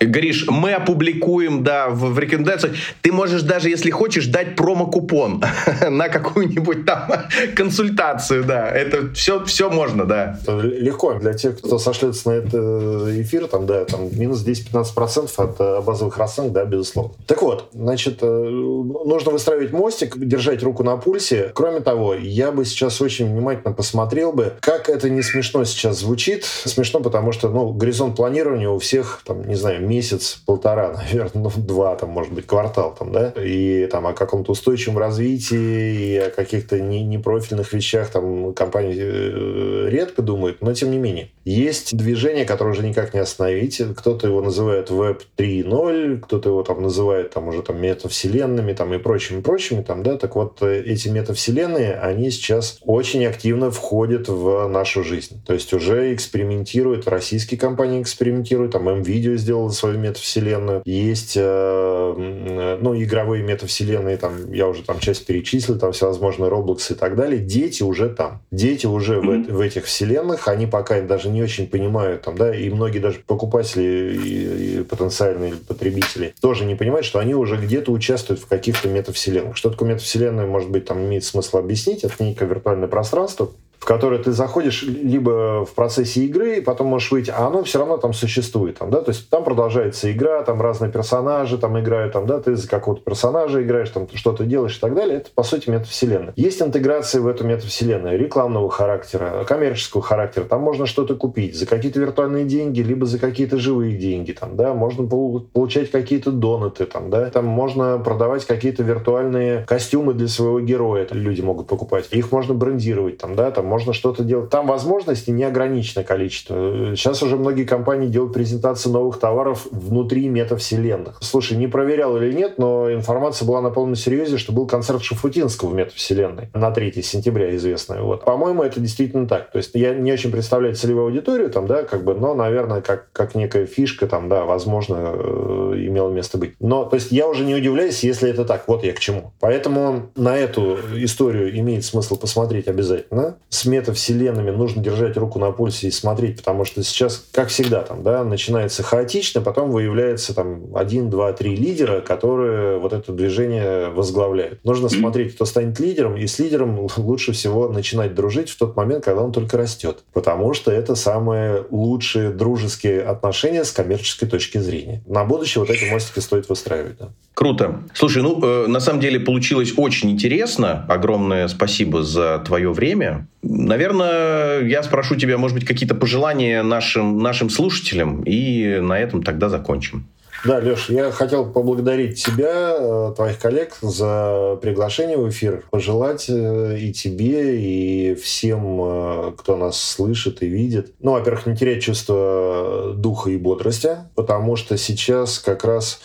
Гриш, 0.04 0.46
мы 0.48 0.72
опубликуем, 0.72 1.62
да, 1.64 1.88
в, 1.88 2.12
в 2.12 2.18
рекомендациях. 2.18 2.74
Ты 3.00 3.12
можешь 3.12 3.42
даже, 3.42 3.68
если 3.68 3.90
хочешь, 3.90 4.26
дать 4.26 4.56
промо-купон 4.56 5.42
на 5.90 6.08
какую-нибудь 6.08 6.84
там 6.86 7.08
консультацию, 7.54 8.44
да. 8.44 8.68
Это 8.68 9.12
все, 9.14 9.44
все 9.44 9.70
можно, 9.70 10.04
да. 10.04 10.38
Легко. 10.46 11.14
Для 11.14 11.34
тех, 11.34 11.58
кто 11.58 11.78
сошлется 11.78 12.30
на 12.30 12.34
этот 12.34 13.08
эфир, 13.20 13.46
там, 13.46 13.66
да, 13.66 13.84
там 13.84 14.08
минус 14.18 14.44
10-15% 14.44 15.30
от 15.36 15.60
э, 15.60 15.80
базовых 15.80 16.18
расценок, 16.18 16.52
да, 16.52 16.64
безусловно. 16.64 17.14
Так 17.26 17.42
вот, 17.42 17.68
значит, 17.72 18.18
э, 18.22 18.26
нужно 18.26 19.32
выстраивать 19.32 19.72
мостик, 19.72 20.18
держать 20.18 20.62
руку 20.62 20.82
на 20.82 20.96
пульсе. 20.96 21.50
Кроме 21.54 21.80
того, 21.80 22.14
я 22.14 22.52
бы 22.52 22.64
сейчас 22.64 23.00
очень 23.00 23.30
внимательно 23.32 23.72
посмотрел 23.72 24.32
бы, 24.32 24.54
как 24.60 24.88
это 24.88 25.10
не 25.10 25.22
смешно 25.22 25.64
сейчас 25.64 25.98
звучит. 25.98 26.44
Смешно, 26.44 27.00
потому 27.00 27.32
что, 27.32 27.48
ну, 27.48 27.72
горизонт 27.72 28.16
планирования 28.16 28.68
у 28.68 28.78
всех, 28.78 29.22
там, 29.24 29.46
не 29.46 29.54
знаю, 29.54 29.86
месяц-полтора, 29.92 30.92
наверное, 30.96 31.42
ну, 31.44 31.50
два, 31.56 31.96
там, 31.96 32.10
может 32.10 32.32
быть, 32.32 32.46
квартал, 32.46 32.94
там, 32.98 33.12
да, 33.12 33.32
и 33.36 33.86
там 33.86 34.06
о 34.06 34.12
каком-то 34.12 34.52
устойчивом 34.52 34.98
развитии, 34.98 36.14
и 36.14 36.16
о 36.16 36.30
каких-то 36.30 36.80
не, 36.80 37.02
непрофильных 37.04 37.72
вещах 37.72 38.10
там 38.10 38.54
компании 38.54 38.96
э, 38.98 39.88
редко 39.90 40.22
думают, 40.22 40.62
но 40.62 40.72
тем 40.72 40.90
не 40.90 40.98
менее. 40.98 41.30
Есть 41.44 41.96
движение, 41.96 42.44
которое 42.44 42.70
уже 42.70 42.86
никак 42.86 43.14
не 43.14 43.20
остановить. 43.20 43.82
Кто-то 43.96 44.28
его 44.28 44.40
называет 44.40 44.90
Web 44.90 45.22
3.0, 45.36 46.20
кто-то 46.20 46.48
его 46.48 46.62
там 46.62 46.82
называет 46.82 47.30
там 47.30 47.48
уже 47.48 47.62
там 47.62 47.80
метавселенными 47.80 48.72
там 48.72 48.94
и 48.94 48.98
прочими, 48.98 49.40
прочими 49.40 49.82
там, 49.82 50.02
да, 50.02 50.16
так 50.16 50.36
вот 50.36 50.62
э, 50.62 50.82
эти 50.82 51.08
метавселенные, 51.08 51.94
они 51.94 52.30
сейчас 52.30 52.78
очень 52.84 53.26
активно 53.26 53.70
входят 53.70 54.28
в 54.28 54.68
нашу 54.68 55.04
жизнь. 55.04 55.42
То 55.44 55.54
есть 55.54 55.72
уже 55.72 56.14
экспериментируют, 56.14 57.08
российские 57.08 57.58
компании 57.58 58.00
экспериментируют, 58.00 58.72
там 58.72 58.88
M-Video 58.88 59.36
сделала 59.36 59.70
свою 59.82 59.98
метавселенную, 59.98 60.82
есть, 60.84 61.34
э, 61.36 62.76
ну, 62.80 63.02
игровые 63.02 63.42
метавселенные, 63.42 64.16
там, 64.16 64.52
я 64.52 64.68
уже 64.68 64.84
там 64.84 65.00
часть 65.00 65.26
перечислил, 65.26 65.76
там 65.76 65.92
всевозможные 65.92 66.50
Roblox 66.50 66.92
и 66.92 66.94
так 66.94 67.16
далее. 67.16 67.40
Дети 67.40 67.82
уже 67.82 68.08
там. 68.08 68.42
Дети 68.52 68.86
уже 68.86 69.16
mm-hmm. 69.16 69.50
в, 69.50 69.56
в 69.56 69.60
этих 69.60 69.86
вселенных, 69.86 70.46
они 70.46 70.66
пока 70.66 71.00
даже 71.00 71.30
не 71.30 71.42
очень 71.42 71.66
понимают, 71.66 72.22
там, 72.22 72.36
да, 72.36 72.54
и 72.54 72.70
многие 72.70 73.00
даже 73.00 73.18
покупатели 73.26 73.82
и, 73.82 74.80
и 74.80 74.82
потенциальные 74.84 75.54
потребители 75.54 76.32
тоже 76.40 76.64
не 76.64 76.76
понимают, 76.76 77.04
что 77.04 77.18
они 77.18 77.34
уже 77.34 77.56
где-то 77.56 77.90
участвуют 77.90 78.40
в 78.40 78.46
каких-то 78.46 78.88
метавселенных. 78.88 79.56
Что 79.56 79.70
такое 79.70 79.88
метавселенная, 79.88 80.46
может 80.46 80.70
быть, 80.70 80.84
там 80.84 81.04
имеет 81.04 81.24
смысл 81.24 81.58
объяснить. 81.58 82.04
Это 82.04 82.22
некое 82.22 82.46
виртуальное 82.46 82.88
пространство, 82.88 83.50
в 83.82 83.84
которое 83.84 84.22
ты 84.22 84.30
заходишь 84.30 84.84
либо 84.84 85.66
в 85.66 85.74
процессе 85.74 86.20
игры, 86.20 86.62
потом 86.62 86.86
можешь 86.86 87.10
выйти, 87.10 87.32
а 87.36 87.48
оно 87.48 87.64
все 87.64 87.80
равно 87.80 87.96
там 87.96 88.12
существует. 88.12 88.78
Там, 88.78 88.90
да? 88.90 89.00
То 89.00 89.10
есть 89.10 89.28
там 89.28 89.42
продолжается 89.42 90.12
игра, 90.12 90.44
там 90.44 90.62
разные 90.62 90.88
персонажи 90.92 91.58
там 91.58 91.80
играют, 91.80 92.12
там, 92.12 92.24
да, 92.24 92.38
ты 92.38 92.54
за 92.54 92.68
какого-то 92.68 93.02
персонажа 93.02 93.60
играешь, 93.60 93.90
там 93.90 94.06
что-то 94.14 94.44
делаешь 94.44 94.76
и 94.76 94.80
так 94.80 94.94
далее. 94.94 95.16
Это, 95.16 95.30
по 95.34 95.42
сути, 95.42 95.68
метавселенная. 95.68 96.32
Есть 96.36 96.62
интеграция 96.62 97.22
в 97.22 97.26
эту 97.26 97.44
метавселенную 97.44 98.16
рекламного 98.16 98.70
характера, 98.70 99.44
коммерческого 99.48 100.00
характера. 100.00 100.44
Там 100.44 100.60
можно 100.62 100.86
что-то 100.86 101.16
купить 101.16 101.58
за 101.58 101.66
какие-то 101.66 101.98
виртуальные 101.98 102.44
деньги, 102.44 102.82
либо 102.82 103.04
за 103.04 103.18
какие-то 103.18 103.58
живые 103.58 103.96
деньги. 103.96 104.30
Там, 104.30 104.54
да? 104.54 104.74
Можно 104.74 105.08
получать 105.08 105.90
какие-то 105.90 106.30
донаты. 106.30 106.86
Там, 106.86 107.10
да? 107.10 107.28
там 107.30 107.46
можно 107.46 107.98
продавать 107.98 108.44
какие-то 108.46 108.84
виртуальные 108.84 109.64
костюмы 109.66 110.14
для 110.14 110.28
своего 110.28 110.60
героя. 110.60 111.04
Люди 111.10 111.40
могут 111.40 111.66
покупать. 111.66 112.06
Их 112.12 112.30
можно 112.30 112.54
брендировать. 112.54 113.18
Там, 113.18 113.34
да? 113.34 113.50
там 113.50 113.71
можно 113.72 113.94
что-то 113.94 114.22
делать. 114.22 114.50
Там 114.50 114.66
возможности 114.66 115.30
неограниченное 115.30 116.04
количество. 116.04 116.94
Сейчас 116.94 117.22
уже 117.22 117.38
многие 117.38 117.64
компании 117.64 118.08
делают 118.08 118.34
презентации 118.34 118.90
новых 118.90 119.18
товаров 119.18 119.66
внутри 119.70 120.28
метавселенных. 120.28 121.16
Слушай, 121.22 121.56
не 121.56 121.68
проверял 121.68 122.18
или 122.18 122.32
нет, 122.34 122.58
но 122.58 122.92
информация 122.92 123.46
была 123.46 123.62
на 123.62 123.70
полном 123.70 123.96
серьезе, 123.96 124.36
что 124.36 124.52
был 124.52 124.66
концерт 124.66 125.02
Шафутинского 125.02 125.70
в 125.70 125.74
метавселенной 125.74 126.50
на 126.52 126.70
3 126.70 127.02
сентября 127.02 127.56
известный. 127.56 128.02
Вот. 128.02 128.26
По-моему, 128.26 128.62
это 128.62 128.78
действительно 128.78 129.26
так. 129.26 129.50
То 129.50 129.56
есть 129.56 129.70
я 129.72 129.94
не 129.94 130.12
очень 130.12 130.30
представляю 130.30 130.74
целевую 130.74 131.06
аудиторию 131.06 131.48
там, 131.48 131.66
да, 131.66 131.82
как 131.82 132.04
бы, 132.04 132.14
но, 132.14 132.34
наверное, 132.34 132.82
как, 132.82 133.10
как 133.12 133.34
некая 133.34 133.64
фишка 133.64 134.06
там, 134.06 134.28
да, 134.28 134.44
возможно, 134.44 135.14
э, 135.14 135.74
имело 135.78 136.10
место 136.10 136.36
быть. 136.36 136.56
Но, 136.60 136.84
то 136.84 136.96
есть 136.96 137.10
я 137.10 137.26
уже 137.26 137.42
не 137.44 137.54
удивляюсь, 137.54 138.04
если 138.04 138.28
это 138.28 138.44
так. 138.44 138.68
Вот 138.68 138.84
я 138.84 138.92
к 138.92 138.98
чему. 138.98 139.32
Поэтому 139.40 140.10
на 140.14 140.36
эту 140.36 140.76
историю 140.96 141.58
имеет 141.58 141.86
смысл 141.86 142.16
посмотреть 142.16 142.68
обязательно. 142.68 143.36
С 143.48 143.61
с 143.62 143.66
метавселенными 143.66 144.50
нужно 144.50 144.82
держать 144.82 145.16
руку 145.16 145.38
на 145.38 145.52
пульсе 145.52 145.88
и 145.88 145.90
смотреть, 145.92 146.38
потому 146.38 146.64
что 146.64 146.82
сейчас, 146.82 147.24
как 147.30 147.48
всегда, 147.48 147.82
там, 147.82 148.02
да, 148.02 148.24
начинается 148.24 148.82
хаотично, 148.82 149.40
потом 149.40 149.70
выявляется 149.70 150.34
там 150.34 150.74
один, 150.74 151.10
два, 151.10 151.32
три 151.32 151.54
лидера, 151.54 152.00
которые 152.00 152.78
вот 152.78 152.92
это 152.92 153.12
движение 153.12 153.88
возглавляют. 153.90 154.64
Нужно 154.64 154.88
смотреть, 154.88 155.36
кто 155.36 155.44
станет 155.44 155.78
лидером, 155.78 156.16
и 156.16 156.26
с 156.26 156.40
лидером 156.40 156.88
лучше 156.96 157.32
всего 157.32 157.68
начинать 157.68 158.14
дружить 158.14 158.50
в 158.50 158.58
тот 158.58 158.76
момент, 158.76 159.04
когда 159.04 159.22
он 159.22 159.32
только 159.32 159.56
растет, 159.56 160.00
потому 160.12 160.54
что 160.54 160.72
это 160.72 160.96
самые 160.96 161.64
лучшие 161.70 162.30
дружеские 162.30 163.02
отношения 163.02 163.64
с 163.64 163.70
коммерческой 163.70 164.26
точки 164.26 164.58
зрения. 164.58 165.02
На 165.06 165.24
будущее 165.24 165.62
вот 165.64 165.70
эти 165.70 165.84
мостики 165.84 166.18
стоит 166.18 166.48
выстраивать. 166.48 166.98
Да. 166.98 167.10
Круто. 167.34 167.82
Слушай, 167.94 168.22
ну, 168.22 168.40
э, 168.42 168.66
на 168.66 168.78
самом 168.80 169.00
деле 169.00 169.18
получилось 169.18 169.72
очень 169.76 170.10
интересно. 170.10 170.84
Огромное 170.88 171.48
спасибо 171.48 172.02
за 172.02 172.42
твое 172.44 172.70
время. 172.72 173.26
Наверное, 173.42 174.60
я 174.60 174.82
спрошу 174.82 175.16
тебя, 175.16 175.38
может 175.38 175.56
быть, 175.56 175.66
какие-то 175.66 175.94
пожелания 175.94 176.62
нашим, 176.62 177.18
нашим 177.18 177.48
слушателям, 177.48 178.22
и 178.24 178.78
на 178.80 178.98
этом 178.98 179.22
тогда 179.22 179.48
закончим. 179.48 180.06
Да, 180.44 180.58
Леш, 180.58 180.90
я 180.90 181.12
хотел 181.12 181.46
поблагодарить 181.46 182.22
тебя, 182.22 182.74
э, 182.76 183.12
твоих 183.14 183.38
коллег 183.38 183.76
за 183.80 184.58
приглашение 184.60 185.16
в 185.16 185.28
эфир, 185.28 185.62
пожелать 185.70 186.26
э, 186.28 186.78
и 186.80 186.92
тебе, 186.92 187.60
и 187.60 188.14
всем, 188.16 188.80
э, 188.82 189.32
кто 189.38 189.56
нас 189.56 189.80
слышит 189.80 190.42
и 190.42 190.48
видит. 190.48 190.94
Ну, 190.98 191.12
во-первых, 191.12 191.46
не 191.46 191.56
терять 191.56 191.82
чувство 191.82 192.92
духа 192.96 193.30
и 193.30 193.36
бодрости, 193.36 193.98
потому 194.16 194.56
что 194.56 194.76
сейчас 194.76 195.38
как 195.38 195.64
раз 195.64 196.00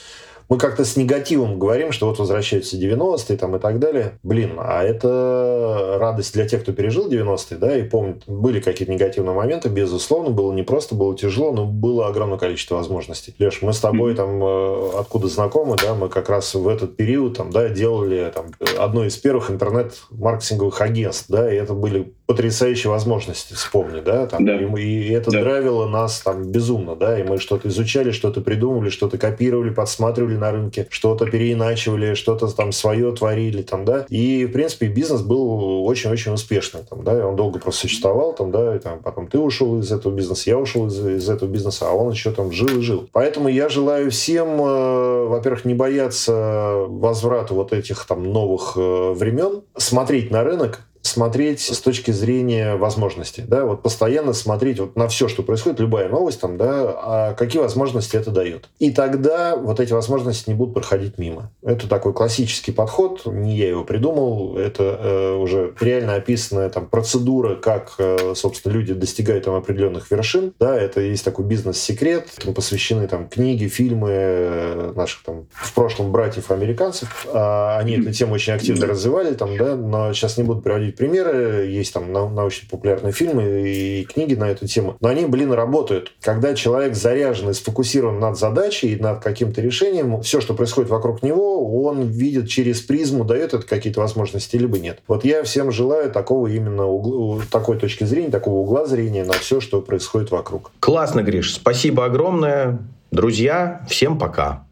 мы 0.49 0.57
как-то 0.57 0.85
с 0.85 0.95
негативом 0.95 1.59
говорим, 1.59 1.91
что 1.91 2.07
вот 2.07 2.19
возвращаются 2.19 2.77
90-е 2.77 3.37
там 3.37 3.55
и 3.55 3.59
так 3.59 3.79
далее. 3.79 4.17
Блин, 4.23 4.53
а 4.57 4.83
это 4.83 5.97
радость 5.99 6.33
для 6.33 6.47
тех, 6.47 6.63
кто 6.63 6.73
пережил 6.73 7.09
90-е, 7.09 7.57
да, 7.57 7.77
и 7.77 7.83
помнит, 7.83 8.23
были 8.27 8.59
какие-то 8.59 8.93
негативные 8.93 9.35
моменты, 9.35 9.69
безусловно, 9.69 10.29
было 10.29 10.53
непросто, 10.53 10.95
было 10.95 11.15
тяжело, 11.17 11.51
но 11.51 11.65
было 11.65 12.07
огромное 12.07 12.37
количество 12.37 12.75
возможностей. 12.75 13.35
Леш, 13.39 13.61
мы 13.61 13.73
с 13.73 13.79
тобой 13.79 14.15
там 14.15 14.41
э, 14.43 14.89
откуда 14.99 15.27
знакомы, 15.27 15.75
да, 15.81 15.95
мы 15.95 16.09
как 16.09 16.29
раз 16.29 16.53
в 16.53 16.67
этот 16.67 16.95
период 16.95 17.37
там, 17.37 17.51
да, 17.51 17.69
делали 17.69 18.31
там 18.33 18.47
одно 18.77 19.05
из 19.05 19.17
первых 19.17 19.51
интернет-маркетинговых 19.51 20.79
агентств, 20.81 21.25
да, 21.29 21.51
и 21.51 21.55
это 21.55 21.73
были 21.73 22.13
потрясающие 22.27 22.91
возможности, 22.91 23.53
вспомни, 23.53 24.01
да, 24.01 24.27
там, 24.27 24.45
да. 24.45 24.59
И, 24.59 24.81
и 24.81 25.11
это 25.11 25.31
да. 25.31 25.41
драйвило 25.41 25.87
нас 25.87 26.19
там 26.19 26.43
безумно, 26.43 26.95
да, 26.95 27.17
и 27.17 27.23
мы 27.23 27.37
что-то 27.39 27.69
изучали, 27.69 28.11
что-то 28.11 28.41
придумывали, 28.41 28.89
что-то 28.89 29.17
копировали, 29.17 29.69
подсматривали 29.69 30.35
на 30.35 30.51
рынке, 30.51 30.87
что-то 30.89 31.25
переиначивали, 31.25 32.15
что-то 32.15 32.47
там 32.49 32.73
свое 32.73 33.13
творили, 33.13 33.61
там, 33.61 33.85
да, 33.85 34.05
и, 34.09 34.45
в 34.45 34.51
принципе, 34.51 34.87
бизнес 34.87 35.21
был 35.21 35.85
очень-очень 35.85 36.33
успешный, 36.33 36.81
там, 36.87 37.03
да, 37.05 37.17
и 37.17 37.21
он 37.21 37.37
долго 37.37 37.59
просто 37.59 37.81
существовал, 37.81 38.33
там, 38.33 38.51
да, 38.51 38.75
и 38.75 38.79
там, 38.79 38.99
потом 38.99 39.27
ты 39.27 39.39
ушел 39.39 39.79
из 39.79 39.89
этого 39.89 40.13
бизнеса, 40.13 40.49
я 40.49 40.57
ушел 40.57 40.87
из, 40.87 40.99
из 40.99 41.29
этого 41.29 41.49
бизнеса, 41.49 41.87
а 41.87 41.93
он 41.93 42.11
еще 42.11 42.31
там 42.31 42.51
жил 42.51 42.67
и 42.67 42.81
жил. 42.81 43.07
Поэтому 43.13 43.47
я 43.47 43.69
желаю 43.69 44.11
всем, 44.11 44.59
э, 44.59 45.25
во-первых, 45.27 45.63
не 45.63 45.73
бояться 45.73 46.85
возврата 46.87 47.53
вот 47.53 47.71
этих 47.71 48.05
там 48.05 48.23
новых 48.33 48.73
э, 48.75 49.13
времен, 49.13 49.61
смотреть 49.77 50.29
на 50.29 50.43
рынок, 50.43 50.81
смотреть 51.07 51.61
с 51.61 51.79
точки 51.79 52.11
зрения 52.11 52.75
возможностей, 52.75 53.43
да, 53.47 53.65
вот 53.65 53.81
постоянно 53.81 54.33
смотреть 54.33 54.79
вот 54.79 54.95
на 54.95 55.07
все, 55.07 55.27
что 55.27 55.43
происходит, 55.43 55.79
любая 55.79 56.09
новость 56.09 56.41
там, 56.41 56.57
да, 56.57 56.95
а 57.01 57.33
какие 57.33 57.61
возможности 57.61 58.15
это 58.15 58.31
дает. 58.31 58.69
И 58.79 58.91
тогда 58.91 59.55
вот 59.55 59.79
эти 59.79 59.93
возможности 59.93 60.49
не 60.49 60.55
будут 60.55 60.73
проходить 60.73 61.17
мимо. 61.17 61.51
Это 61.63 61.87
такой 61.87 62.13
классический 62.13 62.71
подход, 62.71 63.25
не 63.25 63.55
я 63.57 63.69
его 63.69 63.83
придумал, 63.83 64.57
это 64.57 64.83
э, 64.83 65.33
уже 65.35 65.73
реально 65.79 66.15
описанная 66.15 66.69
там 66.69 66.87
процедура, 66.87 67.55
как, 67.55 67.93
э, 67.97 68.33
собственно, 68.35 68.73
люди 68.73 68.93
достигают 68.93 69.45
там 69.45 69.55
определенных 69.55 70.11
вершин, 70.11 70.53
да, 70.59 70.77
это 70.77 71.01
есть 71.01 71.23
такой 71.23 71.45
бизнес-секрет, 71.45 72.27
этому 72.37 72.53
посвящены 72.53 73.07
там 73.07 73.29
книги, 73.29 73.67
фильмы 73.67 74.09
э, 74.11 74.93
наших 74.95 75.23
там 75.23 75.47
в 75.51 75.73
прошлом 75.73 76.11
братьев-американцев, 76.11 77.27
а 77.31 77.77
они 77.79 77.93
эту 77.93 78.11
тему 78.11 78.33
очень 78.33 78.53
активно 78.53 78.87
развивали 78.87 79.33
там, 79.33 79.55
да, 79.57 79.75
но 79.75 80.13
сейчас 80.13 80.37
не 80.37 80.43
буду 80.43 80.61
приводить 80.61 80.96
примеры, 80.97 81.67
есть 81.67 81.93
там 81.93 82.11
научно-популярные 82.11 83.13
фильмы 83.13 83.43
и 83.69 84.03
книги 84.05 84.35
на 84.35 84.49
эту 84.49 84.67
тему, 84.67 84.97
но 84.99 85.09
они, 85.09 85.25
блин, 85.25 85.51
работают. 85.51 86.13
Когда 86.21 86.53
человек 86.53 86.95
заряжен 86.95 87.49
и 87.49 87.53
сфокусирован 87.53 88.19
над 88.19 88.37
задачей 88.37 88.93
и 88.93 88.99
над 89.01 89.21
каким-то 89.23 89.61
решением, 89.61 90.21
все, 90.21 90.41
что 90.41 90.53
происходит 90.53 90.89
вокруг 90.89 91.23
него, 91.23 91.83
он 91.83 92.03
видит 92.03 92.49
через 92.49 92.81
призму, 92.81 93.23
дает 93.23 93.53
это 93.53 93.65
какие-то 93.65 93.99
возможности, 93.99 94.57
либо 94.57 94.79
нет. 94.79 94.99
Вот 95.07 95.23
я 95.23 95.43
всем 95.43 95.71
желаю 95.71 96.11
такого 96.11 96.47
именно 96.47 96.85
угла, 96.85 97.41
такой 97.51 97.77
точки 97.77 98.03
зрения, 98.03 98.29
такого 98.29 98.55
угла 98.55 98.85
зрения 98.85 99.23
на 99.23 99.33
все, 99.33 99.61
что 99.61 99.81
происходит 99.81 100.31
вокруг. 100.31 100.71
Классно, 100.79 101.23
Гриш. 101.23 101.53
Спасибо 101.53 102.05
огромное. 102.05 102.79
Друзья, 103.11 103.85
всем 103.89 104.19
пока. 104.19 104.66